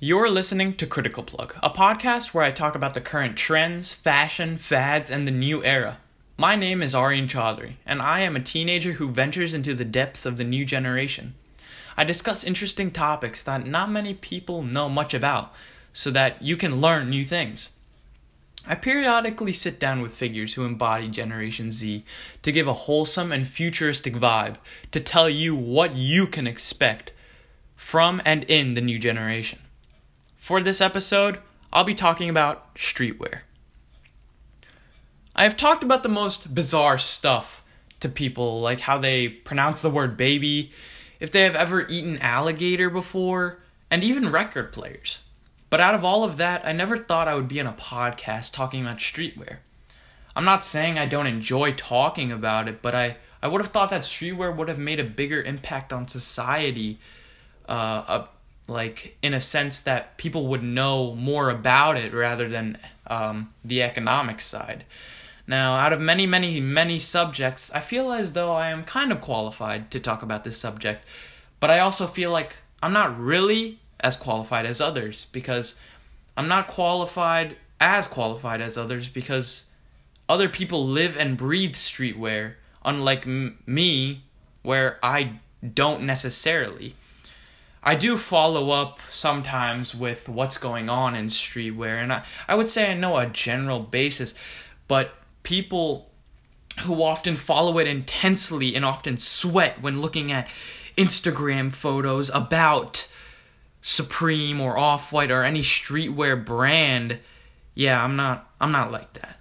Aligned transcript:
You're 0.00 0.30
listening 0.30 0.74
to 0.74 0.86
Critical 0.86 1.24
Plug, 1.24 1.56
a 1.60 1.70
podcast 1.70 2.32
where 2.32 2.44
I 2.44 2.52
talk 2.52 2.76
about 2.76 2.94
the 2.94 3.00
current 3.00 3.36
trends, 3.36 3.92
fashion, 3.92 4.56
fads, 4.56 5.10
and 5.10 5.26
the 5.26 5.32
new 5.32 5.64
era. 5.64 5.98
My 6.36 6.54
name 6.54 6.82
is 6.82 6.94
Aryan 6.94 7.26
Chaudhry, 7.26 7.78
and 7.84 8.00
I 8.00 8.20
am 8.20 8.36
a 8.36 8.40
teenager 8.40 8.92
who 8.92 9.10
ventures 9.10 9.54
into 9.54 9.74
the 9.74 9.84
depths 9.84 10.24
of 10.24 10.36
the 10.36 10.44
new 10.44 10.64
generation. 10.64 11.34
I 11.96 12.04
discuss 12.04 12.44
interesting 12.44 12.92
topics 12.92 13.42
that 13.42 13.66
not 13.66 13.90
many 13.90 14.14
people 14.14 14.62
know 14.62 14.88
much 14.88 15.14
about, 15.14 15.52
so 15.92 16.12
that 16.12 16.40
you 16.40 16.56
can 16.56 16.80
learn 16.80 17.10
new 17.10 17.24
things. 17.24 17.70
I 18.68 18.76
periodically 18.76 19.52
sit 19.52 19.80
down 19.80 20.00
with 20.00 20.14
figures 20.14 20.54
who 20.54 20.64
embody 20.64 21.08
Generation 21.08 21.72
Z 21.72 22.04
to 22.42 22.52
give 22.52 22.68
a 22.68 22.72
wholesome 22.72 23.32
and 23.32 23.48
futuristic 23.48 24.14
vibe 24.14 24.58
to 24.92 25.00
tell 25.00 25.28
you 25.28 25.56
what 25.56 25.96
you 25.96 26.28
can 26.28 26.46
expect 26.46 27.10
from 27.74 28.22
and 28.24 28.44
in 28.44 28.74
the 28.74 28.80
new 28.80 29.00
generation. 29.00 29.58
For 30.48 30.62
this 30.62 30.80
episode, 30.80 31.40
I'll 31.74 31.84
be 31.84 31.94
talking 31.94 32.30
about 32.30 32.74
streetwear. 32.74 33.40
I 35.36 35.42
have 35.42 35.58
talked 35.58 35.82
about 35.84 36.02
the 36.02 36.08
most 36.08 36.54
bizarre 36.54 36.96
stuff 36.96 37.62
to 38.00 38.08
people, 38.08 38.62
like 38.62 38.80
how 38.80 38.96
they 38.96 39.28
pronounce 39.28 39.82
the 39.82 39.90
word 39.90 40.16
baby, 40.16 40.72
if 41.20 41.30
they 41.30 41.42
have 41.42 41.54
ever 41.54 41.86
eaten 41.88 42.16
alligator 42.22 42.88
before, 42.88 43.58
and 43.90 44.02
even 44.02 44.32
record 44.32 44.72
players. 44.72 45.18
But 45.68 45.82
out 45.82 45.94
of 45.94 46.02
all 46.02 46.24
of 46.24 46.38
that, 46.38 46.66
I 46.66 46.72
never 46.72 46.96
thought 46.96 47.28
I 47.28 47.34
would 47.34 47.48
be 47.48 47.60
on 47.60 47.66
a 47.66 47.72
podcast 47.74 48.54
talking 48.54 48.80
about 48.80 49.00
streetwear. 49.00 49.58
I'm 50.34 50.46
not 50.46 50.64
saying 50.64 50.98
I 50.98 51.04
don't 51.04 51.26
enjoy 51.26 51.72
talking 51.72 52.32
about 52.32 52.68
it, 52.68 52.80
but 52.80 52.94
I, 52.94 53.18
I 53.42 53.48
would 53.48 53.60
have 53.60 53.70
thought 53.70 53.90
that 53.90 54.00
streetwear 54.00 54.56
would 54.56 54.70
have 54.70 54.78
made 54.78 54.98
a 54.98 55.04
bigger 55.04 55.42
impact 55.42 55.92
on 55.92 56.08
society, 56.08 56.98
uh, 57.68 58.24
like 58.68 59.16
in 59.22 59.34
a 59.34 59.40
sense 59.40 59.80
that 59.80 60.16
people 60.18 60.46
would 60.46 60.62
know 60.62 61.14
more 61.14 61.50
about 61.50 61.96
it 61.96 62.12
rather 62.12 62.48
than 62.48 62.78
um, 63.06 63.52
the 63.64 63.82
economic 63.82 64.40
side. 64.40 64.84
Now, 65.46 65.76
out 65.76 65.94
of 65.94 66.00
many, 66.00 66.26
many, 66.26 66.60
many 66.60 66.98
subjects, 66.98 67.72
I 67.72 67.80
feel 67.80 68.12
as 68.12 68.34
though 68.34 68.52
I 68.52 68.68
am 68.70 68.84
kind 68.84 69.10
of 69.10 69.22
qualified 69.22 69.90
to 69.92 69.98
talk 69.98 70.22
about 70.22 70.44
this 70.44 70.58
subject, 70.58 71.06
but 71.58 71.70
I 71.70 71.78
also 71.78 72.06
feel 72.06 72.30
like 72.30 72.56
I'm 72.82 72.92
not 72.92 73.18
really 73.18 73.78
as 74.00 74.14
qualified 74.14 74.66
as 74.66 74.80
others 74.80 75.24
because 75.32 75.80
I'm 76.36 76.48
not 76.48 76.68
qualified 76.68 77.56
as 77.80 78.06
qualified 78.06 78.60
as 78.60 78.76
others 78.76 79.08
because 79.08 79.64
other 80.28 80.50
people 80.50 80.86
live 80.86 81.16
and 81.16 81.38
breathe 81.38 81.74
streetwear, 81.74 82.54
unlike 82.84 83.26
m- 83.26 83.58
me, 83.66 84.22
where 84.62 84.98
I 85.02 85.40
don't 85.74 86.02
necessarily. 86.02 86.94
I 87.82 87.94
do 87.94 88.16
follow 88.16 88.70
up 88.70 89.00
sometimes 89.08 89.94
with 89.94 90.28
what's 90.28 90.58
going 90.58 90.88
on 90.88 91.14
in 91.14 91.26
streetwear, 91.26 91.96
and 92.02 92.12
I, 92.12 92.24
I 92.46 92.54
would 92.54 92.68
say 92.68 92.90
I 92.90 92.94
know 92.94 93.16
a 93.16 93.26
general 93.26 93.80
basis, 93.80 94.34
but 94.88 95.14
people 95.42 96.10
who 96.80 97.02
often 97.02 97.36
follow 97.36 97.78
it 97.78 97.86
intensely 97.86 98.74
and 98.74 98.84
often 98.84 99.16
sweat 99.16 99.80
when 99.80 100.00
looking 100.00 100.30
at 100.30 100.48
Instagram 100.96 101.72
photos 101.72 102.30
about 102.30 103.10
Supreme 103.80 104.60
or 104.60 104.76
Off 104.76 105.12
White 105.12 105.30
or 105.30 105.42
any 105.42 105.60
streetwear 105.62 106.44
brand, 106.44 107.18
yeah, 107.74 108.02
I'm 108.02 108.16
not 108.16 108.50
I'm 108.60 108.72
not 108.72 108.90
like 108.90 109.12
that. 109.14 109.38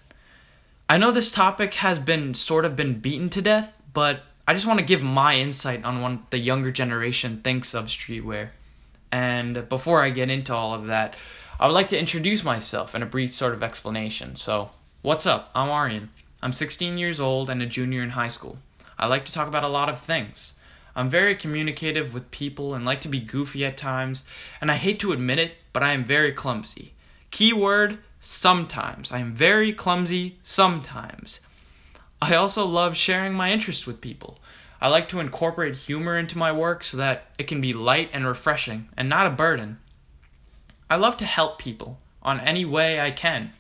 I 0.90 0.98
know 0.98 1.12
this 1.12 1.32
topic 1.32 1.74
has 1.76 2.00
been 2.00 2.34
sort 2.34 2.64
of 2.64 2.76
been 2.76 3.00
beaten 3.00 3.30
to 3.32 3.42
death, 3.42 3.76
but 3.94 4.24
I 4.50 4.54
just 4.54 4.66
want 4.66 4.80
to 4.80 4.86
give 4.86 5.04
my 5.04 5.36
insight 5.36 5.84
on 5.84 6.02
what 6.02 6.32
the 6.32 6.38
younger 6.38 6.72
generation 6.72 7.42
thinks 7.42 7.74
of 7.74 7.88
streetwear. 7.88 8.52
And 9.12 9.68
before 9.68 10.02
I 10.02 10.10
get 10.10 10.30
into 10.30 10.56
all 10.56 10.74
of 10.74 10.88
that, 10.88 11.18
I 11.60 11.68
would 11.68 11.74
like 11.74 11.90
to 11.90 12.00
introduce 12.00 12.46
myself 12.46 12.96
in 12.96 13.04
a 13.04 13.06
brief 13.06 13.32
sort 13.32 13.54
of 13.54 13.62
explanation. 13.62 14.38
So, 14.38 14.72
what's 15.02 15.26
up? 15.26 15.52
I'm 15.54 15.70
Aryan. 15.70 16.12
I'm 16.42 16.54
16 16.54 16.98
years 16.98 17.20
old 17.20 17.50
and 17.50 17.62
a 17.62 17.66
junior 17.66 18.02
in 18.02 18.12
high 18.12 18.30
school. 18.30 18.60
I 18.98 19.08
like 19.08 19.26
to 19.26 19.34
talk 19.34 19.50
about 19.50 19.66
a 19.66 19.70
lot 19.70 19.90
of 19.90 20.00
things. 20.00 20.54
I'm 20.96 21.10
very 21.10 21.36
communicative 21.36 22.14
with 22.14 22.32
people 22.32 22.74
and 22.74 22.86
like 22.86 23.02
to 23.02 23.10
be 23.10 23.20
goofy 23.20 23.66
at 23.66 23.76
times, 23.76 24.24
and 24.62 24.72
I 24.72 24.76
hate 24.76 25.02
to 25.02 25.12
admit 25.12 25.40
it, 25.40 25.58
but 25.74 25.84
I 25.84 25.92
am 25.92 26.06
very 26.06 26.32
clumsy. 26.32 26.94
Keyword 27.32 27.98
sometimes. 28.22 29.12
I 29.12 29.20
am 29.20 29.34
very 29.34 29.74
clumsy 29.74 30.38
sometimes. 30.42 31.42
I 32.22 32.36
also 32.36 32.66
love 32.66 32.96
sharing 32.96 33.34
my 33.34 33.52
interest 33.52 33.86
with 33.86 34.02
people. 34.02 34.38
I 34.82 34.90
like 34.90 35.08
to 35.10 35.20
incorporate 35.20 35.76
humor 35.76 36.18
into 36.18 36.38
my 36.38 36.52
work 36.52 36.84
so 36.84 36.98
that 36.98 37.28
it 37.38 37.48
can 37.48 37.62
be 37.62 37.74
light 37.74 38.10
and 38.14 38.26
refreshing 38.26 38.90
and 38.96 39.10
not 39.10 39.28
a 39.28 39.32
burden. 39.32 39.80
I 40.90 40.96
love 40.96 41.18
to 41.18 41.26
help 41.26 41.60
people 41.60 42.00
on 42.22 42.40
any 42.40 42.66
way 42.66 43.00
I 43.00 43.12
can. 43.12 43.54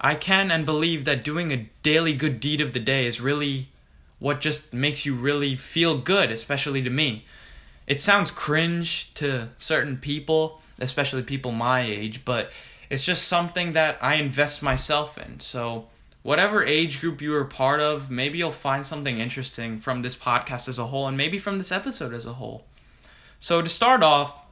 I 0.00 0.14
can 0.14 0.50
and 0.50 0.64
believe 0.64 1.04
that 1.04 1.24
doing 1.24 1.52
a 1.52 1.68
daily 1.82 2.14
good 2.14 2.40
deed 2.40 2.60
of 2.60 2.72
the 2.72 2.80
day 2.80 3.06
is 3.06 3.20
really 3.20 3.68
what 4.18 4.40
just 4.40 4.72
makes 4.72 5.04
you 5.04 5.14
really 5.14 5.56
feel 5.56 5.98
good, 5.98 6.30
especially 6.30 6.82
to 6.82 6.90
me. 6.90 7.24
It 7.86 8.00
sounds 8.00 8.30
cringe 8.30 9.12
to 9.14 9.50
certain 9.58 9.96
people, 9.98 10.60
especially 10.78 11.22
people 11.22 11.52
my 11.52 11.80
age, 11.80 12.24
but 12.24 12.50
it's 12.88 13.04
just 13.04 13.28
something 13.28 13.72
that 13.72 13.98
I 14.00 14.14
invest 14.14 14.62
myself 14.62 15.18
in. 15.18 15.40
So, 15.40 15.88
whatever 16.22 16.64
age 16.64 17.00
group 17.00 17.20
you 17.20 17.34
are 17.36 17.44
part 17.44 17.80
of, 17.80 18.10
maybe 18.10 18.38
you'll 18.38 18.52
find 18.52 18.84
something 18.84 19.18
interesting 19.18 19.80
from 19.80 20.02
this 20.02 20.16
podcast 20.16 20.68
as 20.68 20.78
a 20.78 20.86
whole 20.86 21.06
and 21.06 21.16
maybe 21.16 21.38
from 21.38 21.58
this 21.58 21.72
episode 21.72 22.12
as 22.12 22.26
a 22.26 22.34
whole. 22.34 22.64
So, 23.38 23.62
to 23.62 23.68
start 23.68 24.02
off, 24.02 24.42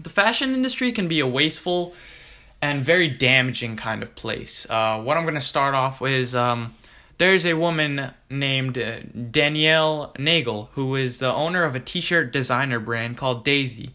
the 0.00 0.10
fashion 0.10 0.54
industry 0.54 0.92
can 0.92 1.08
be 1.08 1.20
a 1.20 1.26
wasteful 1.26 1.94
and 2.60 2.84
very 2.84 3.08
damaging 3.08 3.76
kind 3.76 4.02
of 4.02 4.14
place. 4.14 4.66
Uh, 4.70 5.00
what 5.00 5.16
I'm 5.16 5.24
going 5.24 5.34
to 5.34 5.40
start 5.40 5.74
off 5.74 6.00
with 6.00 6.12
is 6.12 6.34
um, 6.34 6.74
there's 7.18 7.44
a 7.44 7.54
woman 7.54 8.10
named 8.30 8.78
uh, 8.78 9.00
Danielle 9.30 10.12
Nagel 10.18 10.70
who 10.72 10.94
is 10.94 11.18
the 11.18 11.32
owner 11.32 11.64
of 11.64 11.74
a 11.74 11.80
t-shirt 11.80 12.32
designer 12.32 12.78
brand 12.78 13.16
called 13.16 13.44
Daisy. 13.44 13.90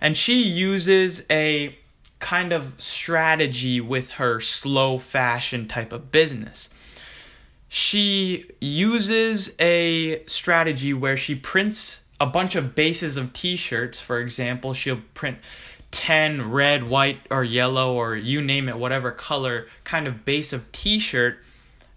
And 0.00 0.16
she 0.16 0.42
uses 0.42 1.24
a 1.30 1.76
kind 2.26 2.52
of 2.52 2.74
strategy 2.76 3.80
with 3.80 4.10
her 4.14 4.40
slow 4.40 4.98
fashion 4.98 5.68
type 5.68 5.92
of 5.92 6.10
business. 6.10 6.74
She 7.68 8.50
uses 8.60 9.54
a 9.60 10.24
strategy 10.26 10.92
where 10.92 11.16
she 11.16 11.36
prints 11.36 12.04
a 12.18 12.26
bunch 12.26 12.56
of 12.56 12.74
bases 12.74 13.16
of 13.16 13.32
t-shirts, 13.32 14.00
for 14.00 14.18
example, 14.18 14.74
she'll 14.74 15.02
print 15.14 15.38
10 15.92 16.50
red, 16.50 16.82
white, 16.82 17.20
or 17.30 17.44
yellow, 17.44 17.94
or 17.94 18.16
you 18.16 18.42
name 18.42 18.68
it, 18.68 18.76
whatever 18.76 19.12
color 19.12 19.68
kind 19.84 20.08
of 20.08 20.24
base 20.24 20.52
of 20.52 20.72
t 20.72 20.98
shirt 20.98 21.38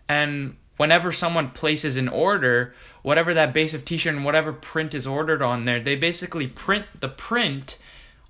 and 0.07 0.55
whenever 0.77 1.11
someone 1.11 1.49
places 1.49 1.97
an 1.97 2.07
order, 2.07 2.75
whatever 3.01 3.33
that 3.33 3.51
base 3.51 3.73
of 3.73 3.83
t-shirt 3.83 4.13
and 4.13 4.23
whatever 4.23 4.53
print 4.53 4.93
is 4.93 5.07
ordered 5.07 5.41
on 5.41 5.65
there, 5.65 5.79
they 5.79 5.95
basically 5.95 6.45
print 6.45 6.85
the 6.99 7.09
print 7.09 7.79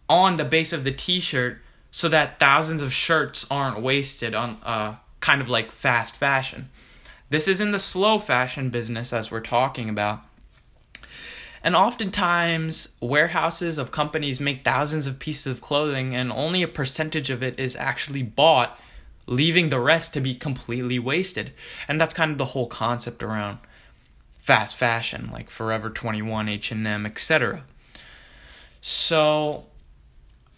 on 0.08 0.38
the 0.38 0.46
base 0.46 0.72
of 0.72 0.86
the 0.86 0.94
t-shirt 0.94 1.62
so 1.92 2.08
that 2.10 2.40
thousands 2.40 2.82
of 2.82 2.94
shirts 2.94 3.46
aren't 3.50 3.82
wasted 3.82 4.34
on 4.36 4.58
uh, 4.64 4.96
kind 5.20 5.42
of 5.42 5.50
like 5.50 5.72
fast 5.72 6.16
fashion. 6.16 6.70
This 7.30 7.48
is 7.48 7.62
in 7.62 7.72
the 7.72 7.80
slow 7.80 8.20
fashion 8.20 8.70
business 8.70 9.14
as 9.14 9.32
we're 9.32 9.40
talking 9.40 9.90
about. 9.90 10.22
And 11.64 11.76
oftentimes, 11.76 12.90
warehouses 13.02 13.78
of 13.78 13.92
companies 13.92 14.40
make 14.40 14.64
thousands 14.64 15.08
of 15.08 15.20
pieces 15.20 15.48
of 15.48 15.62
clothing, 15.62 16.16
and 16.16 16.32
only 16.32 16.64
a 16.64 16.68
percentage 16.68 17.30
of 17.30 17.44
it 17.44 17.60
is 17.60 17.76
actually 17.76 18.24
bought 18.24 18.80
leaving 19.26 19.70
the 19.70 19.80
rest 19.80 20.14
to 20.14 20.22
be 20.22 20.34
completely 20.34 20.98
wasted. 20.98 21.52
And 21.88 22.00
that's 22.00 22.14
kind 22.14 22.32
of 22.32 22.38
the 22.38 22.46
whole 22.46 22.68
concept 22.68 23.22
around 23.22 23.60
fast 24.40 24.76
fashion, 24.76 25.30
like 25.32 25.50
Forever 25.50 25.90
21, 25.90 26.48
H&M, 26.48 27.06
etc. 27.06 27.64
So 28.82 29.66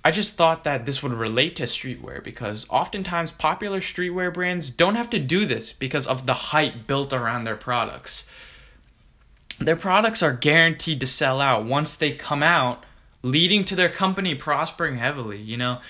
I 0.03 0.11
just 0.11 0.35
thought 0.35 0.63
that 0.63 0.85
this 0.85 1.03
would 1.03 1.13
relate 1.13 1.55
to 1.57 1.63
streetwear 1.63 2.23
because 2.23 2.65
oftentimes 2.69 3.31
popular 3.31 3.79
streetwear 3.79 4.33
brands 4.33 4.71
don't 4.71 4.95
have 4.95 5.09
to 5.11 5.19
do 5.19 5.45
this 5.45 5.73
because 5.73 6.07
of 6.07 6.25
the 6.25 6.33
hype 6.33 6.87
built 6.87 7.13
around 7.13 7.43
their 7.43 7.55
products. 7.55 8.27
Their 9.59 9.75
products 9.75 10.23
are 10.23 10.33
guaranteed 10.33 10.99
to 11.01 11.05
sell 11.05 11.39
out 11.39 11.65
once 11.65 11.95
they 11.95 12.13
come 12.13 12.41
out, 12.41 12.83
leading 13.21 13.63
to 13.65 13.75
their 13.75 13.89
company 13.89 14.33
prospering 14.33 14.95
heavily, 14.95 15.39
you 15.39 15.55
know. 15.55 15.81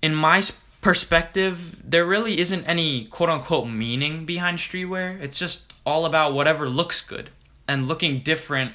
In 0.00 0.14
my 0.14 0.40
perspective, 0.80 1.76
there 1.84 2.06
really 2.06 2.38
isn't 2.38 2.68
any 2.68 3.06
quote 3.06 3.28
unquote 3.28 3.68
meaning 3.68 4.24
behind 4.24 4.58
streetwear. 4.58 5.20
It's 5.20 5.36
just 5.36 5.72
all 5.84 6.06
about 6.06 6.32
whatever 6.32 6.68
looks 6.68 7.00
good 7.00 7.30
and 7.66 7.88
looking 7.88 8.20
different, 8.20 8.72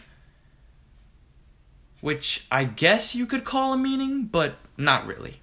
which 2.04 2.46
I 2.52 2.66
guess 2.66 3.16
you 3.16 3.26
could 3.26 3.46
call 3.46 3.72
a 3.72 3.78
meaning, 3.78 4.26
but 4.26 4.56
not 4.78 5.08
really. 5.08 5.36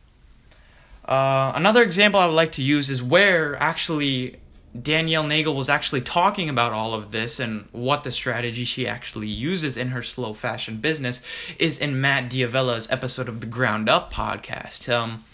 Uh, 1.06 1.52
another 1.54 1.82
example 1.82 2.20
I 2.20 2.26
would 2.26 2.34
like 2.34 2.52
to 2.52 2.62
use 2.62 2.90
is 2.90 3.02
where 3.02 3.56
actually 3.56 4.36
Danielle 4.80 5.24
Nagel 5.24 5.54
was 5.54 5.70
actually 5.70 6.02
talking 6.02 6.50
about 6.50 6.74
all 6.74 6.92
of 6.92 7.12
this 7.12 7.40
and 7.40 7.66
what 7.72 8.04
the 8.04 8.12
strategy 8.12 8.64
she 8.64 8.86
actually 8.86 9.26
uses 9.26 9.78
in 9.78 9.88
her 9.88 10.02
slow 10.02 10.34
fashion 10.34 10.76
business 10.76 11.22
is 11.58 11.78
in 11.78 11.98
Matt 11.98 12.28
D'Avella's 12.28 12.90
episode 12.90 13.30
of 13.30 13.40
the 13.40 13.46
Ground 13.46 13.88
Up 13.88 14.12
podcast. 14.12 14.92
Um, 14.92 15.24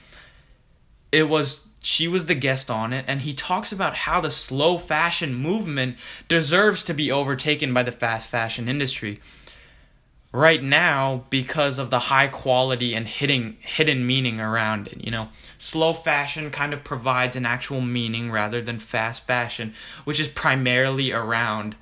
it 1.10 1.28
was 1.28 1.66
she 1.82 2.06
was 2.06 2.26
the 2.26 2.36
guest 2.36 2.70
on 2.70 2.92
it 2.92 3.04
and 3.08 3.22
he 3.22 3.34
talks 3.34 3.72
about 3.72 3.96
how 3.96 4.20
the 4.20 4.30
slow 4.30 4.78
fashion 4.78 5.34
movement 5.34 5.96
deserves 6.28 6.84
to 6.84 6.94
be 6.94 7.10
overtaken 7.10 7.74
by 7.74 7.82
the 7.82 7.90
fast 7.90 8.30
fashion 8.30 8.68
industry 8.68 9.18
right 10.36 10.62
now 10.62 11.24
because 11.30 11.78
of 11.78 11.88
the 11.88 11.98
high 11.98 12.26
quality 12.26 12.92
and 12.94 13.08
hidden 13.08 13.56
hidden 13.60 14.06
meaning 14.06 14.38
around 14.38 14.86
it 14.86 15.02
you 15.02 15.10
know? 15.10 15.28
Slow 15.56 15.94
fashion 15.94 16.50
kind 16.50 16.74
of 16.74 16.84
provides 16.84 17.36
an 17.36 17.46
actual 17.46 17.80
meaning 17.80 18.30
rather 18.30 18.60
than 18.60 18.78
fast 18.78 19.26
fashion 19.26 19.72
which 20.04 20.20
is 20.20 20.28
primarily 20.28 21.10
around 21.10 21.74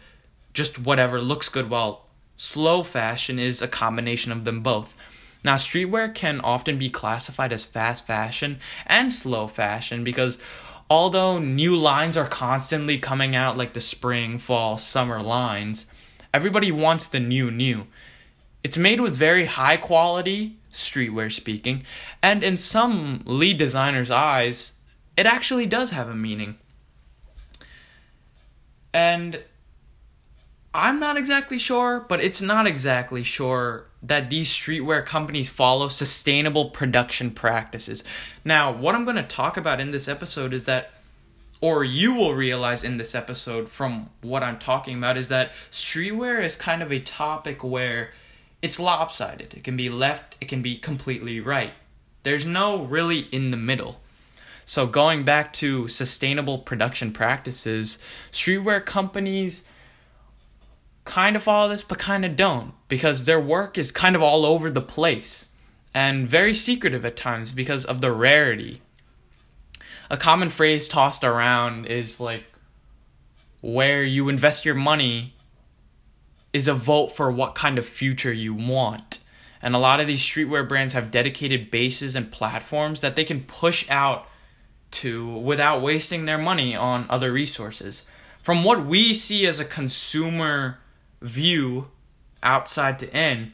just 0.52 0.78
whatever 0.78 1.20
looks 1.20 1.48
good 1.48 1.68
while 1.68 2.06
slow 2.36 2.84
fashion 2.84 3.40
is 3.40 3.60
a 3.60 3.66
combination 3.66 4.30
of 4.30 4.44
them 4.44 4.60
both. 4.60 4.94
Now 5.42 5.56
streetwear 5.56 6.14
can 6.14 6.40
often 6.40 6.78
be 6.78 6.90
classified 6.90 7.52
as 7.52 7.64
fast 7.64 8.06
fashion 8.06 8.60
and 8.86 9.12
slow 9.12 9.48
fashion 9.48 10.04
because 10.04 10.38
although 10.88 11.40
new 11.40 11.74
lines 11.74 12.16
are 12.16 12.28
constantly 12.28 12.98
coming 12.98 13.34
out 13.34 13.58
like 13.58 13.72
the 13.72 13.80
spring 13.80 14.38
fall 14.38 14.76
summer 14.76 15.20
lines 15.20 15.86
everybody 16.32 16.70
wants 16.70 17.08
the 17.08 17.18
new 17.18 17.50
new 17.50 17.88
it's 18.64 18.78
made 18.78 19.00
with 19.00 19.14
very 19.14 19.44
high 19.44 19.76
quality, 19.76 20.56
streetwear 20.72 21.30
speaking, 21.30 21.84
and 22.22 22.42
in 22.42 22.56
some 22.56 23.22
lead 23.26 23.58
designers' 23.58 24.10
eyes, 24.10 24.78
it 25.16 25.26
actually 25.26 25.66
does 25.66 25.90
have 25.90 26.08
a 26.08 26.14
meaning. 26.14 26.56
And 28.92 29.40
I'm 30.72 30.98
not 30.98 31.16
exactly 31.16 31.58
sure, 31.58 32.00
but 32.00 32.20
it's 32.20 32.40
not 32.40 32.66
exactly 32.66 33.22
sure 33.22 33.86
that 34.02 34.30
these 34.30 34.48
streetwear 34.48 35.04
companies 35.04 35.48
follow 35.48 35.88
sustainable 35.88 36.70
production 36.70 37.30
practices. 37.30 38.02
Now, 38.44 38.72
what 38.72 38.94
I'm 38.94 39.04
going 39.04 39.16
to 39.16 39.22
talk 39.22 39.56
about 39.56 39.80
in 39.80 39.92
this 39.92 40.08
episode 40.08 40.52
is 40.52 40.64
that, 40.64 40.92
or 41.60 41.84
you 41.84 42.14
will 42.14 42.34
realize 42.34 42.82
in 42.82 42.96
this 42.96 43.14
episode 43.14 43.68
from 43.68 44.10
what 44.22 44.42
I'm 44.42 44.58
talking 44.58 44.98
about, 44.98 45.16
is 45.16 45.28
that 45.28 45.52
streetwear 45.70 46.42
is 46.42 46.56
kind 46.56 46.82
of 46.82 46.90
a 46.90 46.98
topic 46.98 47.62
where 47.62 48.10
it's 48.64 48.80
lopsided. 48.80 49.52
It 49.52 49.62
can 49.62 49.76
be 49.76 49.90
left, 49.90 50.36
it 50.40 50.48
can 50.48 50.62
be 50.62 50.78
completely 50.78 51.38
right. 51.38 51.74
There's 52.22 52.46
no 52.46 52.82
really 52.82 53.18
in 53.30 53.50
the 53.50 53.58
middle. 53.58 54.00
So, 54.64 54.86
going 54.86 55.22
back 55.22 55.52
to 55.54 55.86
sustainable 55.86 56.56
production 56.56 57.12
practices, 57.12 57.98
streetwear 58.32 58.82
companies 58.82 59.64
kind 61.04 61.36
of 61.36 61.42
follow 61.42 61.68
this, 61.68 61.82
but 61.82 61.98
kind 61.98 62.24
of 62.24 62.36
don't, 62.36 62.72
because 62.88 63.26
their 63.26 63.38
work 63.38 63.76
is 63.76 63.92
kind 63.92 64.16
of 64.16 64.22
all 64.22 64.46
over 64.46 64.70
the 64.70 64.80
place 64.80 65.44
and 65.92 66.26
very 66.26 66.54
secretive 66.54 67.04
at 67.04 67.16
times 67.16 67.52
because 67.52 67.84
of 67.84 68.00
the 68.00 68.12
rarity. 68.12 68.80
A 70.08 70.16
common 70.16 70.48
phrase 70.48 70.88
tossed 70.88 71.22
around 71.22 71.84
is 71.84 72.18
like, 72.18 72.44
where 73.60 74.02
you 74.02 74.30
invest 74.30 74.64
your 74.64 74.74
money 74.74 75.33
is 76.54 76.68
a 76.68 76.72
vote 76.72 77.08
for 77.08 77.30
what 77.30 77.56
kind 77.56 77.76
of 77.76 77.86
future 77.86 78.32
you 78.32 78.54
want. 78.54 79.18
And 79.60 79.74
a 79.74 79.78
lot 79.78 80.00
of 80.00 80.06
these 80.06 80.22
streetwear 80.22 80.66
brands 80.66 80.94
have 80.94 81.10
dedicated 81.10 81.70
bases 81.70 82.14
and 82.14 82.30
platforms 82.30 83.00
that 83.00 83.16
they 83.16 83.24
can 83.24 83.42
push 83.42 83.84
out 83.90 84.28
to 84.92 85.26
without 85.38 85.82
wasting 85.82 86.24
their 86.24 86.38
money 86.38 86.76
on 86.76 87.06
other 87.10 87.32
resources. 87.32 88.04
From 88.40 88.62
what 88.62 88.86
we 88.86 89.12
see 89.12 89.46
as 89.46 89.58
a 89.58 89.64
consumer 89.64 90.78
view 91.20 91.90
outside 92.42 93.00
to 93.00 93.12
in, 93.16 93.52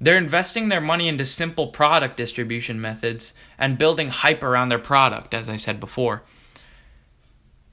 they're 0.00 0.16
investing 0.16 0.68
their 0.68 0.80
money 0.80 1.08
into 1.08 1.26
simple 1.26 1.66
product 1.68 2.16
distribution 2.16 2.80
methods 2.80 3.34
and 3.58 3.78
building 3.78 4.08
hype 4.10 4.44
around 4.44 4.68
their 4.68 4.78
product, 4.78 5.34
as 5.34 5.48
I 5.48 5.56
said 5.56 5.80
before 5.80 6.22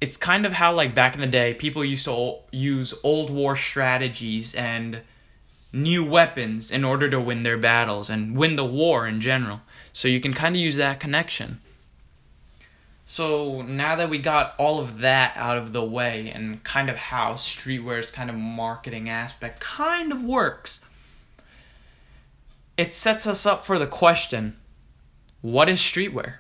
it's 0.01 0.17
kind 0.17 0.45
of 0.45 0.53
how 0.53 0.73
like 0.73 0.93
back 0.93 1.15
in 1.15 1.21
the 1.21 1.27
day 1.27 1.53
people 1.53 1.83
used 1.83 2.05
to 2.05 2.37
use 2.51 2.93
old 3.03 3.29
war 3.29 3.55
strategies 3.55 4.53
and 4.55 5.01
new 5.71 6.09
weapons 6.09 6.71
in 6.71 6.83
order 6.83 7.09
to 7.09 7.19
win 7.19 7.43
their 7.43 7.57
battles 7.57 8.09
and 8.09 8.35
win 8.37 8.55
the 8.55 8.65
war 8.65 9.07
in 9.07 9.19
general. 9.19 9.61
So 9.93 10.07
you 10.07 10.19
can 10.19 10.33
kind 10.33 10.55
of 10.55 10.61
use 10.61 10.77
that 10.77 10.99
connection. 10.99 11.59
So 13.05 13.61
now 13.61 13.95
that 13.97 14.09
we 14.09 14.17
got 14.17 14.55
all 14.57 14.79
of 14.79 14.99
that 14.99 15.37
out 15.37 15.57
of 15.57 15.73
the 15.73 15.83
way 15.83 16.31
and 16.33 16.63
kind 16.63 16.89
of 16.89 16.95
how 16.95 17.33
streetwear's 17.33 18.09
kind 18.09 18.29
of 18.29 18.35
marketing 18.35 19.09
aspect 19.09 19.59
kind 19.59 20.11
of 20.11 20.23
works, 20.23 20.83
it 22.77 22.93
sets 22.93 23.27
us 23.27 23.45
up 23.45 23.65
for 23.65 23.77
the 23.77 23.87
question 23.87 24.57
what 25.41 25.69
is 25.69 25.79
streetwear? 25.79 26.37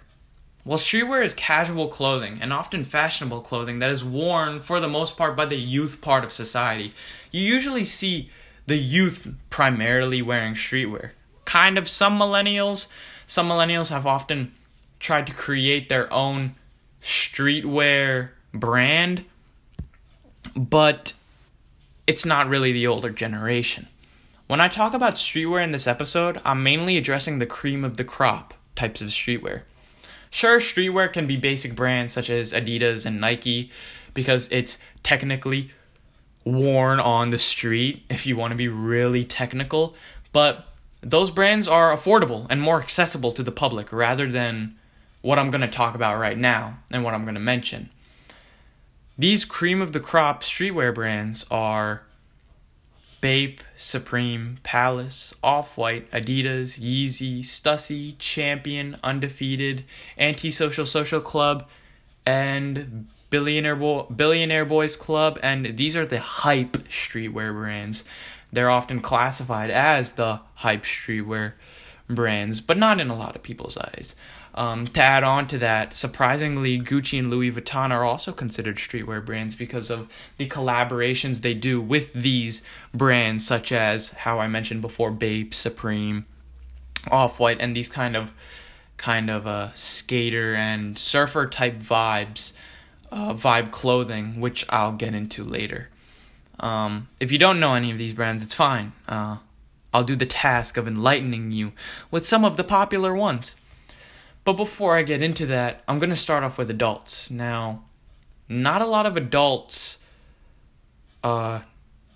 Well, 0.67 0.79
streetwear 0.79 1.23
is 1.23 1.35
casual 1.35 1.87
clothing 1.89 2.39
and 2.41 2.51
often 2.51 2.83
fashionable 2.83 3.41
clothing 3.41 3.77
that 3.79 3.91
is 3.91 4.03
worn 4.03 4.61
for 4.61 4.79
the 4.79 4.87
most 4.87 5.15
part 5.15 5.37
by 5.37 5.45
the 5.45 5.57
youth 5.57 6.01
part 6.01 6.23
of 6.23 6.31
society. 6.31 6.91
You 7.29 7.41
usually 7.41 7.85
see 7.85 8.31
the 8.65 8.77
youth 8.77 9.31
primarily 9.51 10.23
wearing 10.23 10.55
streetwear. 10.55 11.11
Kind 11.45 11.77
of 11.77 11.87
some 11.87 12.17
millennials, 12.17 12.87
some 13.27 13.47
millennials 13.47 13.91
have 13.91 14.07
often 14.07 14.55
tried 14.99 15.27
to 15.27 15.33
create 15.33 15.87
their 15.87 16.11
own 16.11 16.55
streetwear 16.99 18.29
brand, 18.51 19.23
but 20.55 21.13
it's 22.07 22.25
not 22.25 22.49
really 22.49 22.71
the 22.71 22.87
older 22.87 23.11
generation. 23.11 23.87
When 24.47 24.59
I 24.59 24.67
talk 24.67 24.95
about 24.95 25.13
streetwear 25.13 25.63
in 25.63 25.69
this 25.69 25.85
episode, 25.85 26.41
I'm 26.43 26.63
mainly 26.63 26.97
addressing 26.97 27.37
the 27.37 27.45
cream 27.45 27.83
of 27.83 27.97
the 27.97 28.03
crop 28.03 28.55
types 28.75 28.99
of 28.99 29.09
streetwear. 29.09 29.61
Sure, 30.35 30.59
streetwear 30.59 31.13
can 31.13 31.27
be 31.27 31.37
basic 31.37 31.75
brands 31.77 32.11
such 32.11 32.29
as 32.29 32.51
Adidas 32.51 33.05
and 33.05 33.21
Nike 33.21 33.71
because 34.13 34.51
it's 34.51 34.77
technically 35.01 35.71
worn 36.43 36.99
on 36.99 37.29
the 37.29 37.39
street 37.39 38.03
if 38.09 38.27
you 38.27 38.35
want 38.35 38.51
to 38.51 38.57
be 38.57 38.67
really 38.67 39.23
technical, 39.23 39.95
but 40.33 40.67
those 40.99 41.31
brands 41.31 41.69
are 41.69 41.95
affordable 41.95 42.47
and 42.49 42.61
more 42.61 42.81
accessible 42.81 43.31
to 43.31 43.43
the 43.43 43.51
public 43.53 43.93
rather 43.93 44.29
than 44.29 44.75
what 45.21 45.39
I'm 45.39 45.51
going 45.51 45.61
to 45.61 45.69
talk 45.69 45.95
about 45.95 46.19
right 46.19 46.37
now 46.37 46.79
and 46.91 47.05
what 47.05 47.13
I'm 47.13 47.23
going 47.23 47.35
to 47.35 47.39
mention. 47.39 47.89
These 49.17 49.45
cream 49.45 49.81
of 49.81 49.93
the 49.93 50.01
crop 50.01 50.43
streetwear 50.43 50.93
brands 50.93 51.45
are 51.49 52.01
Bape, 53.25 53.63
Supreme, 53.75 54.59
Palace, 54.61 55.33
Off 55.41 55.79
White, 55.79 56.11
Adidas, 56.11 56.79
Yeezy, 56.79 57.39
Stussy, 57.39 58.13
Champion, 58.19 58.97
Undefeated, 59.03 59.83
Antisocial 60.15 60.85
Social 60.85 61.19
Club, 61.19 61.67
and 62.23 63.07
Billionaire, 63.31 63.75
Bo- 63.75 64.03
Billionaire 64.15 64.63
Boys 64.63 64.95
Club, 64.95 65.39
and 65.41 65.75
these 65.75 65.95
are 65.95 66.05
the 66.05 66.19
hype 66.19 66.73
streetwear 66.87 67.51
brands. 67.51 68.05
They're 68.53 68.69
often 68.69 68.99
classified 69.01 69.71
as 69.71 70.11
the 70.11 70.41
hype 70.53 70.83
streetwear 70.83 71.53
brands, 72.07 72.61
but 72.61 72.77
not 72.77 73.01
in 73.01 73.09
a 73.09 73.17
lot 73.17 73.35
of 73.35 73.41
people's 73.41 73.75
eyes. 73.75 74.15
Um, 74.57 74.87
to 74.87 75.01
add 75.01 75.25
on 75.25 75.47
to 75.47 75.57
that, 75.57 75.93
surprisingly, 75.93 76.79
Gucci 76.79 77.19
and 77.19 77.29
Louis 77.29 77.51
Vuitton 77.51 77.91
are 77.91 78.05
also 78.05 78.31
considered 78.31 78.77
streetwear 78.77 79.23
brands 79.23 79.53
because 79.53 79.89
of 79.89 80.07
the 80.37 80.47
collaborations 80.47 81.41
they 81.41 81.53
do 81.53 81.81
with 81.81 82.13
these 82.13 82.63
brands, 82.93 83.45
such 83.45 83.73
as 83.73 84.09
how 84.11 84.39
I 84.39 84.47
mentioned 84.47 84.79
before, 84.79 85.11
Bape, 85.11 85.53
Supreme, 85.53 86.25
Off 87.11 87.37
White, 87.37 87.59
and 87.59 87.75
these 87.75 87.89
kind 87.89 88.15
of 88.15 88.31
kind 88.95 89.29
of 89.29 89.45
uh, 89.45 89.73
skater 89.73 90.55
and 90.55 90.97
surfer 90.97 91.47
type 91.47 91.79
vibes, 91.79 92.53
uh, 93.11 93.33
vibe 93.33 93.71
clothing, 93.71 94.39
which 94.39 94.65
I'll 94.69 94.93
get 94.93 95.13
into 95.13 95.43
later. 95.43 95.89
Um, 96.61 97.09
if 97.19 97.29
you 97.29 97.37
don't 97.37 97.59
know 97.59 97.75
any 97.75 97.91
of 97.91 97.97
these 97.97 98.13
brands, 98.13 98.41
it's 98.41 98.53
fine. 98.53 98.93
Uh, 99.05 99.39
I'll 99.93 100.05
do 100.05 100.15
the 100.15 100.25
task 100.25 100.77
of 100.77 100.87
enlightening 100.87 101.51
you 101.51 101.73
with 102.09 102.25
some 102.25 102.45
of 102.45 102.55
the 102.55 102.63
popular 102.63 103.13
ones. 103.13 103.57
But 104.45 104.53
before 104.53 104.95
I 104.95 105.01
get 105.01 105.23
into 105.23 105.47
that, 105.47 105.83
I'm 105.87 105.97
going 105.97 106.11
to 106.11 106.15
start 106.15 106.43
off 106.43 106.57
with 106.57 106.69
adults. 106.69 107.31
Now, 107.31 107.83
not 108.47 108.81
a 108.81 108.85
lot 108.85 109.07
of 109.07 109.17
adults 109.17 109.97
uh, 111.23 111.61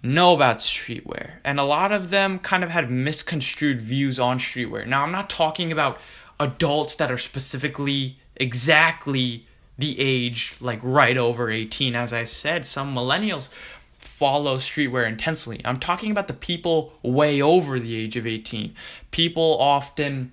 know 0.04 0.36
about 0.36 0.60
streetwear, 0.60 1.40
and 1.44 1.60
a 1.60 1.64
lot 1.64 1.92
of 1.92 2.12
them 2.12 2.38
kind 2.38 2.64
of 2.64 2.70
had 2.70 2.92
misconstrued 2.92 3.82
views 3.82 4.20
on 4.20 4.38
streetwear. 4.38 4.86
Now, 4.86 5.02
I'm 5.02 5.12
not 5.12 5.28
talking 5.28 5.72
about 5.72 6.00
adults 6.40 6.96
that 6.96 7.12
are 7.12 7.18
specifically 7.18 8.20
exactly 8.36 9.48
the 9.80 10.00
age, 10.00 10.56
like 10.62 10.80
right 10.84 11.18
over 11.18 11.50
18. 11.50 11.96
As 11.96 12.14
I 12.14 12.26
said, 12.26 12.64
some 12.64 12.94
millennials 12.94 13.50
follow 13.98 14.58
streetwear 14.58 15.08
intensely. 15.08 15.62
I'm 15.66 15.80
talking 15.80 16.12
about 16.12 16.28
the 16.28 16.34
people 16.34 16.94
way 17.02 17.42
over 17.42 17.80
the 17.80 17.96
age 17.96 18.18
of 18.18 18.28
18. 18.28 18.76
People 19.10 19.58
often 19.60 20.32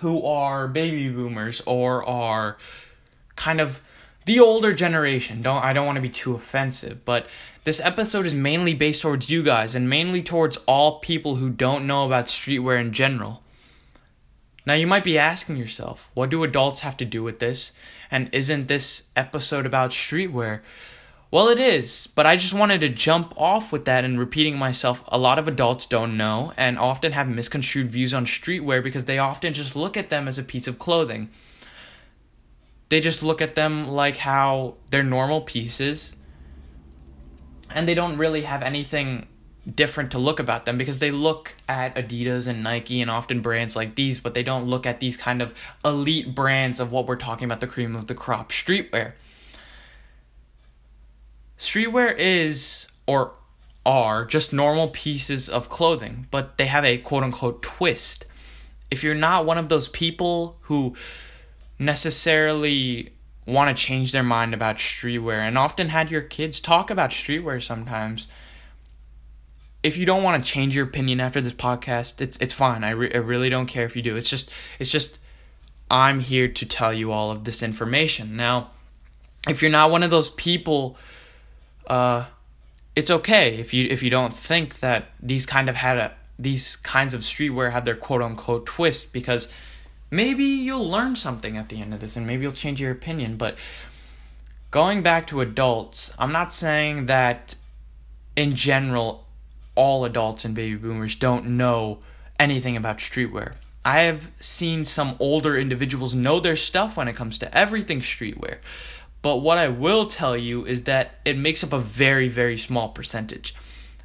who 0.00 0.24
are 0.24 0.68
baby 0.68 1.08
boomers 1.08 1.60
or 1.62 2.04
are 2.04 2.56
kind 3.36 3.60
of 3.60 3.82
the 4.26 4.40
older 4.40 4.74
generation. 4.74 5.42
Don't 5.42 5.64
I 5.64 5.72
don't 5.72 5.86
want 5.86 5.96
to 5.96 6.02
be 6.02 6.08
too 6.08 6.34
offensive, 6.34 7.04
but 7.04 7.26
this 7.64 7.80
episode 7.80 8.26
is 8.26 8.34
mainly 8.34 8.74
based 8.74 9.02
towards 9.02 9.30
you 9.30 9.42
guys 9.42 9.74
and 9.74 9.88
mainly 9.88 10.22
towards 10.22 10.56
all 10.66 11.00
people 11.00 11.36
who 11.36 11.50
don't 11.50 11.86
know 11.86 12.06
about 12.06 12.26
streetwear 12.26 12.80
in 12.80 12.92
general. 12.92 13.42
Now 14.66 14.74
you 14.74 14.86
might 14.86 15.04
be 15.04 15.18
asking 15.18 15.56
yourself, 15.56 16.10
what 16.12 16.28
do 16.28 16.44
adults 16.44 16.80
have 16.80 16.96
to 16.98 17.06
do 17.06 17.22
with 17.22 17.38
this? 17.38 17.72
And 18.10 18.28
isn't 18.32 18.68
this 18.68 19.04
episode 19.16 19.64
about 19.64 19.90
streetwear? 19.90 20.60
Well, 21.30 21.48
it 21.48 21.58
is, 21.58 22.06
but 22.06 22.24
I 22.24 22.36
just 22.36 22.54
wanted 22.54 22.80
to 22.80 22.88
jump 22.88 23.34
off 23.36 23.70
with 23.70 23.84
that 23.84 24.02
and 24.02 24.18
repeating 24.18 24.56
myself. 24.56 25.04
A 25.08 25.18
lot 25.18 25.38
of 25.38 25.46
adults 25.46 25.84
don't 25.84 26.16
know 26.16 26.54
and 26.56 26.78
often 26.78 27.12
have 27.12 27.28
misconstrued 27.28 27.90
views 27.90 28.14
on 28.14 28.24
streetwear 28.24 28.82
because 28.82 29.04
they 29.04 29.18
often 29.18 29.52
just 29.52 29.76
look 29.76 29.98
at 29.98 30.08
them 30.08 30.26
as 30.26 30.38
a 30.38 30.42
piece 30.42 30.66
of 30.66 30.78
clothing. 30.78 31.28
They 32.88 33.00
just 33.00 33.22
look 33.22 33.42
at 33.42 33.56
them 33.56 33.88
like 33.88 34.16
how 34.16 34.76
they're 34.90 35.02
normal 35.02 35.42
pieces 35.42 36.16
and 37.68 37.86
they 37.86 37.94
don't 37.94 38.16
really 38.16 38.42
have 38.42 38.62
anything 38.62 39.26
different 39.74 40.12
to 40.12 40.18
look 40.18 40.40
about 40.40 40.64
them 40.64 40.78
because 40.78 40.98
they 40.98 41.10
look 41.10 41.54
at 41.68 41.94
Adidas 41.94 42.46
and 42.46 42.64
Nike 42.64 43.02
and 43.02 43.10
often 43.10 43.42
brands 43.42 43.76
like 43.76 43.96
these, 43.96 44.18
but 44.18 44.32
they 44.32 44.42
don't 44.42 44.64
look 44.64 44.86
at 44.86 45.00
these 45.00 45.18
kind 45.18 45.42
of 45.42 45.52
elite 45.84 46.34
brands 46.34 46.80
of 46.80 46.90
what 46.90 47.06
we're 47.06 47.16
talking 47.16 47.44
about 47.44 47.60
the 47.60 47.66
cream 47.66 47.94
of 47.94 48.06
the 48.06 48.14
crop 48.14 48.50
streetwear. 48.50 49.12
Streetwear 51.58 52.14
is 52.16 52.86
or 53.06 53.34
are 53.84 54.24
just 54.24 54.52
normal 54.52 54.88
pieces 54.88 55.48
of 55.48 55.68
clothing, 55.68 56.26
but 56.30 56.58
they 56.58 56.66
have 56.66 56.84
a 56.84 56.98
quote 56.98 57.24
unquote 57.24 57.62
twist. 57.62 58.24
If 58.90 59.02
you're 59.02 59.14
not 59.14 59.44
one 59.44 59.58
of 59.58 59.68
those 59.68 59.88
people 59.88 60.58
who 60.62 60.94
necessarily 61.78 63.10
want 63.46 63.74
to 63.74 63.82
change 63.82 64.12
their 64.12 64.22
mind 64.22 64.52
about 64.52 64.76
streetwear 64.76 65.38
and 65.38 65.56
often 65.56 65.88
had 65.88 66.10
your 66.10 66.20
kids 66.20 66.60
talk 66.60 66.90
about 66.90 67.10
streetwear 67.10 67.62
sometimes, 67.62 68.28
if 69.82 69.96
you 69.96 70.04
don't 70.04 70.22
want 70.22 70.44
to 70.44 70.50
change 70.50 70.76
your 70.76 70.84
opinion 70.84 71.20
after 71.20 71.40
this 71.40 71.54
podcast, 71.54 72.20
it's 72.20 72.36
it's 72.38 72.54
fine. 72.54 72.84
I, 72.84 72.90
re- 72.90 73.14
I 73.14 73.18
really 73.18 73.48
don't 73.48 73.66
care 73.66 73.84
if 73.84 73.96
you 73.96 74.02
do. 74.02 74.16
It's 74.16 74.30
just 74.30 74.52
it's 74.78 74.90
just 74.90 75.18
I'm 75.90 76.20
here 76.20 76.48
to 76.48 76.66
tell 76.66 76.92
you 76.92 77.10
all 77.10 77.30
of 77.30 77.44
this 77.44 77.62
information. 77.62 78.36
Now, 78.36 78.70
if 79.48 79.62
you're 79.62 79.70
not 79.70 79.90
one 79.90 80.02
of 80.02 80.10
those 80.10 80.30
people 80.30 80.98
uh, 81.88 82.26
it's 82.94 83.10
okay 83.10 83.56
if 83.56 83.74
you 83.74 83.86
if 83.90 84.02
you 84.02 84.10
don't 84.10 84.34
think 84.34 84.80
that 84.80 85.10
these 85.20 85.46
kind 85.46 85.68
of 85.68 85.76
had 85.76 85.96
a 85.96 86.12
these 86.38 86.76
kinds 86.76 87.14
of 87.14 87.22
streetwear 87.22 87.72
have 87.72 87.84
their 87.84 87.96
quote 87.96 88.22
unquote 88.22 88.66
twist 88.66 89.12
because 89.12 89.48
maybe 90.10 90.44
you'll 90.44 90.88
learn 90.88 91.16
something 91.16 91.56
at 91.56 91.68
the 91.68 91.80
end 91.80 91.92
of 91.92 92.00
this 92.00 92.16
and 92.16 92.26
maybe 92.26 92.42
you'll 92.42 92.52
change 92.52 92.80
your 92.80 92.92
opinion 92.92 93.36
but 93.36 93.56
going 94.70 95.02
back 95.02 95.26
to 95.26 95.40
adults 95.40 96.12
i'm 96.18 96.30
not 96.30 96.52
saying 96.52 97.06
that 97.06 97.56
in 98.36 98.54
general 98.54 99.26
all 99.78 100.04
adults 100.04 100.44
and 100.44 100.54
baby 100.56 100.76
boomers 100.76 101.14
don't 101.14 101.46
know 101.46 101.98
anything 102.38 102.76
about 102.76 102.98
streetwear. 102.98 103.54
I 103.84 104.00
have 104.00 104.30
seen 104.40 104.84
some 104.84 105.14
older 105.20 105.56
individuals 105.56 106.14
know 106.14 106.40
their 106.40 106.56
stuff 106.56 106.96
when 106.96 107.06
it 107.06 107.14
comes 107.14 107.38
to 107.38 107.56
everything 107.56 108.00
streetwear 108.00 108.58
but 109.22 109.38
what 109.38 109.58
I 109.58 109.68
will 109.68 110.06
tell 110.06 110.36
you 110.36 110.64
is 110.64 110.84
that 110.84 111.18
it 111.24 111.36
makes 111.36 111.64
up 111.64 111.72
a 111.72 111.78
very, 111.78 112.28
very 112.28 112.56
small 112.56 112.88
percentage. 112.90 113.54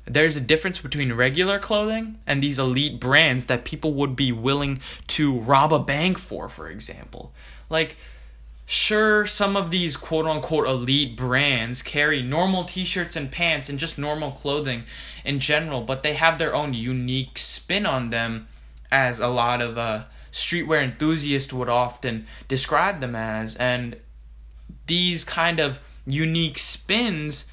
There's 0.05 0.35
a 0.35 0.41
difference 0.41 0.79
between 0.79 1.13
regular 1.13 1.59
clothing 1.59 2.19
and 2.27 2.43
these 2.43 2.59
elite 2.59 2.99
brands 2.99 3.45
that 3.45 3.63
people 3.63 3.93
would 3.93 4.15
be 4.15 4.31
willing 4.31 4.79
to 5.07 5.39
rob 5.39 5.71
a 5.71 5.79
bank 5.79 6.17
for, 6.17 6.49
for 6.49 6.67
example. 6.67 7.31
Like, 7.69 7.95
sure, 8.65 9.25
some 9.25 9.55
of 9.55 9.71
these 9.71 9.95
quote 9.95 10.25
unquote 10.25 10.67
elite 10.67 11.15
brands 11.15 11.81
carry 11.81 12.21
normal 12.21 12.65
t 12.65 12.83
shirts 12.83 13.15
and 13.15 13.31
pants 13.31 13.69
and 13.69 13.79
just 13.79 13.97
normal 13.97 14.31
clothing 14.31 14.83
in 15.23 15.39
general, 15.39 15.81
but 15.81 16.03
they 16.03 16.15
have 16.15 16.37
their 16.37 16.53
own 16.53 16.73
unique 16.73 17.37
spin 17.37 17.85
on 17.85 18.09
them, 18.09 18.47
as 18.93 19.19
a 19.19 19.27
lot 19.27 19.59
of 19.59 19.77
uh, 19.77 20.03
streetwear 20.31 20.83
enthusiasts 20.83 21.51
would 21.51 21.67
often 21.67 22.27
describe 22.47 22.99
them 22.99 23.15
as. 23.15 23.55
And 23.55 23.99
these 24.87 25.23
kind 25.23 25.59
of 25.59 25.79
unique 26.05 26.57
spins 26.57 27.51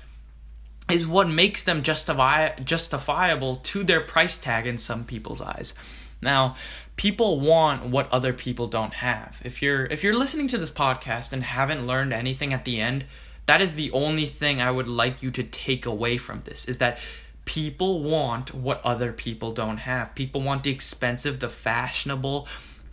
is 0.90 1.06
what 1.06 1.28
makes 1.28 1.62
them 1.62 1.82
justify 1.82 2.54
justifiable 2.56 3.56
to 3.56 3.84
their 3.84 4.00
price 4.00 4.37
tag 4.37 4.66
in 4.66 4.78
some 4.78 5.04
people's 5.04 5.40
eyes. 5.40 5.75
Now, 6.22 6.56
people 6.96 7.40
want 7.40 7.87
what 7.87 8.12
other 8.12 8.32
people 8.32 8.66
don't 8.66 8.94
have. 8.94 9.40
If 9.44 9.62
you're 9.62 9.87
if 9.87 10.02
you're 10.04 10.18
listening 10.18 10.49
to 10.49 10.58
this 10.58 10.70
podcast 10.70 11.32
and 11.32 11.42
haven't 11.42 11.87
learned 11.87 12.12
anything 12.12 12.52
at 12.52 12.64
the 12.64 12.80
end, 12.80 13.04
that 13.46 13.60
is 13.60 13.75
the 13.75 13.90
only 13.92 14.26
thing 14.26 14.60
I 14.60 14.70
would 14.70 14.88
like 14.88 15.22
you 15.22 15.30
to 15.32 15.42
take 15.42 15.87
away 15.87 16.18
from 16.18 16.42
this 16.44 16.66
is 16.66 16.78
that 16.78 16.99
people 17.44 18.02
want 18.02 18.54
what 18.54 18.84
other 18.84 19.12
people 19.12 19.52
don't 19.52 19.78
have. 19.78 20.14
People 20.14 20.40
want 20.40 20.62
the 20.62 20.70
expensive, 20.70 21.40
the 21.40 21.49
fashionable, 21.49 22.46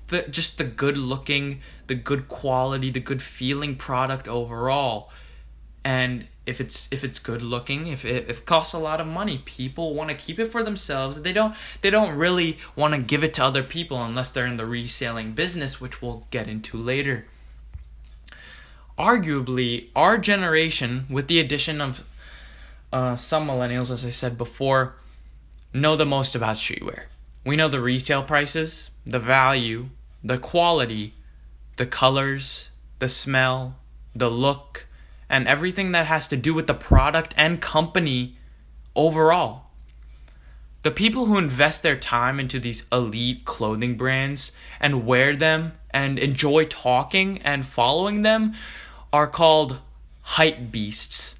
the 0.08 0.24
just 0.24 0.58
the 0.58 0.64
good 0.64 0.98
looking, 0.98 1.62
the 1.88 1.96
good 1.96 2.28
quality, 2.28 2.90
the 2.90 3.00
good 3.00 3.22
feeling 3.22 3.76
product 3.76 4.28
overall. 4.28 5.12
And 5.84 6.28
if 6.46 6.60
it's 6.62 6.88
if 6.92 7.04
it's 7.04 7.20
good 7.20 7.42
looking, 7.42 7.88
if 7.88 8.04
it, 8.06 8.30
if 8.30 8.40
it 8.40 8.46
costs 8.46 8.74
a 8.74 8.80
lot 8.80 9.02
of 9.02 9.08
money, 9.08 9.42
people 9.46 9.94
want 9.94 10.10
to 10.10 10.16
keep 10.16 10.40
it 10.40 10.48
for 10.48 10.64
themselves. 10.64 11.22
They 11.22 11.34
don't 11.34 11.56
they 11.82 11.90
don't 11.90 12.18
really 12.18 12.58
want 12.76 12.94
to 12.94 13.02
give 13.02 13.24
it 13.24 13.34
to 13.36 13.44
other 13.44 13.64
people 13.64 14.02
unless 14.02 14.30
they're 14.30 14.46
in 14.46 14.58
the 14.58 14.66
reselling 14.66 15.34
business, 15.34 15.80
which 15.80 16.02
we'll 16.02 16.26
get 16.32 16.48
into 16.48 16.78
later. 16.78 17.26
Arguably, 18.98 19.90
our 19.96 20.18
generation, 20.18 21.06
with 21.10 21.28
the 21.28 21.40
addition 21.40 21.80
of 21.82 22.04
uh, 22.92 23.16
some 23.16 23.48
millennials, 23.48 23.92
as 23.92 24.04
I 24.04 24.10
said 24.10 24.38
before, 24.38 24.96
know 25.74 25.96
the 25.96 26.06
most 26.06 26.36
about 26.36 26.56
streetwear. 26.56 27.04
We 27.46 27.56
know 27.56 27.70
the 27.70 27.80
resale 27.80 28.24
prices, 28.24 28.90
the 29.06 29.20
value, 29.20 29.90
the 30.28 30.38
quality, 30.38 31.14
the 31.78 31.86
colors, 31.86 32.70
the 33.00 33.10
smell, 33.10 33.78
the 34.16 34.30
look, 34.30 34.88
and 35.30 35.48
everything 35.48 35.92
that 35.92 36.06
has 36.08 36.28
to 36.28 36.38
do 36.38 36.54
with 36.54 36.68
the 36.68 36.74
product 36.74 37.34
and 37.38 37.62
company 37.62 38.38
overall. 38.96 39.64
The 40.84 40.92
people 40.92 41.26
who 41.26 41.38
invest 41.38 41.84
their 41.84 41.98
time 41.98 42.40
into 42.40 42.60
these 42.60 42.86
elite 42.92 43.46
clothing 43.46 43.96
brands 43.96 44.52
and 44.80 45.06
wear 45.06 45.36
them 45.36 45.74
and 45.92 46.20
enjoy 46.20 46.66
talking 46.66 47.42
and 47.42 47.66
following 47.66 48.22
them 48.22 48.54
are 49.12 49.28
called 49.28 49.80
hype 50.22 50.72
beasts. 50.72 51.36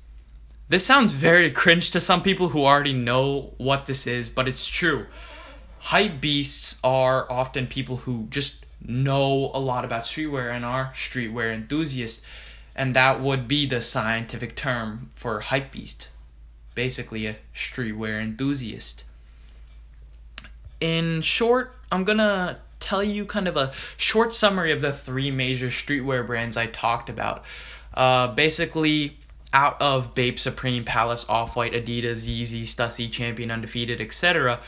This 0.70 0.86
sounds 0.86 1.12
very 1.12 1.52
cringe 1.62 1.92
to 1.92 2.02
some 2.02 2.22
people 2.22 2.50
who 2.50 2.66
already 2.66 2.94
know 2.94 3.54
what 3.58 3.86
this 3.86 4.08
is, 4.08 4.30
but 4.30 4.48
it's 4.48 4.68
true. 4.68 5.08
Hype 5.80 6.20
beasts 6.20 6.80
are 6.84 7.30
often 7.32 7.68
people 7.68 7.98
who 7.98 8.28
just 8.30 8.66
know 8.82 9.52
a 9.54 9.60
lot 9.60 9.86
about 9.86 10.04
streetwear 10.04 10.54
and 10.54 10.66
are 10.66 10.92
streetwear 10.94 11.54
enthusiasts, 11.54 12.24
and 12.76 12.96
that 12.96 13.22
would 13.22 13.48
be 13.48 13.66
the 13.66 13.82
scientific 13.82 14.56
term 14.56 15.10
for 15.16 15.42
hypebeast, 15.42 16.08
basically 16.76 17.26
a 17.26 17.38
streetwear 17.54 18.22
enthusiast. 18.22 19.04
In 20.80 21.22
short, 21.22 21.76
I'm 21.92 22.04
gonna 22.04 22.60
tell 22.80 23.04
you 23.04 23.26
kind 23.26 23.48
of 23.48 23.58
a 23.58 23.74
short 23.98 24.34
summary 24.34 24.72
of 24.72 24.82
the 24.82 24.94
three 24.94 25.32
major 25.32 25.68
streetwear 25.68 26.26
brands 26.26 26.56
I 26.56 26.68
talked 26.68 27.10
about. 27.10 27.44
Uh, 27.94 28.28
basically, 28.28 29.18
out 29.54 29.82
of 29.82 30.14
Bape 30.14 30.38
Supreme, 30.38 30.84
Palace, 30.84 31.26
Off 31.28 31.56
White, 31.56 31.74
Adidas, 31.74 32.28
Yeezy, 32.28 32.64
Stussy, 32.64 33.12
Champion, 33.12 33.50
Undefeated, 33.50 34.00
etc., 34.00 34.60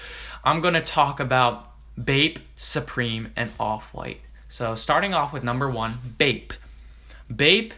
I'm 0.44 0.62
gonna 0.62 0.82
talk 0.82 1.20
about 1.20 1.69
Bape, 2.04 2.40
Supreme, 2.56 3.32
and 3.36 3.52
Off 3.60 3.94
White. 3.94 4.22
So, 4.48 4.76
starting 4.76 5.14
off 5.14 5.32
with 5.34 5.44
number 5.44 5.70
one, 5.70 5.94
Bape. 6.18 6.54
Bape, 7.34 7.74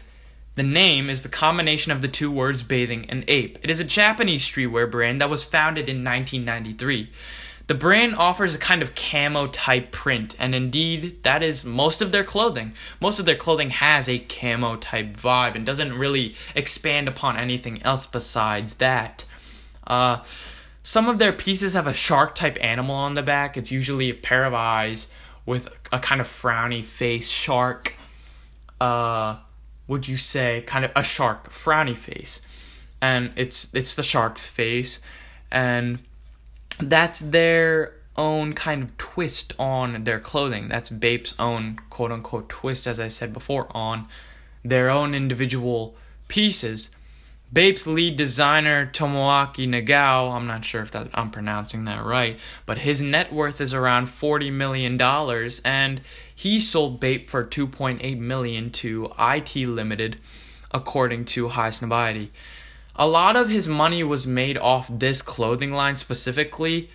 the 0.54 0.62
name 0.62 1.08
is 1.08 1.22
the 1.22 1.28
combination 1.28 1.92
of 1.92 2.02
the 2.02 2.08
two 2.08 2.30
words 2.30 2.62
bathing 2.62 3.06
and 3.08 3.24
ape. 3.26 3.58
It 3.62 3.70
is 3.70 3.80
a 3.80 3.84
Japanese 3.84 4.48
streetwear 4.48 4.90
brand 4.90 5.20
that 5.20 5.30
was 5.30 5.42
founded 5.42 5.88
in 5.88 6.04
1993. 6.04 7.10
The 7.68 7.74
brand 7.74 8.16
offers 8.16 8.54
a 8.54 8.58
kind 8.58 8.82
of 8.82 8.94
camo 8.94 9.46
type 9.46 9.92
print, 9.92 10.36
and 10.38 10.54
indeed, 10.54 11.22
that 11.22 11.42
is 11.42 11.64
most 11.64 12.02
of 12.02 12.12
their 12.12 12.24
clothing. 12.24 12.74
Most 13.00 13.18
of 13.18 13.24
their 13.24 13.36
clothing 13.36 13.70
has 13.70 14.08
a 14.08 14.18
camo 14.18 14.76
type 14.76 15.16
vibe 15.16 15.54
and 15.54 15.64
doesn't 15.64 15.94
really 15.94 16.34
expand 16.54 17.08
upon 17.08 17.38
anything 17.38 17.82
else 17.82 18.06
besides 18.06 18.74
that. 18.74 19.24
Uh, 19.86 20.18
some 20.82 21.08
of 21.08 21.18
their 21.18 21.32
pieces 21.32 21.74
have 21.74 21.86
a 21.86 21.94
shark 21.94 22.34
type 22.34 22.58
animal 22.60 22.94
on 22.94 23.14
the 23.14 23.22
back. 23.22 23.56
It's 23.56 23.70
usually 23.70 24.10
a 24.10 24.14
pair 24.14 24.44
of 24.44 24.54
eyes 24.54 25.08
with 25.46 25.68
a 25.92 25.98
kind 25.98 26.20
of 26.20 26.26
frowny 26.26 26.84
face 26.84 27.28
shark. 27.28 27.96
Uh, 28.80 29.36
would 29.86 30.08
you 30.08 30.16
say 30.16 30.62
kind 30.66 30.84
of 30.84 30.90
a 30.96 31.02
shark 31.02 31.50
frowny 31.50 31.96
face, 31.96 32.42
and 33.00 33.32
it's 33.36 33.72
it's 33.74 33.94
the 33.94 34.02
shark's 34.02 34.48
face, 34.48 35.00
and 35.50 36.00
that's 36.78 37.20
their 37.20 37.94
own 38.16 38.52
kind 38.52 38.82
of 38.82 38.96
twist 38.96 39.52
on 39.58 40.04
their 40.04 40.20
clothing. 40.20 40.68
That's 40.68 40.90
Bape's 40.90 41.34
own 41.38 41.78
quote 41.90 42.12
unquote 42.12 42.48
twist, 42.48 42.86
as 42.86 43.00
I 43.00 43.08
said 43.08 43.32
before, 43.32 43.68
on 43.70 44.08
their 44.64 44.90
own 44.90 45.14
individual 45.14 45.96
pieces. 46.28 46.90
Bape's 47.52 47.86
lead 47.86 48.16
designer 48.16 48.86
Tomoaki 48.86 49.68
Nagao, 49.68 50.30
I'm 50.30 50.46
not 50.46 50.64
sure 50.64 50.80
if 50.80 50.90
that 50.92 51.08
I'm 51.12 51.30
pronouncing 51.30 51.84
that 51.84 52.02
right, 52.02 52.40
but 52.64 52.78
his 52.78 53.02
net 53.02 53.30
worth 53.30 53.60
is 53.60 53.74
around 53.74 54.06
40 54.06 54.50
million 54.50 54.96
dollars 54.96 55.60
and 55.62 56.00
he 56.34 56.58
sold 56.58 56.98
Bape 56.98 57.28
for 57.28 57.44
2.8 57.44 58.18
million 58.18 58.70
to 58.70 59.12
IT 59.18 59.54
Limited 59.54 60.16
according 60.70 61.26
to 61.26 61.50
Highsnobiety. 61.50 62.30
A 62.96 63.06
lot 63.06 63.36
of 63.36 63.50
his 63.50 63.68
money 63.68 64.02
was 64.02 64.26
made 64.26 64.56
off 64.56 64.88
this 64.90 65.20
clothing 65.20 65.72
line 65.72 65.96
specifically 65.96 66.88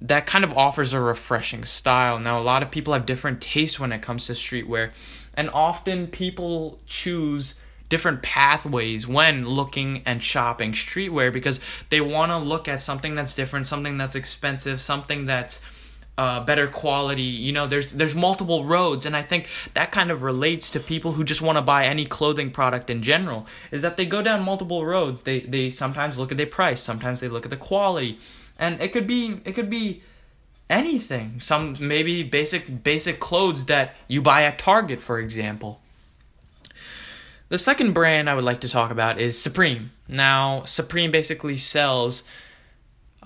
that 0.00 0.26
kind 0.26 0.44
of 0.44 0.56
offers 0.56 0.92
a 0.92 1.00
refreshing 1.00 1.64
style. 1.64 2.20
Now 2.20 2.38
a 2.38 2.42
lot 2.42 2.62
of 2.62 2.70
people 2.70 2.92
have 2.92 3.06
different 3.06 3.40
tastes 3.40 3.80
when 3.80 3.90
it 3.90 4.00
comes 4.02 4.26
to 4.26 4.32
streetwear 4.32 4.92
and 5.34 5.50
often 5.50 6.06
people 6.06 6.78
choose 6.86 7.54
different 7.92 8.22
pathways 8.22 9.06
when 9.06 9.46
looking 9.46 10.02
and 10.06 10.22
shopping 10.22 10.72
streetwear 10.72 11.30
because 11.30 11.60
they 11.90 12.00
want 12.00 12.32
to 12.32 12.38
look 12.38 12.66
at 12.66 12.80
something 12.80 13.14
that's 13.14 13.34
different, 13.34 13.66
something 13.66 13.98
that's 13.98 14.14
expensive, 14.14 14.80
something 14.80 15.26
that's 15.26 15.62
uh, 16.16 16.42
better 16.42 16.68
quality. 16.68 17.20
You 17.20 17.52
know, 17.52 17.66
there's 17.66 17.92
there's 17.92 18.14
multiple 18.14 18.64
roads, 18.64 19.04
and 19.04 19.14
I 19.14 19.20
think 19.20 19.46
that 19.74 19.92
kind 19.92 20.10
of 20.10 20.22
relates 20.22 20.70
to 20.70 20.80
people 20.80 21.12
who 21.12 21.22
just 21.22 21.42
want 21.42 21.58
to 21.58 21.62
buy 21.62 21.84
any 21.84 22.06
clothing 22.06 22.50
product 22.50 22.88
in 22.88 23.02
general. 23.02 23.46
Is 23.70 23.82
that 23.82 23.98
they 23.98 24.06
go 24.06 24.22
down 24.22 24.42
multiple 24.42 24.86
roads. 24.86 25.24
They 25.24 25.40
they 25.40 25.68
sometimes 25.70 26.18
look 26.18 26.32
at 26.32 26.38
the 26.38 26.46
price, 26.46 26.80
sometimes 26.80 27.20
they 27.20 27.28
look 27.28 27.44
at 27.44 27.50
the 27.50 27.58
quality, 27.58 28.18
and 28.58 28.80
it 28.80 28.94
could 28.94 29.06
be 29.06 29.42
it 29.44 29.52
could 29.52 29.68
be 29.68 30.02
anything. 30.70 31.40
Some 31.40 31.76
maybe 31.78 32.22
basic 32.22 32.82
basic 32.82 33.20
clothes 33.20 33.66
that 33.66 33.96
you 34.08 34.22
buy 34.22 34.44
at 34.44 34.58
Target, 34.58 34.98
for 35.02 35.18
example. 35.18 35.81
The 37.52 37.58
second 37.58 37.92
brand 37.92 38.30
I 38.30 38.34
would 38.34 38.44
like 38.44 38.62
to 38.62 38.68
talk 38.70 38.90
about 38.90 39.20
is 39.20 39.38
Supreme. 39.38 39.92
Now, 40.08 40.64
Supreme 40.64 41.10
basically 41.10 41.58
sells 41.58 42.24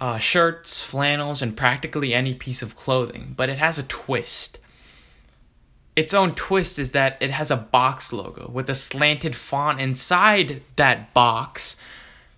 uh, 0.00 0.18
shirts, 0.18 0.83
flannels, 0.83 1.42
and 1.42 1.56
practically 1.56 2.12
any 2.12 2.35
piece 2.35 2.61
of 2.61 2.75
clothing, 2.75 3.35
but 3.37 3.49
it 3.49 3.59
has 3.59 3.78
a 3.78 3.85
twist. 3.85 4.59
Its 5.95 6.12
own 6.12 6.35
twist 6.35 6.76
is 6.76 6.90
that 6.90 7.16
it 7.21 7.30
has 7.30 7.52
a 7.52 7.56
box 7.56 8.12
logo 8.12 8.50
with 8.52 8.68
a 8.68 8.75
slanted 8.75 9.37
font 9.37 9.80
inside 9.80 10.61
that 10.75 11.14
box 11.14 11.76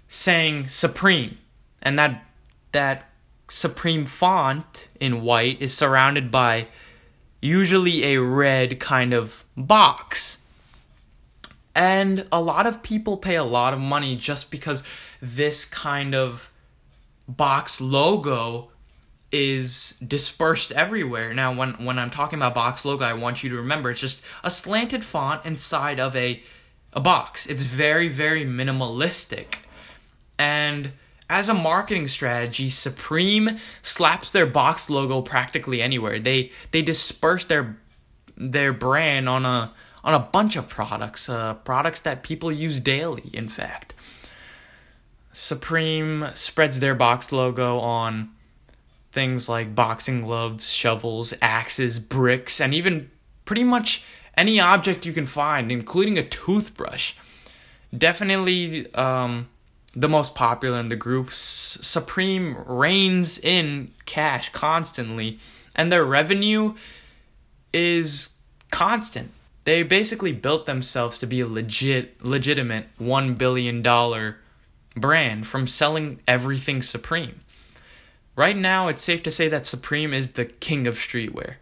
saying 0.08 0.68
Supreme. 0.68 1.38
And 1.80 1.98
that 1.98 2.22
that 2.72 3.08
Supreme 3.48 4.04
font 4.04 4.88
in 5.00 5.22
white 5.22 5.62
is 5.62 5.72
surrounded 5.72 6.30
by 6.30 6.68
usually 7.40 8.04
a 8.04 8.20
red 8.20 8.78
kind 8.78 9.14
of 9.14 9.46
box. 9.56 10.36
And 11.78 12.26
a 12.32 12.42
lot 12.42 12.66
of 12.66 12.82
people 12.82 13.16
pay 13.16 13.36
a 13.36 13.44
lot 13.44 13.72
of 13.72 13.78
money 13.78 14.16
just 14.16 14.50
because 14.50 14.82
this 15.22 15.64
kind 15.64 16.12
of 16.12 16.52
box 17.28 17.80
logo 17.80 18.72
is 19.30 19.90
dispersed 20.04 20.72
everywhere. 20.72 21.32
Now 21.32 21.54
when 21.54 21.74
when 21.84 21.96
I'm 21.96 22.10
talking 22.10 22.40
about 22.40 22.56
box 22.56 22.84
logo, 22.84 23.04
I 23.04 23.12
want 23.12 23.44
you 23.44 23.50
to 23.50 23.56
remember 23.56 23.92
it's 23.92 24.00
just 24.00 24.22
a 24.42 24.50
slanted 24.50 25.04
font 25.04 25.46
inside 25.46 26.00
of 26.00 26.16
a 26.16 26.42
a 26.94 27.00
box. 27.00 27.46
It's 27.46 27.62
very 27.62 28.08
very 28.08 28.44
minimalistic. 28.44 29.58
And 30.36 30.94
as 31.30 31.48
a 31.48 31.54
marketing 31.54 32.08
strategy, 32.08 32.70
Supreme 32.70 33.56
slaps 33.82 34.32
their 34.32 34.46
box 34.46 34.90
logo 34.90 35.22
practically 35.22 35.80
anywhere. 35.80 36.18
They 36.18 36.50
they 36.72 36.82
disperse 36.82 37.44
their 37.44 37.78
their 38.36 38.72
brand 38.72 39.28
on 39.28 39.44
a 39.44 39.72
on 40.04 40.14
a 40.14 40.18
bunch 40.18 40.56
of 40.56 40.68
products, 40.68 41.28
uh, 41.28 41.54
products 41.54 42.00
that 42.00 42.22
people 42.22 42.52
use 42.52 42.80
daily, 42.80 43.30
in 43.32 43.48
fact. 43.48 43.94
Supreme 45.32 46.28
spreads 46.34 46.80
their 46.80 46.94
box 46.94 47.30
logo 47.32 47.78
on 47.78 48.30
things 49.12 49.48
like 49.48 49.74
boxing 49.74 50.22
gloves, 50.22 50.72
shovels, 50.72 51.34
axes, 51.40 51.98
bricks, 51.98 52.60
and 52.60 52.74
even 52.74 53.10
pretty 53.44 53.64
much 53.64 54.04
any 54.36 54.60
object 54.60 55.06
you 55.06 55.12
can 55.12 55.26
find, 55.26 55.72
including 55.72 56.18
a 56.18 56.22
toothbrush. 56.22 57.14
Definitely 57.96 58.92
um, 58.94 59.48
the 59.94 60.08
most 60.08 60.34
popular 60.34 60.78
in 60.78 60.88
the 60.88 60.96
group. 60.96 61.30
Supreme 61.30 62.56
reigns 62.66 63.38
in 63.38 63.92
cash 64.06 64.50
constantly, 64.50 65.38
and 65.74 65.90
their 65.90 66.04
revenue 66.04 66.74
is 67.72 68.30
constant 68.70 69.30
they 69.68 69.82
basically 69.82 70.32
built 70.32 70.64
themselves 70.64 71.18
to 71.18 71.26
be 71.26 71.40
a 71.40 71.46
legit 71.46 72.24
legitimate 72.24 72.86
1 72.96 73.34
billion 73.34 73.82
dollar 73.82 74.38
brand 74.96 75.46
from 75.46 75.66
selling 75.66 76.20
everything 76.26 76.80
Supreme. 76.80 77.40
Right 78.34 78.56
now, 78.56 78.88
it's 78.88 79.02
safe 79.02 79.22
to 79.24 79.30
say 79.30 79.46
that 79.48 79.66
Supreme 79.66 80.14
is 80.14 80.32
the 80.32 80.46
king 80.46 80.86
of 80.86 80.94
streetwear. 80.94 81.56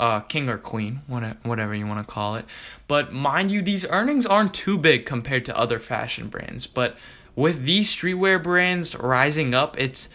Uh, 0.00 0.18
king 0.18 0.48
or 0.48 0.58
queen, 0.58 1.02
whatever 1.06 1.72
you 1.72 1.86
want 1.86 2.04
to 2.04 2.12
call 2.12 2.34
it. 2.34 2.44
But 2.88 3.12
mind 3.12 3.52
you, 3.52 3.62
these 3.62 3.86
earnings 3.88 4.26
aren't 4.26 4.52
too 4.52 4.76
big 4.76 5.06
compared 5.06 5.44
to 5.44 5.56
other 5.56 5.78
fashion 5.78 6.26
brands. 6.26 6.66
But 6.66 6.96
with 7.36 7.62
these 7.62 7.94
streetwear 7.94 8.42
brands 8.42 8.96
rising 8.96 9.54
up, 9.54 9.78
it's 9.78 10.08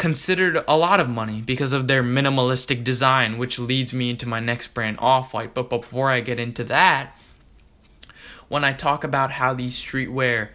considered 0.00 0.64
a 0.66 0.78
lot 0.78 0.98
of 0.98 1.10
money 1.10 1.42
because 1.42 1.74
of 1.74 1.86
their 1.86 2.02
minimalistic 2.02 2.82
design, 2.82 3.36
which 3.36 3.58
leads 3.58 3.92
me 3.92 4.08
into 4.08 4.26
my 4.26 4.40
next 4.40 4.72
brand, 4.72 4.96
Off 4.98 5.34
White. 5.34 5.52
But 5.52 5.68
before 5.68 6.10
I 6.10 6.20
get 6.20 6.40
into 6.40 6.64
that, 6.64 7.14
when 8.48 8.64
I 8.64 8.72
talk 8.72 9.04
about 9.04 9.30
how 9.32 9.52
these 9.52 9.80
streetwear 9.80 10.48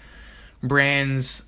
brands 0.64 1.48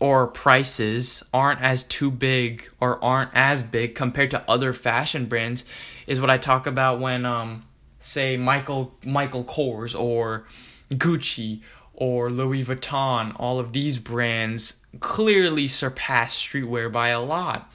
or 0.00 0.26
prices 0.26 1.22
aren't 1.34 1.60
as 1.60 1.82
too 1.82 2.10
big 2.10 2.70
or 2.80 2.98
aren't 3.04 3.30
as 3.34 3.62
big 3.62 3.94
compared 3.94 4.30
to 4.30 4.42
other 4.50 4.72
fashion 4.72 5.26
brands 5.26 5.66
is 6.06 6.18
what 6.18 6.30
I 6.30 6.38
talk 6.38 6.66
about 6.66 6.98
when 6.98 7.26
um 7.26 7.64
say 8.00 8.38
Michael 8.38 8.94
Michael 9.04 9.44
Kors 9.44 9.94
or 9.96 10.46
Gucci 10.90 11.60
or 12.02 12.30
Louis 12.30 12.64
Vuitton, 12.64 13.32
all 13.38 13.60
of 13.60 13.72
these 13.72 14.00
brands 14.00 14.80
clearly 14.98 15.68
surpass 15.68 16.34
streetwear 16.34 16.90
by 16.90 17.10
a 17.10 17.20
lot. 17.20 17.72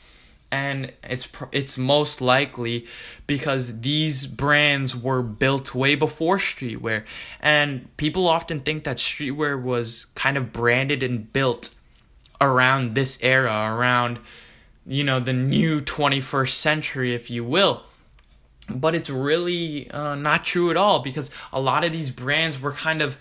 And 0.51 0.91
it's 1.01 1.29
it's 1.53 1.77
most 1.77 2.19
likely 2.19 2.87
because 3.25 3.79
these 3.79 4.27
brands 4.27 4.93
were 4.93 5.21
built 5.21 5.73
way 5.73 5.95
before 5.95 6.39
streetwear. 6.39 7.05
And 7.39 7.87
people 7.95 8.27
often 8.27 8.59
think 8.59 8.83
that 8.83 8.97
streetwear 8.97 9.63
was 9.63 10.07
kind 10.13 10.35
of 10.35 10.51
branded 10.51 11.03
and 11.03 11.31
built 11.31 11.73
around 12.41 12.95
this 12.95 13.17
era, 13.21 13.73
around 13.73 14.19
you 14.85 15.05
know, 15.05 15.21
the 15.21 15.31
new 15.31 15.79
21st 15.79 16.51
century 16.51 17.15
if 17.15 17.29
you 17.29 17.45
will 17.45 17.83
but 18.69 18.93
it's 18.93 19.09
really 19.09 19.89
uh, 19.91 20.13
not 20.15 20.43
true 20.43 20.69
at 20.69 20.75
all 20.75 20.99
because 20.99 21.31
a 21.53 21.61
lot 21.61 21.85
of 21.85 21.93
these 21.93 22.11
brands 22.11 22.59
were 22.59 22.73
kind 22.73 23.01
of 23.01 23.17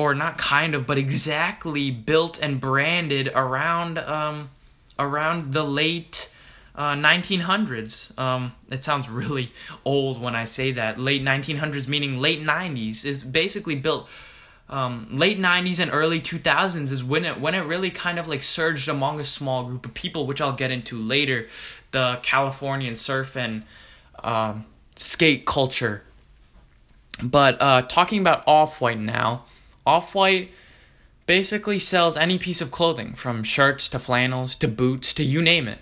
or 0.00 0.14
not 0.14 0.38
kind 0.38 0.74
of, 0.74 0.86
but 0.86 0.96
exactly 0.96 1.90
built 1.90 2.38
and 2.42 2.60
branded 2.60 3.30
around 3.34 3.98
um, 3.98 4.50
around 4.98 5.52
the 5.52 5.62
late 5.62 6.30
uh, 6.74 6.94
1900s. 6.94 8.18
Um, 8.18 8.52
it 8.70 8.82
sounds 8.82 9.08
really 9.08 9.52
old 9.84 10.20
when 10.20 10.34
I 10.34 10.46
say 10.46 10.72
that. 10.72 10.98
Late 10.98 11.22
1900s, 11.22 11.86
meaning 11.86 12.18
late 12.18 12.42
90s, 12.42 13.04
is 13.04 13.22
basically 13.22 13.74
built. 13.74 14.08
Um, 14.70 15.08
late 15.10 15.38
90s 15.38 15.80
and 15.80 15.92
early 15.92 16.20
2000s 16.20 16.92
is 16.92 17.02
when 17.02 17.24
it 17.24 17.40
when 17.40 17.54
it 17.56 17.62
really 17.62 17.90
kind 17.90 18.20
of 18.20 18.28
like 18.28 18.44
surged 18.44 18.88
among 18.88 19.20
a 19.20 19.24
small 19.24 19.64
group 19.64 19.84
of 19.84 19.92
people, 19.94 20.26
which 20.26 20.40
I'll 20.40 20.52
get 20.52 20.70
into 20.70 20.96
later. 20.96 21.48
The 21.90 22.20
Californian 22.22 22.94
surf 22.94 23.36
and 23.36 23.64
um, 24.22 24.64
skate 24.96 25.44
culture. 25.44 26.04
But 27.22 27.60
uh, 27.60 27.82
talking 27.82 28.20
about 28.20 28.44
Off 28.46 28.80
White 28.80 28.98
now, 28.98 29.44
off 29.90 30.14
White 30.14 30.52
basically 31.26 31.78
sells 31.78 32.16
any 32.16 32.38
piece 32.38 32.60
of 32.60 32.70
clothing, 32.70 33.14
from 33.14 33.42
shirts 33.42 33.88
to 33.88 33.98
flannels 33.98 34.54
to 34.56 34.68
boots 34.68 35.12
to 35.14 35.24
you 35.24 35.42
name 35.42 35.66
it. 35.66 35.78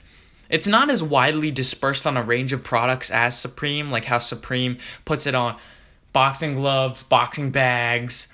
It's 0.48 0.66
not 0.66 0.88
as 0.88 1.02
widely 1.02 1.50
dispersed 1.50 2.06
on 2.06 2.16
a 2.16 2.22
range 2.22 2.54
of 2.54 2.64
products 2.64 3.10
as 3.10 3.38
Supreme, 3.38 3.90
like 3.90 4.06
how 4.06 4.18
Supreme 4.18 4.78
puts 5.04 5.26
it 5.26 5.34
on 5.34 5.56
boxing 6.14 6.54
gloves, 6.54 7.02
boxing 7.02 7.50
bags, 7.50 8.32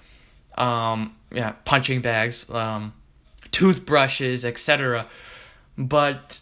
um, 0.56 1.16
yeah, 1.32 1.54
punching 1.64 2.00
bags, 2.02 2.48
um, 2.50 2.92
toothbrushes, 3.50 4.44
etc. 4.44 5.08
But 5.76 6.38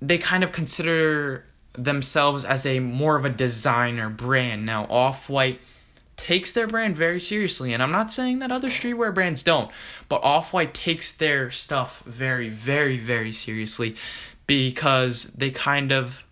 they 0.00 0.18
kind 0.18 0.44
of 0.44 0.52
consider 0.52 1.44
themselves 1.72 2.44
as 2.44 2.66
a 2.66 2.78
more 2.78 3.16
of 3.16 3.24
a 3.24 3.30
designer 3.30 4.08
brand. 4.10 4.64
Now, 4.64 4.84
Off 4.84 5.28
White 5.28 5.60
takes 6.22 6.52
their 6.52 6.68
brand 6.68 6.96
very 6.96 7.20
seriously. 7.20 7.72
And 7.74 7.82
I'm 7.82 7.90
not 7.90 8.12
saying 8.12 8.38
that 8.38 8.52
other 8.52 8.68
streetwear 8.68 9.12
brands 9.12 9.42
don't, 9.42 9.70
but 10.08 10.22
Off 10.22 10.52
White 10.52 10.72
takes 10.72 11.10
their 11.10 11.50
stuff 11.50 12.00
very, 12.06 12.48
very, 12.48 12.96
very 12.96 13.32
seriously 13.32 13.96
because 14.46 15.24
they 15.24 15.50
kind 15.50 15.90
of 15.90 16.24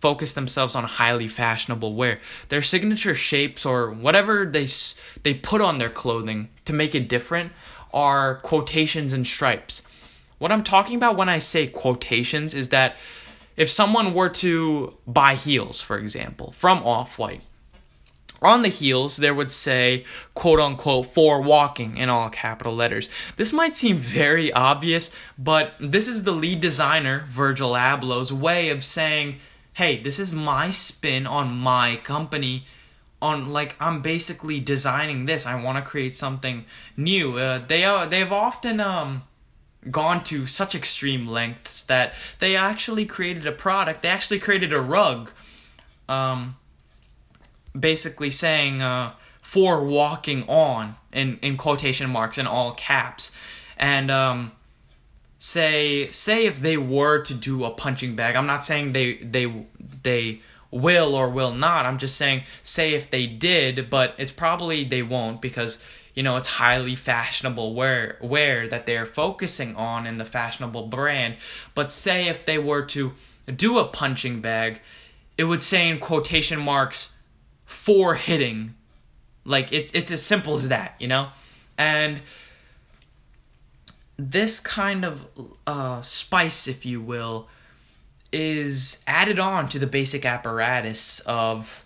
focus 0.00 0.32
themselves 0.32 0.74
on 0.74 0.82
highly 0.82 1.28
fashionable 1.28 1.94
wear. 1.94 2.18
Their 2.48 2.62
signature 2.62 3.14
shapes 3.14 3.64
or 3.64 3.92
whatever 3.92 4.44
they 4.44 4.66
they 5.22 5.34
put 5.34 5.60
on 5.60 5.78
their 5.78 5.88
clothing 5.88 6.48
to 6.64 6.72
make 6.72 6.96
it 6.96 7.08
different 7.08 7.52
are 7.94 8.36
quotations 8.40 9.12
and 9.12 9.24
stripes. 9.24 9.82
What 10.38 10.50
I'm 10.50 10.64
talking 10.64 10.96
about 10.96 11.16
when 11.16 11.28
I 11.28 11.38
say 11.38 11.68
quotations 11.68 12.54
is 12.54 12.70
that 12.70 12.96
if 13.56 13.70
someone 13.70 14.14
were 14.14 14.28
to 14.28 14.94
buy 15.06 15.34
heels, 15.34 15.80
for 15.80 15.96
example, 15.96 16.52
from 16.52 16.78
Off 16.84 17.18
White, 17.18 17.42
on 18.40 18.62
the 18.62 18.68
heels, 18.68 19.16
there 19.16 19.34
would 19.34 19.50
say, 19.50 20.04
quote 20.34 20.60
unquote, 20.60 21.06
for 21.06 21.40
walking 21.40 21.96
in 21.96 22.08
all 22.08 22.30
capital 22.30 22.74
letters. 22.74 23.08
This 23.36 23.52
might 23.52 23.76
seem 23.76 23.96
very 23.96 24.52
obvious, 24.52 25.14
but 25.36 25.74
this 25.80 26.06
is 26.06 26.24
the 26.24 26.32
lead 26.32 26.60
designer, 26.60 27.24
Virgil 27.28 27.72
Abloh's, 27.72 28.32
way 28.32 28.70
of 28.70 28.84
saying, 28.84 29.38
hey, 29.74 30.00
this 30.00 30.18
is 30.18 30.32
my 30.32 30.70
spin 30.70 31.26
on 31.26 31.56
my 31.56 31.96
company. 31.96 32.66
On 33.20 33.48
like 33.52 33.74
I'm 33.80 34.00
basically 34.00 34.60
designing 34.60 35.24
this. 35.24 35.44
I 35.44 35.60
want 35.60 35.76
to 35.76 35.82
create 35.82 36.14
something 36.14 36.66
new. 36.96 37.36
Uh, 37.36 37.58
they 37.66 37.84
are 37.84 38.06
they've 38.06 38.30
often 38.30 38.78
um 38.78 39.24
gone 39.90 40.22
to 40.24 40.46
such 40.46 40.74
extreme 40.74 41.26
lengths 41.26 41.82
that 41.82 42.14
they 42.38 42.54
actually 42.54 43.06
created 43.06 43.44
a 43.44 43.50
product. 43.50 44.02
They 44.02 44.08
actually 44.08 44.38
created 44.38 44.72
a 44.72 44.80
rug. 44.80 45.32
Um, 46.08 46.56
basically 47.78 48.30
saying 48.30 48.82
uh, 48.82 49.12
for 49.40 49.84
walking 49.84 50.48
on 50.48 50.96
in, 51.12 51.38
in 51.42 51.56
quotation 51.56 52.10
marks 52.10 52.38
in 52.38 52.46
all 52.46 52.72
caps. 52.72 53.32
And 53.76 54.10
um, 54.10 54.52
say 55.38 56.10
say 56.10 56.46
if 56.46 56.58
they 56.58 56.76
were 56.76 57.22
to 57.22 57.32
do 57.32 57.64
a 57.64 57.70
punching 57.70 58.16
bag 58.16 58.34
i'm 58.34 58.44
not 58.44 58.64
saying 58.64 58.92
they 58.92 59.14
they 59.18 59.46
they 60.02 60.40
will 60.70 61.14
or 61.14 61.28
will 61.28 61.52
not. 61.52 61.86
I'm 61.86 61.98
just 61.98 62.16
saying 62.16 62.42
say 62.62 62.94
if 62.94 63.10
they 63.10 63.26
did 63.26 63.88
but 63.90 64.14
it's 64.18 64.30
probably 64.30 64.84
they 64.84 65.02
won't 65.02 65.40
because 65.40 65.82
you 66.14 66.22
know 66.22 66.36
it's 66.36 66.48
highly 66.48 66.94
fashionable 66.94 67.74
wear 67.74 68.18
wear 68.20 68.68
that 68.68 68.86
they're 68.86 69.06
focusing 69.06 69.76
on 69.76 70.06
in 70.06 70.18
the 70.18 70.24
fashionable 70.24 70.86
brand. 70.88 71.36
But 71.74 71.92
say 71.92 72.28
if 72.28 72.44
they 72.44 72.58
were 72.58 72.82
to 72.86 73.12
do 73.54 73.78
a 73.78 73.86
punching 73.86 74.40
bag 74.40 74.80
it 75.36 75.44
would 75.44 75.62
say 75.62 75.88
in 75.88 75.98
quotation 75.98 76.60
marks 76.60 77.12
for 77.68 78.14
hitting. 78.14 78.74
Like 79.44 79.72
it, 79.74 79.90
it's 79.94 80.10
as 80.10 80.22
simple 80.22 80.54
as 80.54 80.68
that, 80.68 80.94
you 80.98 81.06
know? 81.06 81.28
And 81.76 82.22
this 84.16 84.58
kind 84.58 85.04
of 85.04 85.26
uh, 85.66 86.00
spice, 86.00 86.66
if 86.66 86.86
you 86.86 87.02
will, 87.02 87.46
is 88.32 89.04
added 89.06 89.38
on 89.38 89.68
to 89.68 89.78
the 89.78 89.86
basic 89.86 90.24
apparatus 90.24 91.20
of 91.20 91.84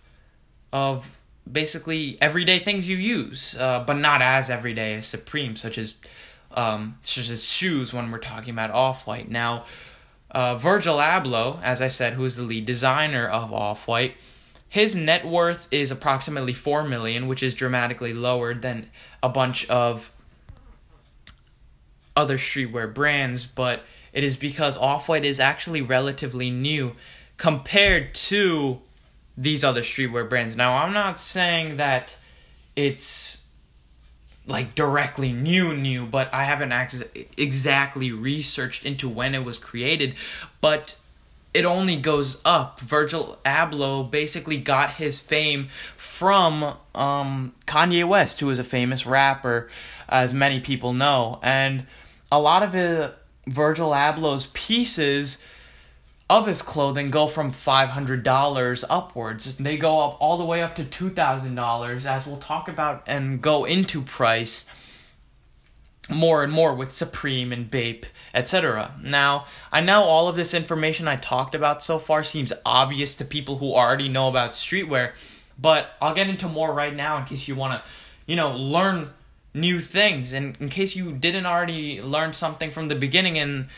of 0.72 1.18
basically 1.50 2.16
everyday 2.22 2.60
things 2.60 2.88
you 2.88 2.96
use, 2.96 3.56
uh, 3.58 3.82
but 3.84 3.94
not 3.94 4.22
as 4.22 4.50
everyday 4.50 4.94
as 4.94 5.06
Supreme, 5.06 5.56
such 5.56 5.78
as 5.78 5.94
um, 6.52 6.98
such 7.02 7.28
as 7.28 7.50
shoes 7.50 7.92
when 7.92 8.12
we're 8.12 8.18
talking 8.18 8.52
about 8.52 8.70
Off 8.70 9.04
White. 9.04 9.28
Now, 9.28 9.64
uh, 10.30 10.54
Virgil 10.54 10.98
Abloh, 10.98 11.60
as 11.62 11.82
I 11.82 11.88
said, 11.88 12.12
who 12.12 12.24
is 12.24 12.36
the 12.36 12.44
lead 12.44 12.66
designer 12.66 13.26
of 13.26 13.52
Off 13.52 13.88
White, 13.88 14.14
his 14.72 14.94
net 14.94 15.26
worth 15.26 15.68
is 15.70 15.90
approximately 15.90 16.54
4 16.54 16.84
million, 16.84 17.26
which 17.26 17.42
is 17.42 17.52
dramatically 17.52 18.14
lower 18.14 18.54
than 18.54 18.88
a 19.22 19.28
bunch 19.28 19.68
of 19.68 20.10
other 22.16 22.38
streetwear 22.38 22.92
brands, 22.92 23.44
but 23.44 23.84
it 24.14 24.24
is 24.24 24.38
because 24.38 24.78
Off-White 24.78 25.26
is 25.26 25.38
actually 25.38 25.82
relatively 25.82 26.50
new 26.50 26.96
compared 27.36 28.14
to 28.14 28.80
these 29.36 29.62
other 29.62 29.82
streetwear 29.82 30.26
brands. 30.26 30.56
Now, 30.56 30.82
I'm 30.82 30.94
not 30.94 31.20
saying 31.20 31.76
that 31.76 32.16
it's 32.74 33.44
like 34.46 34.74
directly 34.74 35.32
new 35.32 35.72
new 35.72 36.04
but 36.04 36.28
i 36.34 36.42
haven't 36.42 36.72
exactly 37.36 38.10
researched 38.10 38.84
into 38.84 39.08
when 39.08 39.36
it 39.36 39.44
was 39.44 39.56
created 39.56 40.16
but 40.60 40.96
it 41.54 41.64
only 41.64 41.96
goes 41.96 42.40
up. 42.44 42.80
Virgil 42.80 43.38
Abloh 43.44 44.10
basically 44.10 44.56
got 44.56 44.94
his 44.94 45.20
fame 45.20 45.68
from 45.96 46.76
um, 46.94 47.54
Kanye 47.66 48.06
West, 48.06 48.40
who 48.40 48.48
is 48.50 48.58
a 48.58 48.64
famous 48.64 49.06
rapper, 49.06 49.68
as 50.08 50.32
many 50.32 50.60
people 50.60 50.92
know. 50.92 51.38
And 51.42 51.86
a 52.30 52.40
lot 52.40 52.62
of 52.62 52.72
Virgil 53.46 53.90
Abloh's 53.90 54.46
pieces 54.46 55.44
of 56.30 56.46
his 56.46 56.62
clothing 56.62 57.10
go 57.10 57.26
from 57.26 57.52
$500 57.52 58.84
upwards. 58.88 59.56
They 59.56 59.76
go 59.76 60.00
up 60.00 60.16
all 60.18 60.38
the 60.38 60.44
way 60.44 60.62
up 60.62 60.74
to 60.76 60.84
$2,000, 60.84 62.06
as 62.06 62.26
we'll 62.26 62.38
talk 62.38 62.68
about 62.68 63.02
and 63.06 63.42
go 63.42 63.64
into 63.66 64.00
price 64.00 64.66
more 66.10 66.42
and 66.42 66.52
more 66.52 66.74
with 66.74 66.92
Supreme 66.92 67.52
and 67.52 67.70
Bape, 67.70 68.06
etc. 68.34 68.94
Now, 69.02 69.46
I 69.70 69.80
know 69.80 70.02
all 70.02 70.28
of 70.28 70.36
this 70.36 70.54
information 70.54 71.06
I 71.06 71.16
talked 71.16 71.54
about 71.54 71.82
so 71.82 71.98
far 71.98 72.22
seems 72.22 72.52
obvious 72.66 73.14
to 73.16 73.24
people 73.24 73.58
who 73.58 73.74
already 73.74 74.08
know 74.08 74.28
about 74.28 74.50
streetwear, 74.50 75.12
but 75.58 75.90
I'll 76.00 76.14
get 76.14 76.28
into 76.28 76.48
more 76.48 76.72
right 76.72 76.94
now 76.94 77.18
in 77.18 77.24
case 77.24 77.46
you 77.46 77.54
want 77.54 77.74
to, 77.74 77.88
you 78.26 78.36
know, 78.36 78.54
learn 78.54 79.10
new 79.54 79.78
things 79.78 80.32
and 80.32 80.56
in 80.60 80.68
case 80.68 80.96
you 80.96 81.12
didn't 81.12 81.46
already 81.46 82.00
learn 82.00 82.32
something 82.32 82.70
from 82.70 82.88
the 82.88 82.94
beginning 82.94 83.36
in 83.36 83.68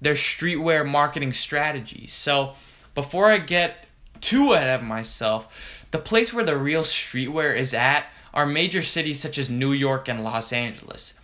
their 0.00 0.14
streetwear 0.14 0.86
marketing 0.88 1.32
strategies. 1.32 2.12
So, 2.12 2.54
before 2.94 3.30
I 3.30 3.38
get 3.38 3.86
too 4.20 4.52
ahead 4.52 4.80
of 4.80 4.86
myself, 4.86 5.84
the 5.90 5.98
place 5.98 6.32
where 6.32 6.44
the 6.44 6.56
real 6.56 6.82
streetwear 6.82 7.56
is 7.56 7.74
at 7.74 8.06
are 8.34 8.46
major 8.46 8.82
cities 8.82 9.20
such 9.20 9.38
as 9.38 9.50
New 9.50 9.72
York 9.72 10.08
and 10.08 10.22
Los 10.22 10.52
Angeles 10.52 11.14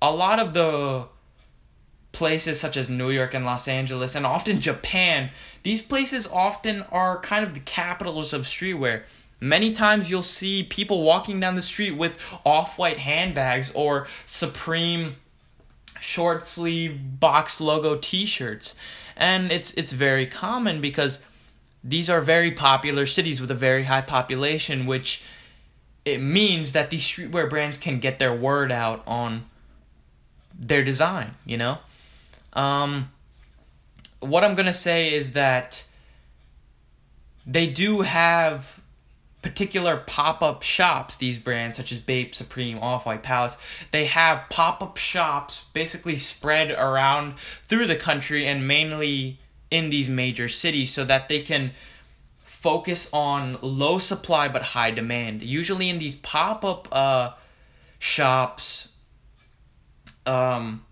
a 0.00 0.10
lot 0.10 0.38
of 0.38 0.54
the 0.54 1.06
places 2.12 2.58
such 2.58 2.76
as 2.76 2.88
New 2.88 3.10
York 3.10 3.34
and 3.34 3.44
Los 3.44 3.68
Angeles 3.68 4.14
and 4.14 4.26
often 4.26 4.60
Japan, 4.60 5.30
these 5.62 5.82
places 5.82 6.26
often 6.26 6.82
are 6.90 7.20
kind 7.20 7.44
of 7.44 7.54
the 7.54 7.60
capitals 7.60 8.32
of 8.32 8.42
streetwear. 8.42 9.02
Many 9.40 9.72
times 9.72 10.10
you'll 10.10 10.22
see 10.22 10.64
people 10.64 11.02
walking 11.02 11.38
down 11.38 11.54
the 11.54 11.62
street 11.62 11.92
with 11.92 12.18
off-white 12.44 12.98
handbags 12.98 13.70
or 13.72 14.08
Supreme 14.26 15.16
short 16.00 16.46
sleeve 16.46 17.20
box 17.20 17.60
logo 17.60 17.96
t-shirts. 17.96 18.74
And 19.16 19.52
it's 19.52 19.72
it's 19.74 19.92
very 19.92 20.26
common 20.26 20.80
because 20.80 21.22
these 21.82 22.10
are 22.10 22.20
very 22.20 22.50
popular 22.50 23.06
cities 23.06 23.40
with 23.40 23.50
a 23.50 23.54
very 23.54 23.84
high 23.84 24.00
population 24.00 24.86
which 24.86 25.22
it 26.04 26.20
means 26.20 26.72
that 26.72 26.90
these 26.90 27.02
streetwear 27.02 27.48
brands 27.48 27.78
can 27.78 28.00
get 28.00 28.18
their 28.18 28.34
word 28.34 28.72
out 28.72 29.02
on 29.06 29.44
their 30.58 30.82
design, 30.82 31.34
you 31.46 31.56
know? 31.56 31.78
Um, 32.52 33.10
what 34.20 34.44
I'm 34.44 34.54
going 34.54 34.66
to 34.66 34.74
say 34.74 35.12
is 35.12 35.32
that 35.32 35.84
they 37.46 37.66
do 37.66 38.02
have 38.02 38.80
particular 39.40 39.96
pop-up 39.96 40.62
shops 40.62 41.16
these 41.16 41.38
brands 41.38 41.76
such 41.76 41.92
as 41.92 41.98
Bape, 41.98 42.34
Supreme, 42.34 42.78
Off-White 42.80 43.22
Palace 43.22 43.56
they 43.92 44.06
have 44.06 44.48
pop-up 44.50 44.96
shops 44.96 45.70
basically 45.72 46.18
spread 46.18 46.72
around 46.72 47.38
through 47.38 47.86
the 47.86 47.96
country 47.96 48.46
and 48.46 48.66
mainly 48.66 49.38
in 49.70 49.90
these 49.90 50.08
major 50.08 50.48
cities 50.48 50.92
so 50.92 51.04
that 51.04 51.28
they 51.28 51.40
can 51.40 51.70
focus 52.42 53.08
on 53.12 53.56
low 53.62 53.98
supply 53.98 54.48
but 54.48 54.62
high 54.62 54.90
demand 54.90 55.40
usually 55.40 55.88
in 55.88 56.00
these 56.00 56.16
pop-up 56.16 56.88
uh, 56.90 57.30
shops 58.00 58.96
um, 60.28 60.84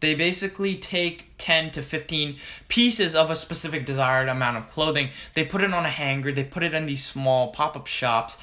they 0.00 0.14
basically 0.14 0.74
take 0.74 1.30
10 1.38 1.70
to 1.70 1.82
15 1.82 2.36
pieces 2.68 3.14
of 3.14 3.30
a 3.30 3.36
specific 3.36 3.86
desired 3.86 4.28
amount 4.28 4.56
of 4.56 4.68
clothing. 4.68 5.10
They 5.34 5.44
put 5.44 5.62
it 5.62 5.72
on 5.72 5.86
a 5.86 5.90
hanger, 5.90 6.32
they 6.32 6.44
put 6.44 6.62
it 6.62 6.74
in 6.74 6.86
these 6.86 7.04
small 7.04 7.52
pop 7.52 7.76
up 7.76 7.86
shops. 7.86 8.36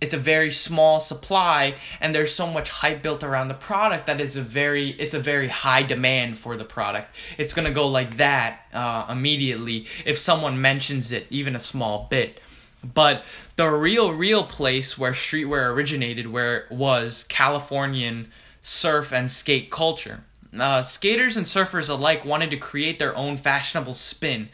It's 0.00 0.12
a 0.12 0.18
very 0.18 0.50
small 0.50 1.00
supply, 1.00 1.76
and 2.00 2.14
there's 2.14 2.34
so 2.34 2.46
much 2.48 2.68
hype 2.68 3.00
built 3.00 3.22
around 3.22 3.48
the 3.48 3.54
product 3.54 4.06
that 4.06 4.20
is 4.20 4.36
a 4.36 4.42
very 4.42 4.90
it's 4.90 5.14
a 5.14 5.20
very 5.20 5.48
high 5.48 5.82
demand 5.82 6.36
for 6.36 6.56
the 6.56 6.64
product. 6.64 7.14
It's 7.38 7.54
gonna 7.54 7.70
go 7.70 7.86
like 7.86 8.16
that 8.16 8.66
uh, 8.74 9.06
immediately 9.08 9.86
if 10.04 10.18
someone 10.18 10.60
mentions 10.60 11.12
it 11.12 11.26
even 11.30 11.56
a 11.56 11.60
small 11.60 12.08
bit. 12.10 12.40
But 12.82 13.24
the 13.56 13.70
real 13.70 14.12
real 14.12 14.42
place 14.42 14.98
where 14.98 15.12
streetwear 15.12 15.72
originated, 15.72 16.26
where 16.26 16.66
was 16.70 17.24
Californian 17.24 18.28
surf 18.64 19.12
and 19.12 19.30
skate 19.30 19.70
culture. 19.70 20.24
Uh, 20.58 20.80
skaters 20.82 21.36
and 21.36 21.46
surfers 21.46 21.90
alike 21.90 22.24
wanted 22.24 22.48
to 22.50 22.56
create 22.56 22.98
their 22.98 23.14
own 23.14 23.36
fashionable 23.36 23.92
spin 23.92 24.48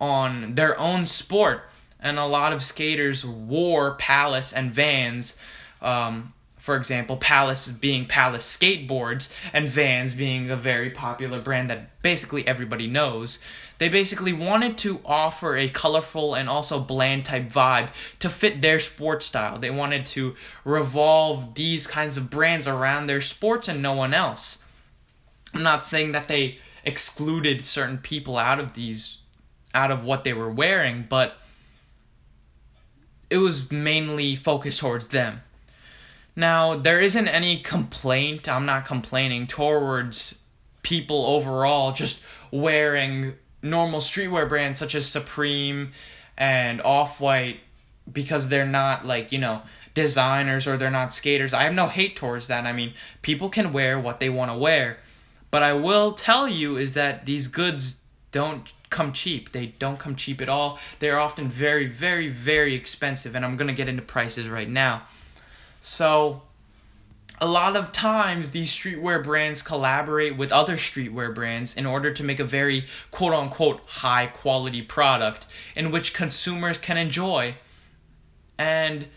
on 0.00 0.54
their 0.54 0.78
own 0.78 1.06
sport, 1.06 1.68
and 1.98 2.18
a 2.18 2.26
lot 2.26 2.52
of 2.52 2.62
skaters 2.62 3.24
wore 3.24 3.94
Palace 3.94 4.52
and 4.52 4.70
Vans 4.72 5.38
um, 5.80 6.34
for 6.64 6.76
example, 6.76 7.18
Palace 7.18 7.70
being 7.70 8.06
Palace 8.06 8.56
skateboards 8.56 9.30
and 9.52 9.68
Vans 9.68 10.14
being 10.14 10.50
a 10.50 10.56
very 10.56 10.88
popular 10.88 11.38
brand 11.38 11.68
that 11.68 12.00
basically 12.00 12.46
everybody 12.46 12.86
knows. 12.86 13.38
They 13.76 13.90
basically 13.90 14.32
wanted 14.32 14.78
to 14.78 15.02
offer 15.04 15.58
a 15.58 15.68
colorful 15.68 16.34
and 16.34 16.48
also 16.48 16.80
bland 16.80 17.26
type 17.26 17.50
vibe 17.50 17.90
to 18.20 18.30
fit 18.30 18.62
their 18.62 18.78
sports 18.78 19.26
style. 19.26 19.58
They 19.58 19.68
wanted 19.68 20.06
to 20.06 20.36
revolve 20.64 21.54
these 21.54 21.86
kinds 21.86 22.16
of 22.16 22.30
brands 22.30 22.66
around 22.66 23.08
their 23.08 23.20
sports 23.20 23.68
and 23.68 23.82
no 23.82 23.92
one 23.92 24.14
else. 24.14 24.64
I'm 25.52 25.62
not 25.62 25.86
saying 25.86 26.12
that 26.12 26.28
they 26.28 26.60
excluded 26.82 27.62
certain 27.62 27.98
people 27.98 28.38
out 28.38 28.58
of 28.58 28.72
these 28.72 29.18
out 29.74 29.90
of 29.90 30.02
what 30.02 30.24
they 30.24 30.32
were 30.32 30.50
wearing, 30.50 31.04
but 31.10 31.36
it 33.28 33.36
was 33.36 33.70
mainly 33.70 34.34
focused 34.34 34.80
towards 34.80 35.08
them. 35.08 35.42
Now, 36.36 36.76
there 36.76 37.00
isn't 37.00 37.28
any 37.28 37.60
complaint, 37.60 38.48
I'm 38.48 38.66
not 38.66 38.84
complaining, 38.84 39.46
towards 39.46 40.38
people 40.82 41.24
overall 41.26 41.92
just 41.92 42.22
wearing 42.50 43.34
normal 43.62 44.00
streetwear 44.00 44.48
brands 44.48 44.78
such 44.78 44.94
as 44.94 45.06
Supreme 45.06 45.92
and 46.36 46.82
Off 46.82 47.20
White 47.20 47.60
because 48.12 48.48
they're 48.48 48.66
not 48.66 49.06
like, 49.06 49.32
you 49.32 49.38
know, 49.38 49.62
designers 49.94 50.66
or 50.66 50.76
they're 50.76 50.90
not 50.90 51.12
skaters. 51.12 51.54
I 51.54 51.62
have 51.62 51.72
no 51.72 51.86
hate 51.86 52.16
towards 52.16 52.48
that. 52.48 52.66
I 52.66 52.72
mean, 52.72 52.92
people 53.22 53.48
can 53.48 53.72
wear 53.72 53.98
what 53.98 54.20
they 54.20 54.28
want 54.28 54.50
to 54.50 54.56
wear. 54.56 54.98
But 55.50 55.62
I 55.62 55.72
will 55.72 56.12
tell 56.12 56.48
you 56.48 56.76
is 56.76 56.94
that 56.94 57.26
these 57.26 57.46
goods 57.46 58.04
don't 58.32 58.72
come 58.90 59.12
cheap. 59.12 59.52
They 59.52 59.66
don't 59.66 59.98
come 59.98 60.16
cheap 60.16 60.40
at 60.40 60.48
all. 60.48 60.78
They're 60.98 61.18
often 61.18 61.48
very, 61.48 61.86
very, 61.86 62.28
very 62.28 62.74
expensive, 62.74 63.34
and 63.34 63.44
I'm 63.44 63.56
gonna 63.56 63.72
get 63.72 63.88
into 63.88 64.02
prices 64.02 64.48
right 64.48 64.68
now. 64.68 65.02
So, 65.84 66.40
a 67.42 67.46
lot 67.46 67.76
of 67.76 67.92
times 67.92 68.52
these 68.52 68.74
streetwear 68.74 69.22
brands 69.22 69.60
collaborate 69.60 70.34
with 70.34 70.50
other 70.50 70.78
streetwear 70.78 71.34
brands 71.34 71.76
in 71.76 71.84
order 71.84 72.10
to 72.10 72.24
make 72.24 72.40
a 72.40 72.44
very 72.44 72.86
quote 73.10 73.34
unquote 73.34 73.82
high 73.86 74.26
quality 74.28 74.80
product 74.80 75.46
in 75.76 75.90
which 75.90 76.14
consumers 76.14 76.78
can 76.78 76.96
enjoy. 76.96 77.56
And 78.56 79.08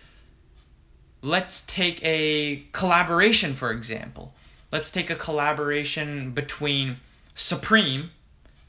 let's 1.21 1.61
take 1.61 2.03
a 2.03 2.65
collaboration, 2.73 3.53
for 3.53 3.71
example. 3.71 4.35
Let's 4.69 4.91
take 4.91 5.09
a 5.09 5.15
collaboration 5.15 6.31
between 6.31 6.97
Supreme 7.33 8.09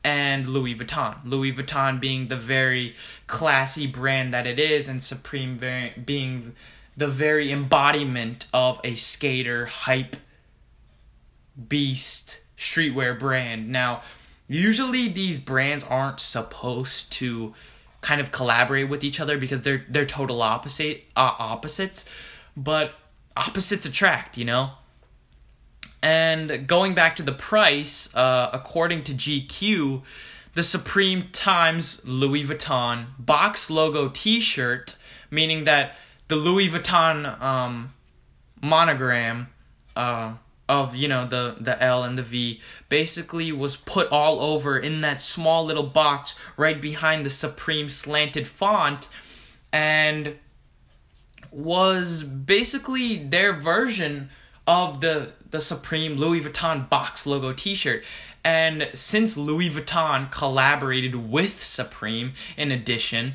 and 0.05 0.47
Louis 0.47 0.77
Vuitton. 0.77 1.17
Louis 1.25 1.53
Vuitton 1.53 1.99
being 1.99 2.29
the 2.29 2.37
very 2.37 2.95
classy 3.27 3.89
brand 3.89 4.33
that 4.33 4.47
it 4.47 4.61
is, 4.61 4.87
and 4.87 5.03
Supreme 5.03 5.59
being 6.05 6.55
the 6.99 7.07
very 7.07 7.53
embodiment 7.53 8.47
of 8.53 8.81
a 8.83 8.97
skater 8.97 9.67
hype 9.67 10.17
beast 11.69 12.41
streetwear 12.57 13.17
brand. 13.17 13.69
Now, 13.69 14.03
usually 14.49 15.07
these 15.07 15.39
brands 15.39 15.85
aren't 15.85 16.19
supposed 16.19 17.13
to 17.13 17.55
kind 18.01 18.21
of 18.21 18.33
collaborate 18.33 18.89
with 18.89 19.05
each 19.05 19.21
other 19.21 19.39
because 19.39 19.63
they're 19.63 19.85
they're 19.89 20.07
total 20.07 20.43
opposite 20.43 21.05
uh, 21.15 21.35
opposites, 21.39 22.05
but 22.57 22.95
opposites 23.37 23.87
attract, 23.87 24.37
you 24.37 24.45
know. 24.45 24.73
And 26.03 26.67
going 26.67 26.95
back 26.95 27.15
to 27.17 27.23
the 27.23 27.33
price, 27.33 28.13
uh, 28.15 28.51
according 28.53 29.05
to 29.05 29.15
GQ, 29.15 30.03
the 30.55 30.63
Supreme 30.65 31.29
Times 31.33 32.01
Louis 32.05 32.45
Vuitton 32.45 33.07
box 33.19 33.71
logo 33.71 34.09
T-shirt, 34.09 34.97
meaning 35.31 35.65
that 35.65 35.97
the 36.29 36.37
Louis 36.37 36.69
Vuitton 36.69 37.41
um, 37.43 37.95
monogram 38.63 39.49
uh, 39.97 40.35
of 40.69 40.95
you 40.95 41.09
know 41.09 41.27
the 41.27 41.57
the 41.59 41.83
L 41.83 42.05
and 42.05 42.17
the 42.17 42.23
V 42.23 42.61
basically 42.89 43.51
was 43.51 43.77
put 43.77 44.09
all 44.13 44.41
over 44.41 44.79
in 44.79 45.01
that 45.01 45.21
small 45.21 45.65
little 45.65 45.83
box 45.83 46.35
right 46.57 46.81
behind 46.81 47.25
the 47.25 47.31
Supreme 47.31 47.89
slanted 47.89 48.47
font, 48.47 49.09
and 49.73 50.37
was 51.51 52.23
basically 52.23 53.17
their 53.17 53.53
version 53.53 54.29
of 54.67 55.01
the 55.01 55.33
the 55.51 55.61
Supreme 55.63 56.17
Louis 56.17 56.43
Vuitton 56.43 56.89
box 56.91 57.27
logo 57.27 57.55
T-shirt. 57.55 58.05
And 58.45 58.89
since 58.95 59.37
Louis 59.37 59.71
Vuitton 59.71 60.31
collaborated 60.31 61.15
with 61.15 61.63
Supreme 61.63 62.33
in 62.57 62.71
addition, 62.71 63.35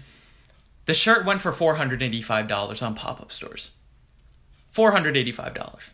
the 0.85 0.93
shirt 0.93 1.25
went 1.25 1.41
for 1.41 1.51
$485 1.51 2.83
on 2.85 2.95
pop 2.95 3.21
up 3.21 3.31
stores. 3.31 3.71
$485. 4.73 5.89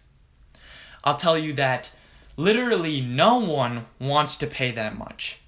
I'll 1.04 1.15
tell 1.15 1.38
you 1.38 1.54
that 1.54 1.91
literally 2.38 3.02
no 3.02 3.38
one 3.38 3.86
wants 3.99 4.36
to 4.38 4.47
pay 4.47 4.71
that 4.71 4.97
much. 4.97 5.39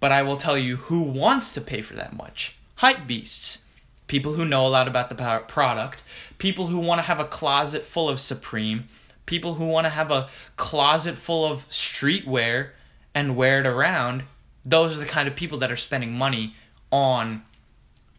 But 0.00 0.12
I 0.12 0.22
will 0.22 0.36
tell 0.36 0.56
you 0.56 0.76
who 0.76 1.02
wants 1.02 1.52
to 1.54 1.60
pay 1.60 1.82
for 1.82 1.94
that 1.94 2.14
much 2.14 2.56
hype 2.76 3.06
beasts. 3.06 3.62
People 4.06 4.34
who 4.34 4.44
know 4.44 4.66
a 4.66 4.68
lot 4.68 4.86
about 4.86 5.08
the 5.08 5.42
product, 5.48 6.02
people 6.38 6.68
who 6.68 6.78
want 6.78 7.00
to 7.00 7.06
have 7.06 7.18
a 7.18 7.24
closet 7.24 7.82
full 7.82 8.08
of 8.08 8.20
Supreme, 8.20 8.84
people 9.24 9.54
who 9.54 9.66
want 9.66 9.84
to 9.84 9.90
have 9.90 10.12
a 10.12 10.28
closet 10.56 11.16
full 11.16 11.50
of 11.50 11.68
streetwear 11.68 12.70
and 13.14 13.36
wear 13.36 13.58
it 13.58 13.66
around. 13.66 14.22
Those 14.62 14.96
are 14.96 15.00
the 15.00 15.06
kind 15.06 15.26
of 15.26 15.34
people 15.34 15.58
that 15.58 15.72
are 15.72 15.76
spending 15.76 16.12
money 16.12 16.54
on 16.92 17.42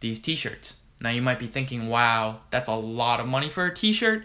these 0.00 0.20
t-shirts. 0.20 0.78
Now 1.00 1.10
you 1.10 1.22
might 1.22 1.38
be 1.38 1.46
thinking, 1.46 1.88
"Wow, 1.88 2.40
that's 2.50 2.68
a 2.68 2.74
lot 2.74 3.20
of 3.20 3.26
money 3.26 3.48
for 3.48 3.66
a 3.66 3.74
t-shirt." 3.74 4.24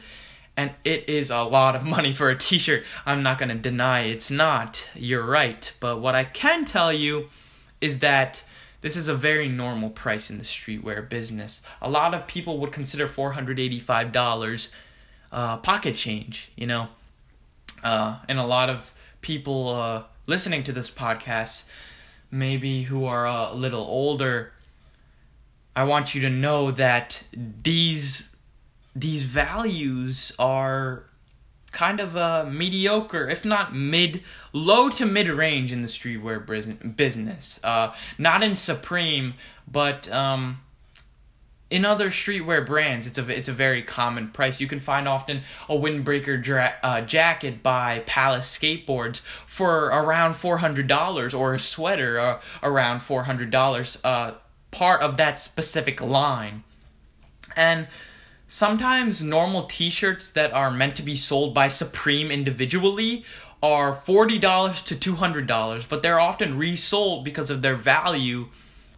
And 0.55 0.71
it 0.83 1.09
is 1.09 1.31
a 1.31 1.43
lot 1.43 1.75
of 1.75 1.83
money 1.95 2.13
for 2.13 2.29
a 2.29 2.37
t-shirt. 2.37 2.83
I'm 3.05 3.23
not 3.23 3.37
going 3.37 3.49
to 3.49 3.55
deny 3.55 4.01
it's 4.01 4.31
not. 4.31 4.89
You're 4.95 5.25
right. 5.25 5.71
But 5.79 5.99
what 5.99 6.15
I 6.15 6.23
can 6.23 6.65
tell 6.65 6.93
you 6.93 7.29
is 7.81 7.99
that 7.99 8.43
this 8.81 8.97
is 8.97 9.07
a 9.07 9.15
very 9.15 9.47
normal 9.47 9.89
price 9.89 10.29
in 10.29 10.37
the 10.37 10.43
streetwear 10.43 11.07
business. 11.07 11.63
A 11.81 11.89
lot 11.89 12.13
of 12.13 12.27
people 12.27 12.57
would 12.59 12.71
consider 12.71 13.07
$485 13.07 14.71
uh, 15.31 15.57
pocket 15.57 15.95
change, 15.95 16.51
you 16.55 16.67
know. 16.67 16.89
Uh, 17.83 18.17
and 18.27 18.39
a 18.39 18.45
lot 18.45 18.69
of 18.69 18.93
people 19.21 19.69
uh, 19.69 20.03
listening 20.27 20.63
to 20.63 20.71
this 20.71 20.91
podcast, 20.91 21.69
maybe 22.29 22.83
who 22.83 23.05
are 23.05 23.25
a 23.25 23.53
little 23.53 23.83
older, 23.83 24.51
I 25.75 25.83
want 25.83 26.13
you 26.13 26.21
to 26.21 26.29
know 26.29 26.71
that 26.71 27.23
these 27.33 28.35
these 28.95 29.23
values 29.23 30.31
are 30.37 31.05
kind 31.71 31.99
of 31.99 32.15
uh, 32.15 32.45
mediocre, 32.47 33.27
if 33.27 33.43
not 33.43 33.73
mid, 33.75 34.21
low 34.53 34.89
to 34.89 35.05
mid 35.05 35.27
range 35.27 35.73
in 35.73 35.81
the 35.81 35.87
streetwear 35.87 36.95
business. 36.95 37.59
Uh, 37.63 37.93
not 38.17 38.43
in 38.43 38.55
Supreme, 38.55 39.33
but 39.67 40.11
um, 40.11 40.59
in 41.71 41.85
other 41.85 42.11
streetwear 42.11 42.63
brands, 42.63 43.07
it's 43.07 43.17
a 43.17 43.27
it's 43.35 43.47
a 43.47 43.53
very 43.53 43.81
common 43.81 44.27
price. 44.27 44.61
You 44.61 44.67
can 44.67 44.79
find 44.79 45.07
often 45.07 45.41
a 45.67 45.73
windbreaker 45.73 46.41
dra- 46.41 46.75
uh, 46.83 47.01
jacket 47.01 47.63
by 47.63 48.03
Palace 48.05 48.55
Skateboards 48.55 49.21
for 49.21 49.85
around 49.85 50.35
four 50.35 50.59
hundred 50.59 50.85
dollars, 50.85 51.33
or 51.33 51.55
a 51.55 51.59
sweater 51.59 52.19
uh, 52.19 52.41
around 52.61 53.01
four 53.01 53.23
hundred 53.23 53.49
dollars. 53.49 53.97
Uh, 54.03 54.33
part 54.73 55.01
of 55.01 55.15
that 55.17 55.39
specific 55.39 56.01
line. 56.01 56.63
And 57.55 57.87
sometimes 58.47 59.23
normal 59.23 59.63
t-shirts 59.63 60.29
that 60.31 60.51
are 60.51 60.71
meant 60.71 60.95
to 60.97 61.03
be 61.03 61.15
sold 61.15 61.53
by 61.53 61.69
Supreme 61.69 62.31
individually 62.31 63.23
are 63.61 63.93
$40 63.93 64.85
to 64.85 65.13
$200, 65.13 65.87
but 65.87 66.03
they're 66.03 66.19
often 66.19 66.57
resold 66.57 67.23
because 67.23 67.49
of 67.49 67.61
their 67.61 67.75
value 67.75 68.47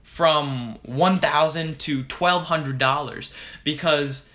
from 0.02 0.80
$1,000 0.88 1.78
to 1.78 2.04
$1,200 2.04 3.30
because 3.64 4.32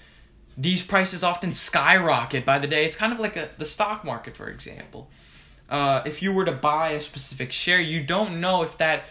these 0.56 0.82
prices 0.84 1.24
often 1.24 1.52
skyrocket 1.52 2.44
by 2.44 2.58
the 2.58 2.66
day. 2.66 2.84
It's 2.84 2.96
kind 2.96 3.12
of 3.12 3.18
like 3.18 3.36
a, 3.36 3.48
the 3.56 3.64
stock 3.64 4.04
market, 4.04 4.36
for 4.36 4.48
example. 4.48 5.08
Uh, 5.70 6.02
if 6.04 6.22
you 6.22 6.32
were 6.32 6.44
to 6.44 6.52
buy 6.52 6.90
a 6.90 7.00
specific 7.00 7.50
share, 7.50 7.80
you 7.80 8.02
don't 8.02 8.40
know 8.40 8.62
if 8.62 8.76
that 8.78 9.04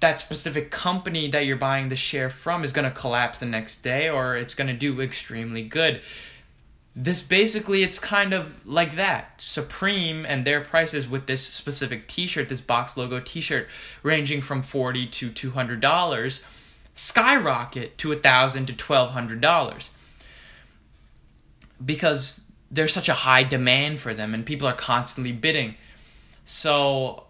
that 0.00 0.18
specific 0.18 0.70
company 0.70 1.28
that 1.28 1.46
you're 1.46 1.56
buying 1.56 1.88
the 1.88 1.96
share 1.96 2.30
from 2.30 2.64
is 2.64 2.72
going 2.72 2.84
to 2.84 2.90
collapse 2.90 3.38
the 3.38 3.46
next 3.46 3.78
day 3.78 4.08
or 4.08 4.36
it's 4.36 4.54
going 4.54 4.68
to 4.68 4.74
do 4.74 5.00
extremely 5.00 5.62
good. 5.62 6.00
This 6.96 7.22
basically, 7.22 7.82
it's 7.82 7.98
kind 7.98 8.32
of 8.32 8.64
like 8.66 8.94
that. 8.96 9.40
Supreme 9.40 10.24
and 10.24 10.44
their 10.44 10.60
prices 10.60 11.08
with 11.08 11.26
this 11.26 11.44
specific 11.44 12.06
t 12.06 12.26
shirt, 12.26 12.48
this 12.48 12.60
box 12.60 12.96
logo 12.96 13.18
t 13.18 13.40
shirt, 13.40 13.68
ranging 14.02 14.40
from 14.40 14.62
40 14.62 15.06
to 15.06 15.30
$200, 15.30 16.44
skyrocket 16.94 17.98
to 17.98 18.10
1,000 18.10 18.66
to 18.66 18.72
$1,200 18.72 19.90
because 21.84 22.50
there's 22.70 22.92
such 22.92 23.08
a 23.08 23.14
high 23.14 23.42
demand 23.42 23.98
for 23.98 24.14
them 24.14 24.34
and 24.34 24.46
people 24.46 24.68
are 24.68 24.74
constantly 24.74 25.32
bidding. 25.32 25.74
So, 26.44 27.24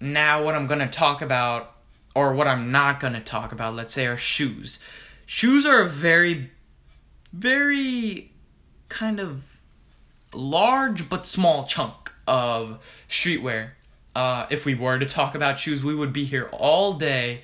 now 0.00 0.42
what 0.42 0.54
I'm 0.54 0.66
going 0.66 0.80
to 0.80 0.88
talk 0.88 1.22
about 1.22 1.74
or 2.14 2.32
what 2.34 2.46
I'm 2.46 2.70
not 2.70 3.00
going 3.00 3.12
to 3.12 3.20
talk 3.20 3.52
about, 3.52 3.74
let's 3.74 3.92
say, 3.92 4.06
are 4.06 4.16
shoes. 4.16 4.78
Shoes 5.26 5.64
are 5.64 5.82
a 5.82 5.88
very, 5.88 6.50
very 7.32 8.32
kind 8.88 9.20
of 9.20 9.60
large 10.34 11.08
but 11.08 11.26
small 11.26 11.64
chunk 11.64 12.12
of 12.26 12.78
streetwear. 13.08 13.70
Uh, 14.14 14.46
if 14.50 14.66
we 14.66 14.74
were 14.74 14.98
to 14.98 15.06
talk 15.06 15.34
about 15.34 15.58
shoes, 15.58 15.84
we 15.84 15.94
would 15.94 16.12
be 16.12 16.24
here 16.24 16.50
all 16.52 16.94
day. 16.94 17.42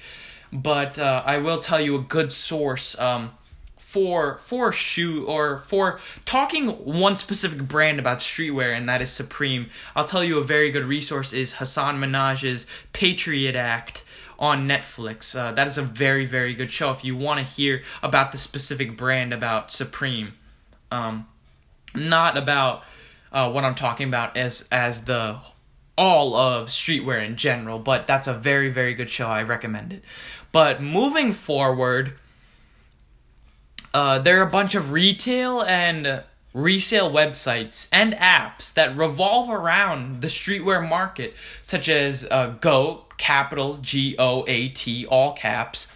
But 0.52 0.98
uh, 0.98 1.22
I 1.24 1.38
will 1.38 1.60
tell 1.60 1.80
you 1.80 1.96
a 1.96 2.00
good 2.00 2.32
source 2.32 2.98
um, 2.98 3.32
for 3.76 4.38
for 4.38 4.72
shoe 4.72 5.24
or 5.26 5.58
for 5.58 6.00
talking 6.24 6.68
one 6.68 7.16
specific 7.16 7.68
brand 7.68 7.98
about 7.98 8.18
streetwear, 8.18 8.76
and 8.76 8.88
that 8.88 9.00
is 9.02 9.10
Supreme. 9.10 9.68
I'll 9.94 10.04
tell 10.04 10.24
you 10.24 10.38
a 10.38 10.44
very 10.44 10.70
good 10.70 10.84
resource 10.84 11.32
is 11.32 11.54
Hassan 11.54 12.00
Minhaj's 12.00 12.66
Patriot 12.92 13.54
Act 13.54 14.04
on 14.38 14.68
Netflix. 14.68 15.38
Uh, 15.38 15.52
that 15.52 15.66
is 15.66 15.78
a 15.78 15.82
very 15.82 16.26
very 16.26 16.54
good 16.54 16.70
show 16.70 16.92
if 16.92 17.04
you 17.04 17.16
want 17.16 17.38
to 17.38 17.44
hear 17.44 17.82
about 18.02 18.32
the 18.32 18.38
specific 18.38 18.96
brand 18.96 19.32
about 19.32 19.70
Supreme. 19.70 20.34
Um, 20.90 21.26
not 21.94 22.36
about 22.36 22.84
uh, 23.32 23.50
what 23.50 23.64
I'm 23.64 23.74
talking 23.74 24.08
about 24.08 24.36
as 24.36 24.68
as 24.70 25.04
the 25.04 25.38
all 25.98 26.36
of 26.36 26.68
streetwear 26.68 27.24
in 27.24 27.36
general, 27.36 27.78
but 27.78 28.06
that's 28.06 28.26
a 28.26 28.34
very 28.34 28.70
very 28.70 28.94
good 28.94 29.10
show. 29.10 29.26
I 29.26 29.42
recommend 29.42 29.92
it. 29.92 30.04
But 30.52 30.80
moving 30.80 31.32
forward, 31.32 32.14
uh, 33.92 34.18
there 34.18 34.40
are 34.40 34.46
a 34.46 34.50
bunch 34.50 34.74
of 34.74 34.90
retail 34.90 35.62
and 35.62 36.22
resale 36.56 37.10
websites 37.10 37.88
and 37.92 38.14
apps 38.14 38.72
that 38.72 38.96
revolve 38.96 39.50
around 39.50 40.22
the 40.22 40.26
streetwear 40.28 40.86
market, 40.86 41.34
such 41.60 41.88
as 41.88 42.26
uh, 42.30 42.48
Goat, 42.60 43.05
capital 43.16 43.78
G 43.78 44.14
O 44.18 44.44
A 44.46 44.68
T, 44.68 45.06
all 45.06 45.32
caps, 45.32 45.86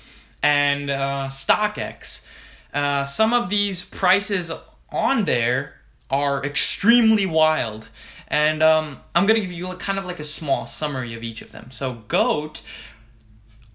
and 0.42 0.90
uh, 0.90 1.28
StockX. 1.30 2.26
Uh, 2.72 3.04
some 3.04 3.32
of 3.32 3.48
these 3.48 3.84
prices 3.84 4.52
on 4.90 5.24
there 5.24 5.74
are 6.10 6.44
extremely 6.44 7.26
wild. 7.26 7.90
And 8.32 8.62
um, 8.62 9.00
I'm 9.12 9.26
going 9.26 9.40
to 9.40 9.46
give 9.46 9.50
you 9.50 9.66
kind 9.74 9.98
of 9.98 10.04
like 10.04 10.20
a 10.20 10.24
small 10.24 10.66
summary 10.66 11.14
of 11.14 11.24
each 11.24 11.42
of 11.42 11.50
them. 11.50 11.70
So, 11.72 12.02
Goat 12.06 12.62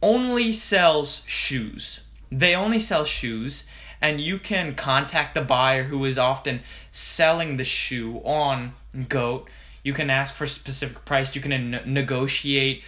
only 0.01 0.53
sells 0.53 1.23
shoes. 1.25 1.99
They 2.31 2.55
only 2.55 2.79
sell 2.79 3.03
shoes, 3.03 3.65
and 4.01 4.21
you 4.21 4.39
can 4.39 4.73
contact 4.73 5.33
the 5.33 5.41
buyer 5.41 5.83
who 5.83 6.05
is 6.05 6.17
often 6.17 6.61
selling 6.89 7.57
the 7.57 7.65
shoe 7.65 8.21
on 8.23 8.75
Goat. 9.09 9.49
You 9.83 9.91
can 9.93 10.09
ask 10.09 10.33
for 10.33 10.45
a 10.45 10.47
specific 10.47 11.03
price, 11.03 11.35
you 11.35 11.41
can 11.41 11.71
ne- 11.71 11.81
negotiate. 11.85 12.83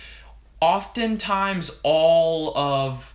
Oftentimes, 0.60 1.80
all 1.84 2.58
of 2.58 3.14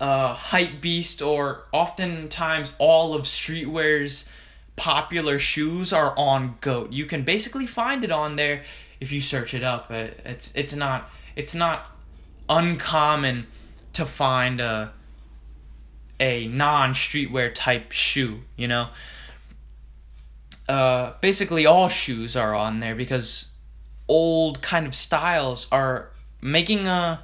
uh, 0.00 0.34
Hypebeast 0.34 1.26
or 1.26 1.64
oftentimes 1.72 2.72
all 2.78 3.14
of 3.14 3.22
streetwear's 3.22 4.28
popular 4.76 5.38
shoes 5.38 5.92
are 5.92 6.14
on 6.18 6.56
Goat. 6.60 6.92
You 6.92 7.04
can 7.04 7.22
basically 7.22 7.66
find 7.66 8.04
it 8.04 8.10
on 8.10 8.36
there 8.36 8.64
if 9.00 9.12
you 9.12 9.20
search 9.20 9.54
it 9.54 9.62
up. 9.62 9.90
It's 9.90 10.54
it's 10.54 10.74
not 10.74 11.10
it's 11.36 11.54
not 11.54 11.90
uncommon 12.48 13.46
to 13.94 14.04
find 14.04 14.60
a 14.60 14.92
a 16.20 16.46
non 16.48 16.94
streetwear 16.94 17.54
type 17.54 17.92
shoe. 17.92 18.40
You 18.56 18.68
know, 18.68 18.88
uh, 20.68 21.12
basically 21.20 21.66
all 21.66 21.88
shoes 21.88 22.36
are 22.36 22.54
on 22.54 22.80
there 22.80 22.94
because 22.94 23.52
old 24.08 24.62
kind 24.62 24.86
of 24.86 24.94
styles 24.94 25.66
are 25.72 26.10
making 26.40 26.86
a 26.86 27.22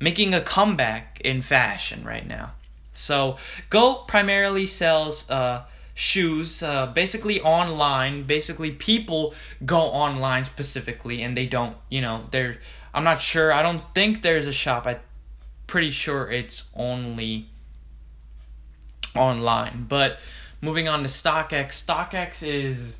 making 0.00 0.34
a 0.34 0.40
comeback 0.40 1.20
in 1.24 1.42
fashion 1.42 2.04
right 2.04 2.26
now. 2.26 2.52
So 2.92 3.36
Go 3.68 4.04
primarily 4.06 4.66
sells 4.66 5.28
uh, 5.30 5.64
shoes 5.94 6.62
uh, 6.62 6.86
basically 6.86 7.40
online. 7.40 8.24
Basically 8.24 8.70
people 8.70 9.34
go 9.64 9.80
online 9.80 10.44
specifically 10.44 11.22
and 11.22 11.36
they 11.36 11.46
don't 11.46 11.76
you 11.88 12.00
know 12.00 12.26
they're 12.30 12.58
i'm 12.94 13.04
not 13.04 13.20
sure. 13.20 13.52
I 13.52 13.62
don't 13.62 13.82
think 13.94 14.22
there's 14.22 14.46
a 14.46 14.52
shop. 14.52 14.86
I'm 14.86 14.98
pretty 15.66 15.90
sure 15.90 16.30
it's 16.30 16.70
only 16.74 17.48
online. 19.14 19.86
But 19.88 20.18
moving 20.60 20.88
on 20.88 21.00
to 21.00 21.08
stockx. 21.08 21.84
Stockx 21.84 22.46
is 22.46 22.96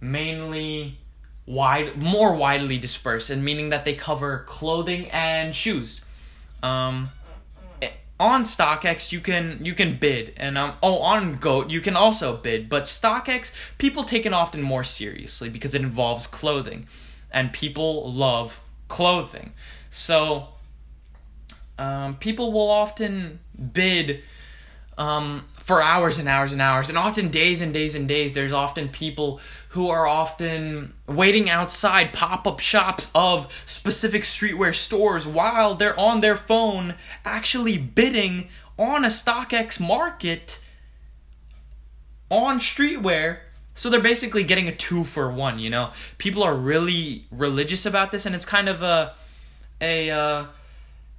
mainly 0.00 0.98
wide 1.46 1.96
more 1.96 2.34
widely 2.34 2.78
dispersed 2.78 3.30
and 3.30 3.44
meaning 3.44 3.68
that 3.70 3.84
they 3.84 3.94
cover 3.94 4.44
clothing 4.46 5.08
and 5.10 5.54
shoes. 5.54 6.00
Um, 6.62 7.10
on 8.20 8.42
StockX 8.42 9.10
you 9.10 9.18
can 9.18 9.58
you 9.64 9.74
can 9.74 9.96
bid 9.96 10.32
and 10.36 10.56
um 10.56 10.72
oh 10.84 11.00
on 11.00 11.34
Goat 11.34 11.68
you 11.70 11.80
can 11.80 11.96
also 11.96 12.36
bid 12.36 12.68
but 12.68 12.84
StockX 12.84 13.52
people 13.76 14.04
take 14.04 14.24
it 14.24 14.32
often 14.32 14.62
more 14.62 14.84
seriously 14.84 15.50
because 15.50 15.74
it 15.74 15.82
involves 15.82 16.28
clothing 16.28 16.86
and 17.34 17.52
people 17.52 18.10
love 18.10 18.60
clothing. 18.88 19.52
So 19.90 20.48
um, 21.78 22.16
people 22.16 22.52
will 22.52 22.70
often 22.70 23.40
bid 23.72 24.22
um, 24.96 25.44
for 25.64 25.80
hours 25.80 26.18
and 26.18 26.28
hours 26.28 26.52
and 26.52 26.60
hours, 26.60 26.90
and 26.90 26.98
often 26.98 27.30
days 27.30 27.62
and 27.62 27.72
days 27.72 27.94
and 27.94 28.06
days. 28.06 28.34
There's 28.34 28.52
often 28.52 28.90
people 28.90 29.40
who 29.70 29.88
are 29.88 30.06
often 30.06 30.92
waiting 31.08 31.48
outside 31.48 32.12
pop 32.12 32.46
up 32.46 32.60
shops 32.60 33.10
of 33.14 33.50
specific 33.64 34.24
streetwear 34.24 34.74
stores 34.74 35.26
while 35.26 35.74
they're 35.74 35.98
on 35.98 36.20
their 36.20 36.36
phone 36.36 36.96
actually 37.24 37.78
bidding 37.78 38.50
on 38.78 39.06
a 39.06 39.08
StockX 39.08 39.80
market 39.80 40.62
on 42.30 42.58
streetwear. 42.58 43.38
So 43.74 43.88
they're 43.88 44.00
basically 44.00 44.44
getting 44.44 44.68
a 44.68 44.76
two 44.76 45.02
for 45.02 45.32
one, 45.32 45.58
you 45.58 45.70
know? 45.70 45.92
People 46.18 46.42
are 46.42 46.54
really 46.54 47.24
religious 47.30 47.86
about 47.86 48.12
this, 48.12 48.26
and 48.26 48.34
it's 48.34 48.44
kind 48.44 48.68
of 48.68 48.82
a. 48.82 49.14
a 49.80 50.10
uh, 50.10 50.46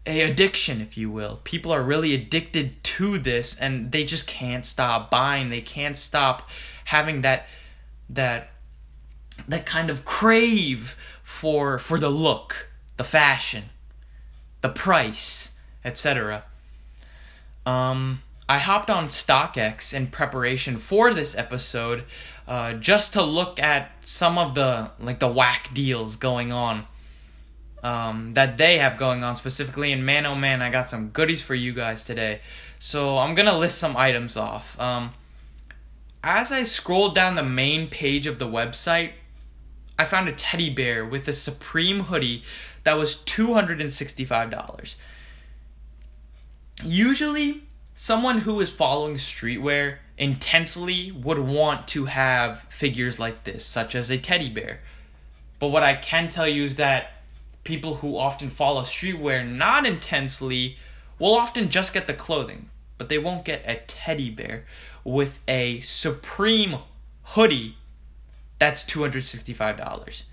a 0.07 0.21
addiction 0.21 0.81
if 0.81 0.95
you 0.95 1.09
will 1.09 1.39
people 1.43 1.71
are 1.71 1.81
really 1.81 2.13
addicted 2.13 2.83
to 2.97 3.17
this 3.17 3.59
and 3.59 3.91
they 3.91 4.03
just 4.03 4.27
can't 4.27 4.65
stop 4.65 5.09
buying. 5.11 5.49
They 5.49 5.61
can't 5.61 5.97
stop 5.97 6.49
having 6.85 7.21
that 7.21 7.47
that 8.09 8.49
that 9.47 9.65
kind 9.65 9.89
of 9.89 10.05
crave 10.05 10.95
for 11.21 11.77
for 11.79 11.99
the 11.99 12.09
look 12.09 12.69
the 12.97 13.03
fashion 13.03 13.63
the 14.61 14.69
price 14.69 15.57
etc 15.83 16.43
um 17.65 18.21
I 18.47 18.59
hopped 18.59 18.91
on 18.91 19.07
StockX 19.07 19.91
in 19.91 20.07
preparation 20.07 20.77
for 20.77 21.15
this 21.15 21.35
episode, 21.35 22.03
uh, 22.47 22.73
just 22.73 23.11
to 23.13 23.23
look 23.23 23.59
at 23.59 23.91
some 24.01 24.37
of 24.37 24.53
the 24.53 24.91
like 24.99 25.17
the 25.17 25.31
whack 25.31 25.71
deals 25.73 26.15
going 26.15 26.51
on 26.51 26.85
um, 27.85 28.33
that 28.33 28.57
they 28.57 28.79
have 28.79 28.97
going 28.97 29.23
on 29.23 29.35
specifically. 29.35 29.93
And 29.93 30.03
man, 30.05 30.25
oh 30.25 30.33
man, 30.33 30.63
I 30.63 30.71
got 30.71 30.89
some 30.89 31.09
goodies 31.09 31.43
for 31.43 31.53
you 31.53 31.71
guys 31.71 32.01
today. 32.01 32.41
So 32.79 33.19
I'm 33.19 33.35
gonna 33.35 33.57
list 33.57 33.77
some 33.77 33.95
items 33.95 34.35
off. 34.35 34.79
Um, 34.79 35.11
as 36.23 36.51
I 36.51 36.63
scrolled 36.63 37.13
down 37.13 37.35
the 37.35 37.43
main 37.43 37.87
page 37.87 38.25
of 38.25 38.39
the 38.39 38.47
website, 38.47 39.11
I 39.99 40.05
found 40.05 40.27
a 40.27 40.33
teddy 40.33 40.71
bear 40.71 41.05
with 41.05 41.27
a 41.27 41.33
Supreme 41.33 42.01
hoodie 42.01 42.41
that 42.83 42.97
was 42.97 43.17
$265. 43.17 44.95
Usually, 46.83 47.63
someone 47.93 48.39
who 48.39 48.59
is 48.61 48.73
following 48.73 49.15
streetwear 49.15 49.97
intensely 50.17 51.11
would 51.11 51.39
want 51.39 51.87
to 51.89 52.05
have 52.05 52.61
figures 52.61 53.19
like 53.19 53.43
this, 53.43 53.63
such 53.63 53.93
as 53.93 54.09
a 54.09 54.17
teddy 54.17 54.49
bear. 54.49 54.79
But 55.59 55.67
what 55.67 55.83
I 55.83 55.93
can 55.93 56.27
tell 56.27 56.47
you 56.47 56.65
is 56.65 56.77
that 56.77 57.14
people 57.65 57.95
who 57.95 58.17
often 58.17 58.49
follow 58.49 58.83
streetwear 58.83 59.45
not 59.45 59.85
intensely 59.85 60.77
will 61.19 61.33
often 61.33 61.67
just 61.67 61.93
get 61.93 62.07
the 62.07 62.13
clothing, 62.13 62.69
but 62.97 63.09
they 63.09 63.17
won't 63.17 63.43
get 63.43 63.61
a 63.65 63.75
teddy 63.87 64.29
bear 64.29 64.65
with 65.03 65.39
a 65.49 65.81
Supreme 65.81 66.77
hoodie 67.23 67.75
that's 68.59 68.83
$265. 68.85 70.23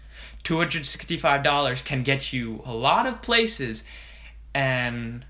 $265 0.44 1.84
can 1.84 2.02
get 2.02 2.32
you 2.32 2.62
a 2.64 2.72
lot 2.72 3.06
of 3.06 3.22
places, 3.22 3.88
and 4.54 5.24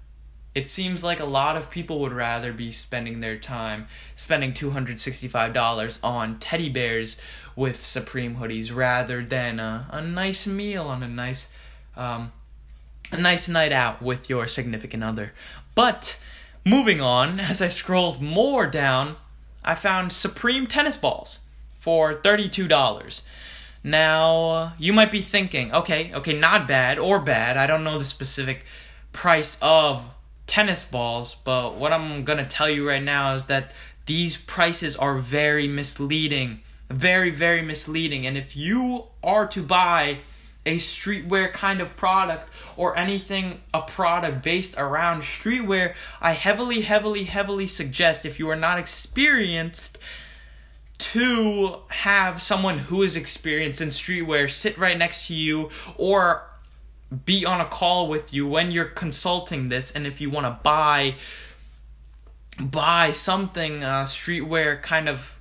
it 0.55 0.69
seems 0.69 1.03
like 1.03 1.21
a 1.21 1.25
lot 1.25 1.57
of 1.57 1.71
people 1.71 2.01
would 2.01 2.13
rather 2.13 2.53
be 2.53 2.73
spending 2.73 3.21
their 3.21 3.39
time 3.39 3.87
spending 4.15 4.53
$265 4.53 6.05
on 6.05 6.39
teddy 6.39 6.69
bears 6.69 7.21
with 7.57 7.83
Supreme 7.85 8.37
hoodies 8.37 8.75
rather 8.75 9.25
than 9.25 9.59
a, 9.59 9.87
a 9.91 10.03
nice 10.03 10.47
meal 10.47 10.85
on 10.85 11.03
a 11.03 11.09
nice 11.09 11.55
um, 11.97 12.33
a 13.11 13.17
nice 13.17 13.49
night 13.49 13.73
out 13.73 14.03
with 14.03 14.31
your 14.31 14.47
significant 14.47 15.05
other. 15.05 15.33
But 15.75 16.19
moving 16.65 17.01
on, 17.01 17.41
as 17.41 17.61
I 17.61 17.69
scrolled 17.69 18.23
more 18.23 18.67
down, 18.67 19.17
I 19.65 19.75
found 19.75 20.13
Supreme 20.13 20.67
tennis 20.67 20.97
balls 20.97 21.41
for 21.79 22.15
$32. 22.15 23.23
Now, 23.85 24.75
you 24.79 24.93
might 24.93 25.11
be 25.11 25.21
thinking, 25.21 25.75
okay, 25.75 26.13
okay, 26.15 26.39
not 26.39 26.69
bad 26.69 26.99
or 26.99 27.19
bad. 27.19 27.57
I 27.57 27.67
don't 27.67 27.85
know 27.85 27.99
the 27.99 28.05
specific 28.05 28.65
price 29.13 29.59
of 29.61 30.09
tennis 30.47 30.85
balls, 30.85 31.35
but 31.35 31.75
what 31.75 31.93
I'm 31.93 32.25
going 32.25 32.39
to 32.39 32.45
tell 32.45 32.69
you 32.69 32.89
right 32.89 33.03
now 33.03 33.35
is 33.35 33.47
that 33.47 33.73
these 34.07 34.37
prices 34.37 34.97
are 34.97 35.17
very 35.17 35.67
misleading 35.69 36.61
very 36.93 37.31
very 37.31 37.63
misleading 37.63 38.27
and 38.27 38.37
if 38.37 38.57
you 38.57 39.05
are 39.23 39.47
to 39.47 39.63
buy 39.63 40.19
a 40.65 40.77
streetwear 40.79 41.53
kind 41.53 41.81
of 41.81 41.97
product 41.97 42.49
or 42.77 42.97
anything 42.97 43.61
a 43.75 43.83
product 43.83 44.43
based 44.43 44.75
around 44.79 45.23
streetwear 45.23 45.95
i 46.21 46.33
heavily 46.33 46.83
heavily 46.83 47.25
heavily 47.25 47.67
suggest 47.67 48.25
if 48.25 48.39
you 48.39 48.49
are 48.49 48.57
not 48.57 48.79
experienced 48.79 49.99
to 50.99 51.79
have 51.89 52.41
someone 52.41 52.79
who 52.79 53.03
is 53.03 53.17
experienced 53.17 53.81
in 53.81 53.89
streetwear 53.89 54.49
sit 54.49 54.79
right 54.79 54.97
next 54.97 55.27
to 55.27 55.35
you 55.35 55.69
or 55.97 56.49
be 57.27 57.45
on 57.45 57.61
a 57.61 57.67
call 57.67 58.09
with 58.09 58.33
you 58.33 58.47
when 58.47 58.71
you're 58.71 58.85
consulting 58.85 59.69
this 59.69 59.91
and 59.91 60.07
if 60.07 60.21
you 60.21 60.31
want 60.31 60.47
to 60.47 60.59
buy 60.63 61.15
buy 62.61 63.11
something 63.11 63.83
uh, 63.83 64.05
streetwear 64.05 64.81
kind 64.81 65.09
of 65.09 65.41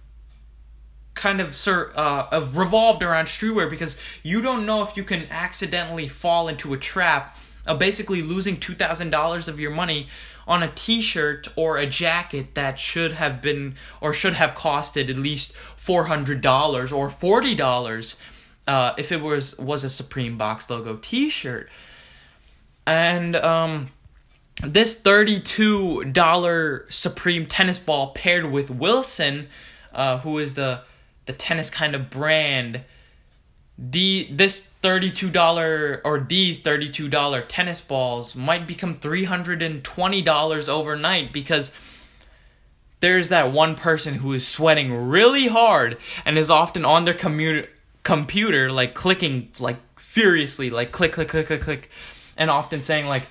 kind 1.13 1.41
of 1.41 1.55
sir 1.55 1.91
uh, 1.95 2.27
of 2.31 2.57
revolved 2.57 3.03
around 3.03 3.25
streetwear 3.25 3.69
because 3.69 3.99
you 4.23 4.41
don't 4.41 4.65
know 4.65 4.81
if 4.83 4.95
you 4.95 5.03
can 5.03 5.25
accidentally 5.29 6.07
fall 6.07 6.47
into 6.47 6.73
a 6.73 6.77
trap 6.77 7.37
of 7.67 7.77
basically 7.77 8.21
losing 8.21 8.57
$2000 8.57 9.47
of 9.47 9.59
your 9.59 9.71
money 9.71 10.07
on 10.47 10.63
a 10.63 10.71
t-shirt 10.73 11.47
or 11.55 11.77
a 11.77 11.85
jacket 11.85 12.55
that 12.55 12.79
should 12.79 13.13
have 13.13 13.41
been 13.41 13.75
or 13.99 14.13
should 14.13 14.33
have 14.33 14.55
costed 14.55 15.09
at 15.09 15.17
least 15.17 15.53
$400 15.77 16.91
or 16.91 17.07
$40 17.09 18.19
uh, 18.67 18.93
if 18.97 19.11
it 19.11 19.21
was 19.21 19.57
was 19.57 19.83
a 19.83 19.89
Supreme 19.89 20.37
box 20.37 20.69
logo 20.69 20.97
t-shirt. 21.01 21.69
And 22.87 23.35
um 23.35 23.91
this 24.63 25.01
$32 25.01 26.91
Supreme 26.91 27.45
tennis 27.47 27.79
ball 27.79 28.11
paired 28.11 28.51
with 28.51 28.69
Wilson, 28.69 29.47
uh, 29.93 30.19
who 30.19 30.37
is 30.37 30.53
the 30.53 30.83
the 31.31 31.37
tennis 31.37 31.69
kind 31.69 31.95
of 31.95 32.09
brand, 32.09 32.81
the 33.77 34.27
this 34.29 34.73
$32 34.83 36.01
or 36.03 36.19
these 36.19 36.61
$32 36.61 37.45
tennis 37.47 37.79
balls 37.79 38.35
might 38.35 38.67
become 38.67 38.95
$320 38.95 40.69
overnight 40.69 41.31
because 41.31 41.71
there's 42.99 43.29
that 43.29 43.53
one 43.53 43.75
person 43.75 44.15
who 44.15 44.33
is 44.33 44.45
sweating 44.45 44.93
really 45.07 45.47
hard 45.47 45.97
and 46.25 46.37
is 46.37 46.49
often 46.49 46.83
on 46.83 47.05
their 47.05 47.13
commu- 47.13 47.67
computer 48.03 48.69
like 48.69 48.93
clicking 48.93 49.49
like 49.57 49.77
furiously 49.97 50.69
like 50.69 50.91
click 50.91 51.13
click 51.13 51.29
click 51.29 51.47
click 51.47 51.61
click 51.61 51.89
and 52.35 52.51
often 52.51 52.81
saying 52.81 53.05
like 53.05 53.23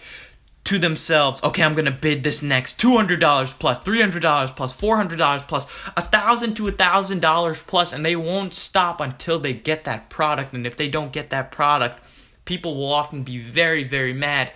to 0.70 0.78
themselves, 0.78 1.42
okay, 1.42 1.64
I'm 1.64 1.74
gonna 1.74 1.90
bid 1.90 2.22
this 2.22 2.44
next 2.44 2.78
two 2.78 2.94
hundred 2.94 3.18
dollars 3.18 3.52
plus, 3.52 3.80
three 3.80 4.00
hundred 4.00 4.22
dollars 4.22 4.52
plus, 4.52 4.72
four 4.72 4.96
hundred 4.96 5.18
dollars 5.18 5.42
plus, 5.42 5.66
a 5.96 6.02
thousand 6.02 6.54
to 6.54 6.68
a 6.68 6.70
thousand 6.70 7.20
dollars 7.20 7.60
plus, 7.60 7.92
and 7.92 8.06
they 8.06 8.14
won't 8.14 8.54
stop 8.54 9.00
until 9.00 9.40
they 9.40 9.52
get 9.52 9.84
that 9.84 10.10
product. 10.10 10.52
And 10.52 10.64
if 10.68 10.76
they 10.76 10.88
don't 10.88 11.12
get 11.12 11.30
that 11.30 11.50
product, 11.50 11.98
people 12.44 12.76
will 12.76 12.92
often 12.92 13.24
be 13.24 13.38
very, 13.38 13.82
very 13.82 14.12
mad, 14.12 14.52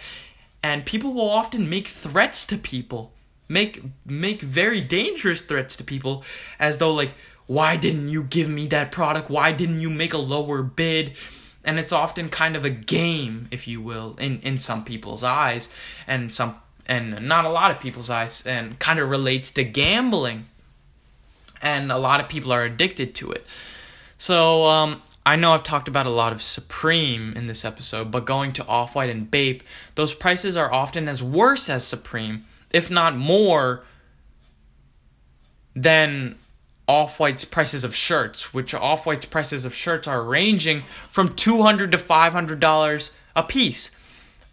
and 0.62 0.86
people 0.86 1.12
will 1.12 1.28
often 1.28 1.68
make 1.68 1.88
threats 1.88 2.44
to 2.44 2.58
people, 2.58 3.12
make 3.48 3.82
make 4.06 4.40
very 4.40 4.80
dangerous 4.80 5.40
threats 5.40 5.74
to 5.74 5.82
people, 5.82 6.22
as 6.60 6.78
though 6.78 6.94
like, 6.94 7.10
why 7.48 7.76
didn't 7.76 8.08
you 8.08 8.22
give 8.22 8.48
me 8.48 8.68
that 8.68 8.92
product? 8.92 9.30
Why 9.30 9.50
didn't 9.50 9.80
you 9.80 9.90
make 9.90 10.14
a 10.14 10.18
lower 10.18 10.62
bid? 10.62 11.16
And 11.64 11.78
it's 11.78 11.92
often 11.92 12.28
kind 12.28 12.56
of 12.56 12.64
a 12.64 12.70
game 12.70 13.48
if 13.50 13.66
you 13.66 13.80
will 13.80 14.16
in 14.18 14.38
in 14.40 14.58
some 14.58 14.84
people's 14.84 15.24
eyes 15.24 15.74
and 16.06 16.32
some 16.32 16.56
and 16.86 17.26
not 17.26 17.44
a 17.44 17.48
lot 17.48 17.70
of 17.70 17.80
people's 17.80 18.10
eyes 18.10 18.44
and 18.46 18.78
kind 18.78 18.98
of 18.98 19.08
relates 19.08 19.50
to 19.52 19.64
gambling. 19.64 20.46
And 21.62 21.90
a 21.90 21.96
lot 21.96 22.20
of 22.20 22.28
people 22.28 22.52
are 22.52 22.62
addicted 22.62 23.14
to 23.16 23.32
it. 23.32 23.46
So 24.18 24.64
um, 24.66 25.02
I 25.24 25.36
know 25.36 25.52
I've 25.52 25.62
talked 25.62 25.88
about 25.88 26.04
a 26.04 26.10
lot 26.10 26.32
of 26.32 26.42
Supreme 26.42 27.32
in 27.34 27.46
this 27.46 27.64
episode, 27.64 28.10
but 28.10 28.26
going 28.26 28.52
to 28.52 28.66
Off 28.66 28.94
White 28.94 29.08
and 29.08 29.30
Bape, 29.30 29.62
those 29.94 30.14
prices 30.14 30.56
are 30.56 30.72
often 30.72 31.08
as 31.08 31.22
worse 31.22 31.70
as 31.70 31.86
Supreme, 31.86 32.44
if 32.70 32.90
not 32.90 33.16
more 33.16 33.84
than 35.74 36.38
off 36.86 37.18
White's 37.18 37.44
prices 37.44 37.84
of 37.84 37.94
shirts, 37.94 38.52
which 38.52 38.74
Off 38.74 39.06
White's 39.06 39.24
prices 39.24 39.64
of 39.64 39.74
shirts 39.74 40.06
are 40.06 40.22
ranging 40.22 40.84
from 41.08 41.30
$200 41.30 41.90
to 41.90 41.98
$500 41.98 43.14
a 43.36 43.42
piece. 43.42 43.90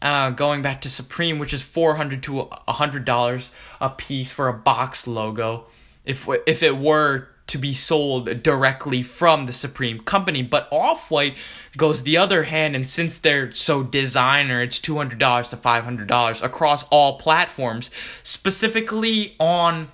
Uh, 0.02 0.32
going 0.32 0.62
back 0.62 0.82
to 0.82 0.90
Supreme, 0.90 1.38
which 1.38 1.54
is 1.54 1.62
$400 1.62 2.22
to 2.24 2.50
$100 2.68 3.50
a 3.82 3.90
piece 3.90 4.32
for 4.32 4.48
a 4.48 4.54
box 4.54 5.06
logo, 5.06 5.66
if, 6.06 6.28
if 6.48 6.64
it 6.64 6.78
were 6.78 7.28
to 7.52 7.58
be 7.58 7.74
sold 7.74 8.42
directly 8.42 9.04
from 9.04 9.46
the 9.46 9.52
Supreme 9.54 10.00
company. 10.00 10.42
But 10.42 10.70
Off 10.72 11.12
White 11.12 11.36
goes 11.76 12.04
the 12.04 12.18
other 12.18 12.44
hand, 12.44 12.78
and 12.78 12.88
since 12.88 13.20
they're 13.20 13.52
so 13.52 13.84
designer, 13.84 14.62
it's 14.62 14.80
$200 14.80 15.50
to 15.50 15.58
$500 15.58 16.44
across 16.44 16.88
all 16.88 17.18
platforms, 17.20 17.92
specifically 18.24 19.36
on 19.38 19.90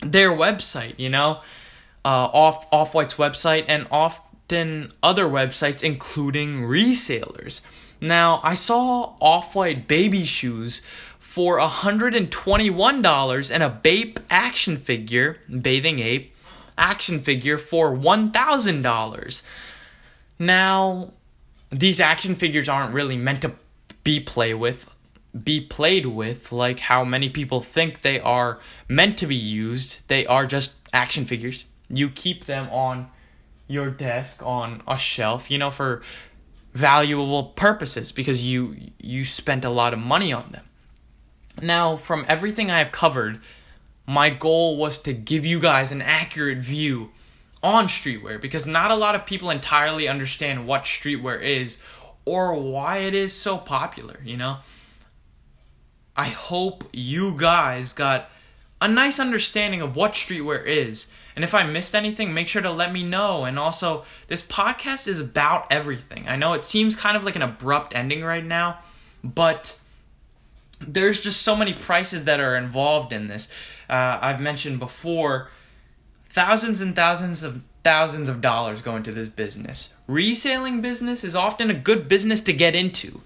their 0.00 0.30
website, 0.30 0.98
you 0.98 1.08
know, 1.08 1.40
uh, 2.04 2.28
off 2.32 2.66
Off 2.72 2.94
White's 2.94 3.14
website, 3.14 3.64
and 3.68 3.86
often 3.90 4.92
other 5.02 5.26
websites, 5.26 5.82
including 5.82 6.62
resellers. 6.62 7.60
Now, 8.00 8.40
I 8.44 8.54
saw 8.54 9.16
Off 9.20 9.54
White 9.54 9.88
baby 9.88 10.24
shoes 10.24 10.82
for 11.18 11.58
$121 11.58 13.50
and 13.50 13.62
a 13.62 13.68
Bape 13.68 14.20
action 14.30 14.76
figure, 14.76 15.38
Bathing 15.48 15.98
Ape 15.98 16.34
action 16.78 17.20
figure 17.20 17.58
for 17.58 17.94
$1,000. 17.94 19.42
Now, 20.38 21.12
these 21.70 22.00
action 22.00 22.36
figures 22.36 22.68
aren't 22.68 22.94
really 22.94 23.16
meant 23.16 23.42
to 23.42 23.52
be 24.04 24.20
play 24.20 24.54
with 24.54 24.88
be 25.44 25.60
played 25.60 26.06
with 26.06 26.52
like 26.52 26.80
how 26.80 27.04
many 27.04 27.28
people 27.28 27.60
think 27.60 28.02
they 28.02 28.20
are 28.20 28.60
meant 28.88 29.18
to 29.18 29.26
be 29.26 29.36
used. 29.36 30.00
They 30.08 30.26
are 30.26 30.46
just 30.46 30.74
action 30.92 31.24
figures. 31.24 31.64
You 31.88 32.08
keep 32.08 32.44
them 32.44 32.68
on 32.70 33.10
your 33.66 33.90
desk 33.90 34.44
on 34.44 34.82
a 34.86 34.98
shelf, 34.98 35.50
you 35.50 35.58
know, 35.58 35.70
for 35.70 36.02
valuable 36.72 37.44
purposes 37.44 38.12
because 38.12 38.42
you 38.42 38.76
you 38.98 39.24
spent 39.24 39.64
a 39.64 39.70
lot 39.70 39.92
of 39.92 39.98
money 39.98 40.32
on 40.32 40.50
them. 40.52 40.64
Now, 41.60 41.96
from 41.96 42.24
everything 42.28 42.70
I 42.70 42.78
have 42.78 42.92
covered, 42.92 43.40
my 44.06 44.30
goal 44.30 44.76
was 44.76 45.00
to 45.00 45.12
give 45.12 45.44
you 45.44 45.60
guys 45.60 45.92
an 45.92 46.02
accurate 46.02 46.58
view 46.58 47.10
on 47.62 47.86
streetwear 47.86 48.40
because 48.40 48.64
not 48.64 48.90
a 48.90 48.94
lot 48.94 49.14
of 49.14 49.26
people 49.26 49.50
entirely 49.50 50.08
understand 50.08 50.66
what 50.66 50.84
streetwear 50.84 51.42
is 51.42 51.78
or 52.24 52.54
why 52.54 52.98
it 52.98 53.14
is 53.14 53.32
so 53.32 53.58
popular, 53.58 54.20
you 54.24 54.36
know? 54.36 54.58
I 56.18 56.26
hope 56.26 56.82
you 56.92 57.36
guys 57.36 57.92
got 57.92 58.28
a 58.80 58.88
nice 58.88 59.20
understanding 59.20 59.80
of 59.80 59.94
what 59.94 60.14
streetwear 60.14 60.64
is. 60.66 61.12
And 61.36 61.44
if 61.44 61.54
I 61.54 61.62
missed 61.62 61.94
anything, 61.94 62.34
make 62.34 62.48
sure 62.48 62.60
to 62.60 62.72
let 62.72 62.92
me 62.92 63.04
know. 63.04 63.44
And 63.44 63.56
also, 63.56 64.04
this 64.26 64.42
podcast 64.42 65.06
is 65.06 65.20
about 65.20 65.70
everything. 65.70 66.26
I 66.26 66.34
know 66.34 66.54
it 66.54 66.64
seems 66.64 66.96
kind 66.96 67.16
of 67.16 67.22
like 67.22 67.36
an 67.36 67.42
abrupt 67.42 67.94
ending 67.94 68.24
right 68.24 68.44
now, 68.44 68.80
but 69.22 69.78
there's 70.80 71.20
just 71.20 71.42
so 71.42 71.54
many 71.54 71.72
prices 71.72 72.24
that 72.24 72.40
are 72.40 72.56
involved 72.56 73.12
in 73.12 73.28
this. 73.28 73.48
Uh, 73.88 74.18
I've 74.20 74.40
mentioned 74.40 74.80
before 74.80 75.50
thousands 76.28 76.80
and 76.80 76.96
thousands 76.96 77.44
of 77.44 77.62
thousands 77.84 78.28
of 78.28 78.40
dollars 78.40 78.82
go 78.82 78.96
into 78.96 79.12
this 79.12 79.28
business. 79.28 79.94
Reselling 80.08 80.80
business 80.80 81.22
is 81.22 81.36
often 81.36 81.70
a 81.70 81.74
good 81.74 82.08
business 82.08 82.40
to 82.42 82.52
get 82.52 82.74
into 82.74 83.22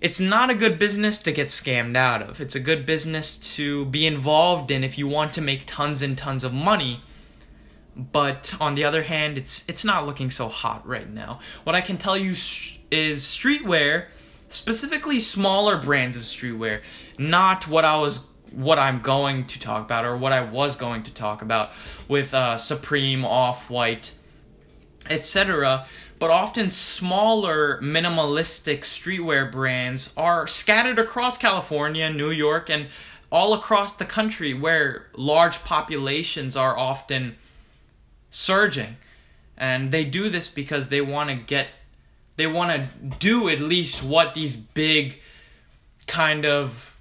it's 0.00 0.18
not 0.18 0.48
a 0.48 0.54
good 0.54 0.78
business 0.78 1.18
to 1.20 1.32
get 1.32 1.48
scammed 1.48 1.96
out 1.96 2.22
of. 2.22 2.40
It's 2.40 2.54
a 2.54 2.60
good 2.60 2.86
business 2.86 3.36
to 3.56 3.84
be 3.86 4.06
involved 4.06 4.70
in 4.70 4.82
if 4.82 4.96
you 4.96 5.06
want 5.06 5.34
to 5.34 5.42
make 5.42 5.64
tons 5.66 6.00
and 6.00 6.16
tons 6.16 6.42
of 6.42 6.54
money. 6.54 7.02
But 7.94 8.54
on 8.60 8.76
the 8.76 8.84
other 8.84 9.02
hand, 9.02 9.36
it's 9.36 9.68
it's 9.68 9.84
not 9.84 10.06
looking 10.06 10.30
so 10.30 10.48
hot 10.48 10.86
right 10.86 11.08
now. 11.08 11.40
What 11.64 11.74
I 11.74 11.82
can 11.82 11.98
tell 11.98 12.16
you 12.16 12.30
is 12.30 13.24
streetwear, 13.24 14.06
specifically 14.48 15.20
smaller 15.20 15.76
brands 15.76 16.16
of 16.16 16.22
streetwear, 16.22 16.80
not 17.18 17.68
what 17.68 17.84
I 17.84 17.98
was 17.98 18.20
what 18.52 18.78
I'm 18.78 19.00
going 19.00 19.46
to 19.46 19.60
talk 19.60 19.84
about 19.84 20.04
or 20.04 20.16
what 20.16 20.32
I 20.32 20.40
was 20.40 20.76
going 20.76 21.02
to 21.04 21.12
talk 21.12 21.42
about 21.42 21.72
with 22.08 22.32
uh, 22.32 22.56
Supreme, 22.56 23.24
Off 23.24 23.68
White, 23.68 24.14
etc 25.10 25.86
but 26.20 26.30
often 26.30 26.70
smaller 26.70 27.80
minimalistic 27.80 28.80
streetwear 28.80 29.50
brands 29.50 30.12
are 30.18 30.46
scattered 30.46 30.98
across 30.98 31.38
California, 31.38 32.10
New 32.10 32.30
York, 32.30 32.68
and 32.68 32.88
all 33.32 33.54
across 33.54 33.92
the 33.92 34.04
country 34.04 34.52
where 34.52 35.06
large 35.16 35.64
populations 35.64 36.56
are 36.56 36.76
often 36.78 37.36
surging. 38.30 38.98
And 39.56 39.92
they 39.92 40.04
do 40.04 40.28
this 40.28 40.48
because 40.48 40.90
they 40.90 41.00
want 41.00 41.30
to 41.30 41.36
get, 41.36 41.68
they 42.36 42.46
want 42.46 42.70
to 42.70 43.16
do 43.18 43.48
at 43.48 43.58
least 43.58 44.02
what 44.02 44.34
these 44.34 44.56
big 44.56 45.18
kind 46.06 46.44
of 46.44 46.98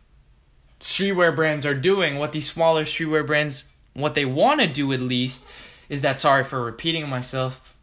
streetwear 0.80 1.36
brands 1.36 1.66
are 1.66 1.76
doing, 1.76 2.18
what 2.18 2.32
these 2.32 2.50
smaller 2.50 2.86
streetwear 2.86 3.28
brands, 3.28 3.68
what 3.94 4.16
they 4.16 4.26
want 4.26 4.62
to 4.62 4.68
do 4.68 4.94
at 4.94 5.02
least 5.02 5.46
is 5.90 6.02
that 6.04 6.22
sorry 6.22 6.46
for 6.46 6.64
repeating 6.64 7.10
myself, 7.10 7.76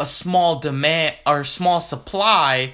a 0.00 0.06
small 0.06 0.58
demand 0.58 1.14
or 1.26 1.44
small 1.44 1.80
supply 1.80 2.72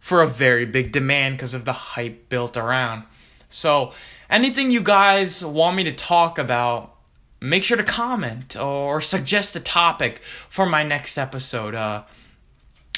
for 0.00 0.22
a 0.22 0.26
very 0.26 0.64
big 0.64 0.92
demand 0.92 1.36
because 1.36 1.52
of 1.52 1.64
the 1.64 1.72
hype 1.72 2.28
built 2.28 2.56
around. 2.56 3.02
So, 3.50 3.92
anything 4.30 4.70
you 4.70 4.80
guys 4.80 5.44
want 5.44 5.76
me 5.76 5.84
to 5.84 5.92
talk 5.92 6.38
about, 6.38 6.94
make 7.40 7.64
sure 7.64 7.76
to 7.76 7.82
comment 7.82 8.56
or 8.56 9.00
suggest 9.00 9.56
a 9.56 9.60
topic 9.60 10.20
for 10.48 10.64
my 10.64 10.82
next 10.82 11.18
episode. 11.18 11.74
Uh, 11.74 12.04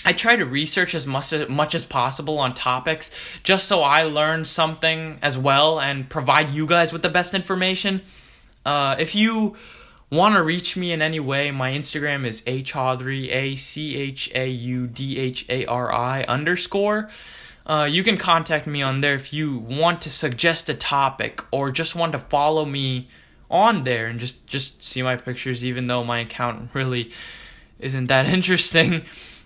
I 0.05 0.13
try 0.13 0.37
to 0.37 0.47
research 0.47 0.95
as 0.95 1.07
much, 1.07 1.33
as 1.33 1.49
much 1.49 1.75
as 1.75 1.85
possible 1.85 2.39
on 2.39 2.55
topics 2.55 3.11
just 3.43 3.67
so 3.67 3.81
I 3.83 4.05
learn 4.05 4.45
something 4.45 5.19
as 5.23 5.37
well 5.37 5.81
and 5.81 6.09
provide 6.09 6.51
you 6.51 6.67
guys 6.67 6.93
with 6.93 7.03
the 7.03 7.11
best 7.11 7.35
information. 7.35 8.03
Uh, 8.65 8.97
if 8.99 9.15
you 9.15 9.57
want 10.11 10.35
to 10.35 10.43
reach 10.43 10.77
me 10.77 10.93
in 10.93 11.01
any 11.01 11.21
way, 11.21 11.51
my 11.51 11.71
Instagram 11.73 12.27
is 12.27 12.43
achaudhari, 12.43 13.33
A 13.33 13.57
C 13.57 13.97
H 13.97 14.31
A 14.35 14.49
U 14.49 14.87
D 14.87 15.19
H 15.19 15.47
A 15.49 15.67
R 15.67 15.93
I 15.93 16.23
underscore. 16.25 17.11
Uh, 17.67 17.85
you 17.89 18.03
can 18.03 18.17
contact 18.17 18.67
me 18.67 18.83
on 18.83 19.01
there 19.01 19.15
if 19.15 19.33
you 19.33 19.59
want 19.59 20.03
to 20.03 20.11
suggest 20.11 20.69
a 20.69 20.75
topic 20.75 21.45
or 21.53 21.71
just 21.71 21.95
want 21.95 22.13
to 22.13 22.19
follow 22.19 22.65
me 22.65 23.09
on 23.51 23.85
there 23.85 24.07
and 24.07 24.19
just 24.19 24.45
just 24.47 24.83
see 24.83 25.03
my 25.03 25.17
pictures 25.17 25.65
even 25.65 25.87
though 25.87 26.03
my 26.03 26.21
account 26.21 26.71
really 26.75 27.11
isn't 27.79 28.07
that 28.07 28.27
interesting. 28.37 29.03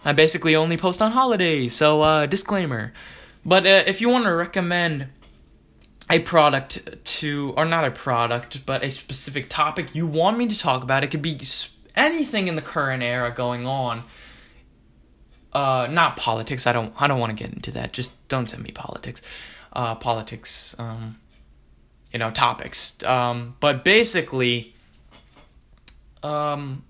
I 0.07 0.12
basically 0.12 0.55
only 0.55 0.77
post 0.77 1.03
on 1.03 1.12
holidays 1.12 1.75
so 1.75 2.03
uh, 2.03 2.27
disclaimer. 2.27 2.93
But 3.45 3.67
uh, 3.67 3.83
if 3.87 4.01
you 4.01 4.09
want 4.09 4.25
to 4.25 4.35
recommend 4.35 5.09
a 6.11 6.20
product 6.20 7.02
to 7.05 7.55
or 7.57 7.64
not 7.64 7.84
a 7.84 7.90
product 7.90 8.66
but 8.66 8.84
a 8.84 8.90
specific 8.90 9.48
topic 9.48 9.94
you 9.94 10.07
want 10.07 10.38
me 10.38 10.46
to 10.46 10.59
talk 10.59 10.82
about. 10.82 11.02
It 11.05 11.11
could 11.11 11.22
be 11.22 11.40
anything 11.96 12.48
in 12.48 12.57
the 12.57 12.62
current 12.62 13.02
era 13.02 13.30
going 13.30 13.66
on. 13.66 14.05
Uh, 15.52 15.86
not 15.90 16.16
politics. 16.16 16.66
I 16.66 16.72
don't 16.72 16.92
i 17.00 17.07
don't 17.07 17.20
want 17.20 17.36
to 17.36 17.42
get 17.42 17.52
into 17.52 17.70
that. 17.72 17.92
Just 17.92 18.12
don't 18.28 18.48
send 18.48 18.62
me 18.62 18.70
politics. 18.70 19.22
Uh, 19.72 19.94
politics 19.94 20.74
um, 20.78 21.18
you 22.12 22.18
know 22.18 22.30
topics. 22.30 23.02
Um, 23.05 23.57
but 23.61 23.84
basically 23.84 24.74
um, 26.22 26.84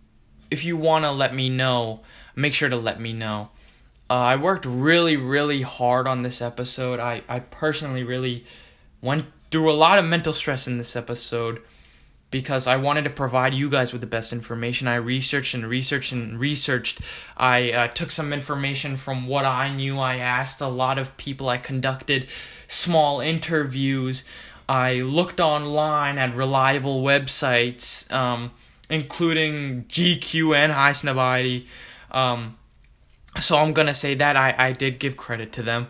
if 0.50 0.64
you 0.64 0.76
want 0.76 1.04
to 1.04 1.10
let 1.10 1.34
me 1.34 1.48
know 1.48 2.00
make 2.34 2.54
sure 2.54 2.68
to 2.68 2.76
let 2.76 3.00
me 3.00 3.12
know. 3.12 3.50
Uh, 4.10 4.14
i 4.14 4.36
worked 4.36 4.66
really 4.66 5.16
really 5.16 5.62
hard 5.62 6.06
on 6.08 6.22
this 6.22 6.42
episode. 6.42 6.98
I, 6.98 7.22
I 7.28 7.38
personally 7.38 8.02
really 8.02 8.44
went 9.05 9.26
through 9.50 9.70
a 9.70 9.74
lot 9.74 9.98
of 9.98 10.05
mental 10.05 10.32
stress 10.32 10.66
in 10.66 10.78
this 10.78 10.96
episode 10.96 11.61
because 12.30 12.66
I 12.66 12.76
wanted 12.76 13.05
to 13.05 13.11
provide 13.11 13.55
you 13.55 13.68
guys 13.70 13.92
with 13.92 14.00
the 14.00 14.09
best 14.09 14.32
information. 14.32 14.88
I 14.88 14.96
researched 14.96 15.55
and 15.55 15.64
researched 15.66 16.11
and 16.11 16.40
researched. 16.40 17.00
I 17.36 17.70
uh, 17.70 17.88
took 17.88 18.11
some 18.11 18.32
information 18.32 18.96
from 18.96 19.28
what 19.28 19.44
I 19.44 19.72
knew. 19.72 20.00
I 20.00 20.16
asked 20.16 20.61
a 20.61 20.66
lot 20.66 20.98
of 20.98 21.16
people. 21.16 21.48
I 21.48 21.59
conducted 21.59 22.26
small 22.66 23.20
interviews. 23.20 24.24
I 24.68 24.94
looked 24.94 25.38
online 25.38 26.18
at 26.18 26.34
reliable 26.34 27.02
websites, 27.02 28.11
um, 28.11 28.52
including 28.88 29.84
GQ 29.84 30.57
and 30.57 30.72
Highsnobiety. 30.72 31.66
Um, 32.11 32.57
so 33.38 33.59
I'm 33.59 33.74
gonna 33.74 33.94
say 33.94 34.14
that 34.14 34.36
I, 34.36 34.55
I 34.59 34.72
did 34.72 34.98
give 34.98 35.16
credit 35.16 35.52
to 35.52 35.62
them, 35.62 35.88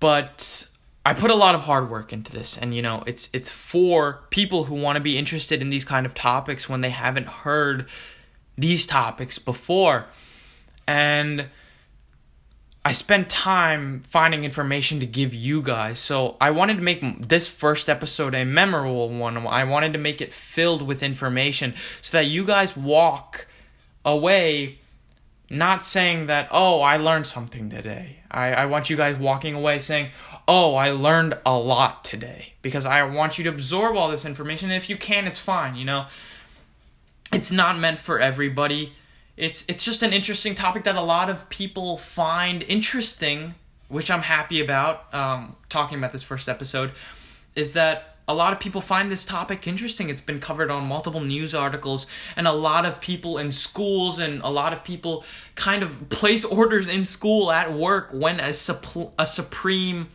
but 0.00 0.68
I 1.04 1.14
put 1.14 1.30
a 1.30 1.34
lot 1.34 1.54
of 1.54 1.62
hard 1.62 1.90
work 1.90 2.12
into 2.12 2.30
this, 2.30 2.56
and 2.56 2.74
you 2.74 2.82
know, 2.82 3.02
it's 3.06 3.28
it's 3.32 3.50
for 3.50 4.20
people 4.30 4.64
who 4.64 4.74
want 4.74 4.96
to 4.96 5.02
be 5.02 5.18
interested 5.18 5.60
in 5.60 5.70
these 5.70 5.84
kind 5.84 6.06
of 6.06 6.14
topics 6.14 6.68
when 6.68 6.80
they 6.80 6.90
haven't 6.90 7.26
heard 7.26 7.88
these 8.56 8.86
topics 8.86 9.38
before, 9.38 10.06
and 10.86 11.48
I 12.84 12.92
spent 12.92 13.28
time 13.30 14.02
finding 14.08 14.44
information 14.44 14.98
to 15.00 15.06
give 15.06 15.32
you 15.32 15.62
guys. 15.62 16.00
So 16.00 16.36
I 16.40 16.50
wanted 16.50 16.76
to 16.76 16.82
make 16.82 17.28
this 17.28 17.48
first 17.48 17.88
episode 17.88 18.34
a 18.34 18.44
memorable 18.44 19.08
one. 19.08 19.46
I 19.46 19.62
wanted 19.64 19.92
to 19.92 20.00
make 20.00 20.20
it 20.20 20.32
filled 20.32 20.82
with 20.82 21.02
information 21.02 21.74
so 22.00 22.18
that 22.18 22.26
you 22.26 22.44
guys 22.44 22.76
walk 22.76 23.46
away 24.04 24.78
not 25.48 25.86
saying 25.86 26.26
that, 26.26 26.48
oh, 26.50 26.80
I 26.80 26.96
learned 26.96 27.28
something 27.28 27.70
today. 27.70 28.20
I, 28.30 28.54
I 28.54 28.66
want 28.66 28.90
you 28.90 28.96
guys 28.96 29.16
walking 29.16 29.54
away 29.54 29.78
saying, 29.78 30.10
oh, 30.54 30.74
I 30.74 30.90
learned 30.90 31.38
a 31.46 31.58
lot 31.58 32.04
today 32.04 32.52
because 32.60 32.84
I 32.84 33.02
want 33.04 33.38
you 33.38 33.44
to 33.44 33.50
absorb 33.50 33.96
all 33.96 34.10
this 34.10 34.26
information. 34.26 34.70
And 34.70 34.76
if 34.76 34.90
you 34.90 34.98
can, 34.98 35.26
it's 35.26 35.38
fine, 35.38 35.76
you 35.76 35.86
know. 35.86 36.08
It's 37.32 37.50
not 37.50 37.78
meant 37.78 37.98
for 37.98 38.20
everybody. 38.20 38.92
It's 39.34 39.66
it's 39.66 39.82
just 39.82 40.02
an 40.02 40.12
interesting 40.12 40.54
topic 40.54 40.84
that 40.84 40.94
a 40.94 41.00
lot 41.00 41.30
of 41.30 41.48
people 41.48 41.96
find 41.96 42.64
interesting, 42.64 43.54
which 43.88 44.10
I'm 44.10 44.20
happy 44.20 44.60
about. 44.60 45.12
Um, 45.14 45.56
talking 45.70 45.96
about 45.96 46.12
this 46.12 46.22
first 46.22 46.50
episode, 46.50 46.92
is 47.56 47.72
that 47.72 48.16
a 48.28 48.34
lot 48.34 48.52
of 48.52 48.60
people 48.60 48.82
find 48.82 49.10
this 49.10 49.24
topic 49.24 49.66
interesting. 49.66 50.10
It's 50.10 50.20
been 50.20 50.38
covered 50.38 50.70
on 50.70 50.84
multiple 50.84 51.22
news 51.22 51.54
articles, 51.54 52.06
and 52.36 52.46
a 52.46 52.52
lot 52.52 52.84
of 52.84 53.00
people 53.00 53.38
in 53.38 53.52
schools 53.52 54.18
and 54.18 54.42
a 54.42 54.50
lot 54.50 54.74
of 54.74 54.84
people 54.84 55.24
kind 55.54 55.82
of 55.82 56.10
place 56.10 56.44
orders 56.60 56.94
in 56.94 57.06
school 57.06 57.50
at 57.50 57.72
work 57.72 58.10
when 58.12 58.38
a, 58.38 58.52
sup- 58.52 59.14
a 59.18 59.26
supreme 59.26 60.08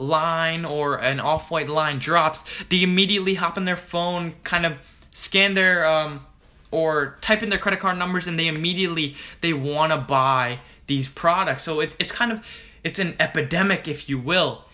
line 0.00 0.64
or 0.64 0.96
an 0.96 1.20
off-white 1.20 1.68
line 1.68 1.98
drops, 1.98 2.44
they 2.68 2.82
immediately 2.82 3.34
hop 3.34 3.56
on 3.56 3.64
their 3.64 3.76
phone, 3.76 4.34
kind 4.42 4.66
of 4.66 4.78
scan 5.12 5.54
their 5.54 5.86
um, 5.86 6.26
or 6.70 7.18
type 7.20 7.42
in 7.42 7.50
their 7.50 7.58
credit 7.58 7.80
card 7.80 7.98
numbers, 7.98 8.26
and 8.26 8.38
they 8.38 8.48
immediately 8.48 9.14
they 9.40 9.52
want 9.52 9.92
to 9.92 9.98
buy 9.98 10.60
these 10.86 11.08
products. 11.08 11.62
So 11.62 11.80
it's 11.80 11.96
it's 11.98 12.12
kind 12.12 12.32
of 12.32 12.46
it's 12.82 12.98
an 12.98 13.14
epidemic, 13.20 13.86
if 13.88 14.08
you 14.08 14.18
will, 14.18 14.64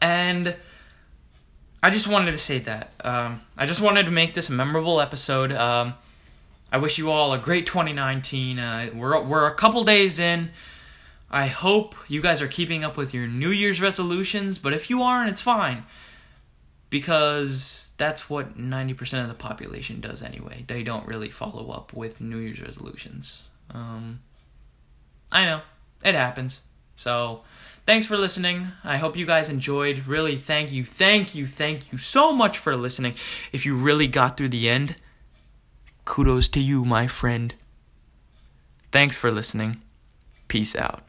and. 0.00 0.56
I 1.82 1.90
just 1.90 2.08
wanted 2.08 2.32
to 2.32 2.38
say 2.38 2.58
that. 2.60 2.94
Um, 3.04 3.42
I 3.56 3.64
just 3.64 3.80
wanted 3.80 4.06
to 4.06 4.10
make 4.10 4.34
this 4.34 4.48
a 4.48 4.52
memorable 4.52 5.00
episode. 5.00 5.52
Um, 5.52 5.94
I 6.72 6.78
wish 6.78 6.98
you 6.98 7.10
all 7.12 7.32
a 7.32 7.38
great 7.38 7.64
2019. 7.64 8.58
Uh, 8.58 8.90
we're 8.92 9.22
we're 9.22 9.46
a 9.46 9.54
couple 9.54 9.84
days 9.84 10.18
in. 10.18 10.50
I 11.30 11.46
hope 11.46 11.94
you 12.08 12.22
guys 12.22 12.40
are 12.40 12.48
keeping 12.48 12.84
up 12.84 12.96
with 12.96 13.12
your 13.12 13.26
New 13.26 13.50
Year's 13.50 13.80
resolutions, 13.80 14.58
but 14.58 14.72
if 14.72 14.88
you 14.88 15.02
aren't, 15.02 15.30
it's 15.30 15.40
fine. 15.40 15.84
Because 16.88 17.92
that's 17.98 18.30
what 18.30 18.56
90% 18.56 19.22
of 19.22 19.28
the 19.28 19.34
population 19.34 20.00
does 20.00 20.22
anyway. 20.22 20.64
They 20.66 20.84
don't 20.84 21.06
really 21.06 21.30
follow 21.30 21.70
up 21.70 21.92
with 21.92 22.20
New 22.20 22.38
Year's 22.38 22.60
resolutions. 22.60 23.50
Um, 23.70 24.20
I 25.32 25.44
know, 25.44 25.62
it 26.04 26.14
happens. 26.14 26.62
So, 26.94 27.42
thanks 27.86 28.06
for 28.06 28.16
listening. 28.16 28.68
I 28.84 28.98
hope 28.98 29.16
you 29.16 29.26
guys 29.26 29.48
enjoyed. 29.48 30.06
Really, 30.06 30.36
thank 30.36 30.70
you, 30.70 30.84
thank 30.84 31.34
you, 31.34 31.46
thank 31.46 31.92
you 31.92 31.98
so 31.98 32.32
much 32.32 32.56
for 32.56 32.76
listening. 32.76 33.14
If 33.52 33.66
you 33.66 33.74
really 33.76 34.06
got 34.06 34.36
through 34.36 34.50
the 34.50 34.68
end, 34.68 34.96
kudos 36.04 36.48
to 36.48 36.60
you, 36.60 36.84
my 36.84 37.08
friend. 37.08 37.54
Thanks 38.92 39.16
for 39.18 39.30
listening. 39.32 39.82
Peace 40.48 40.76
out. 40.76 41.05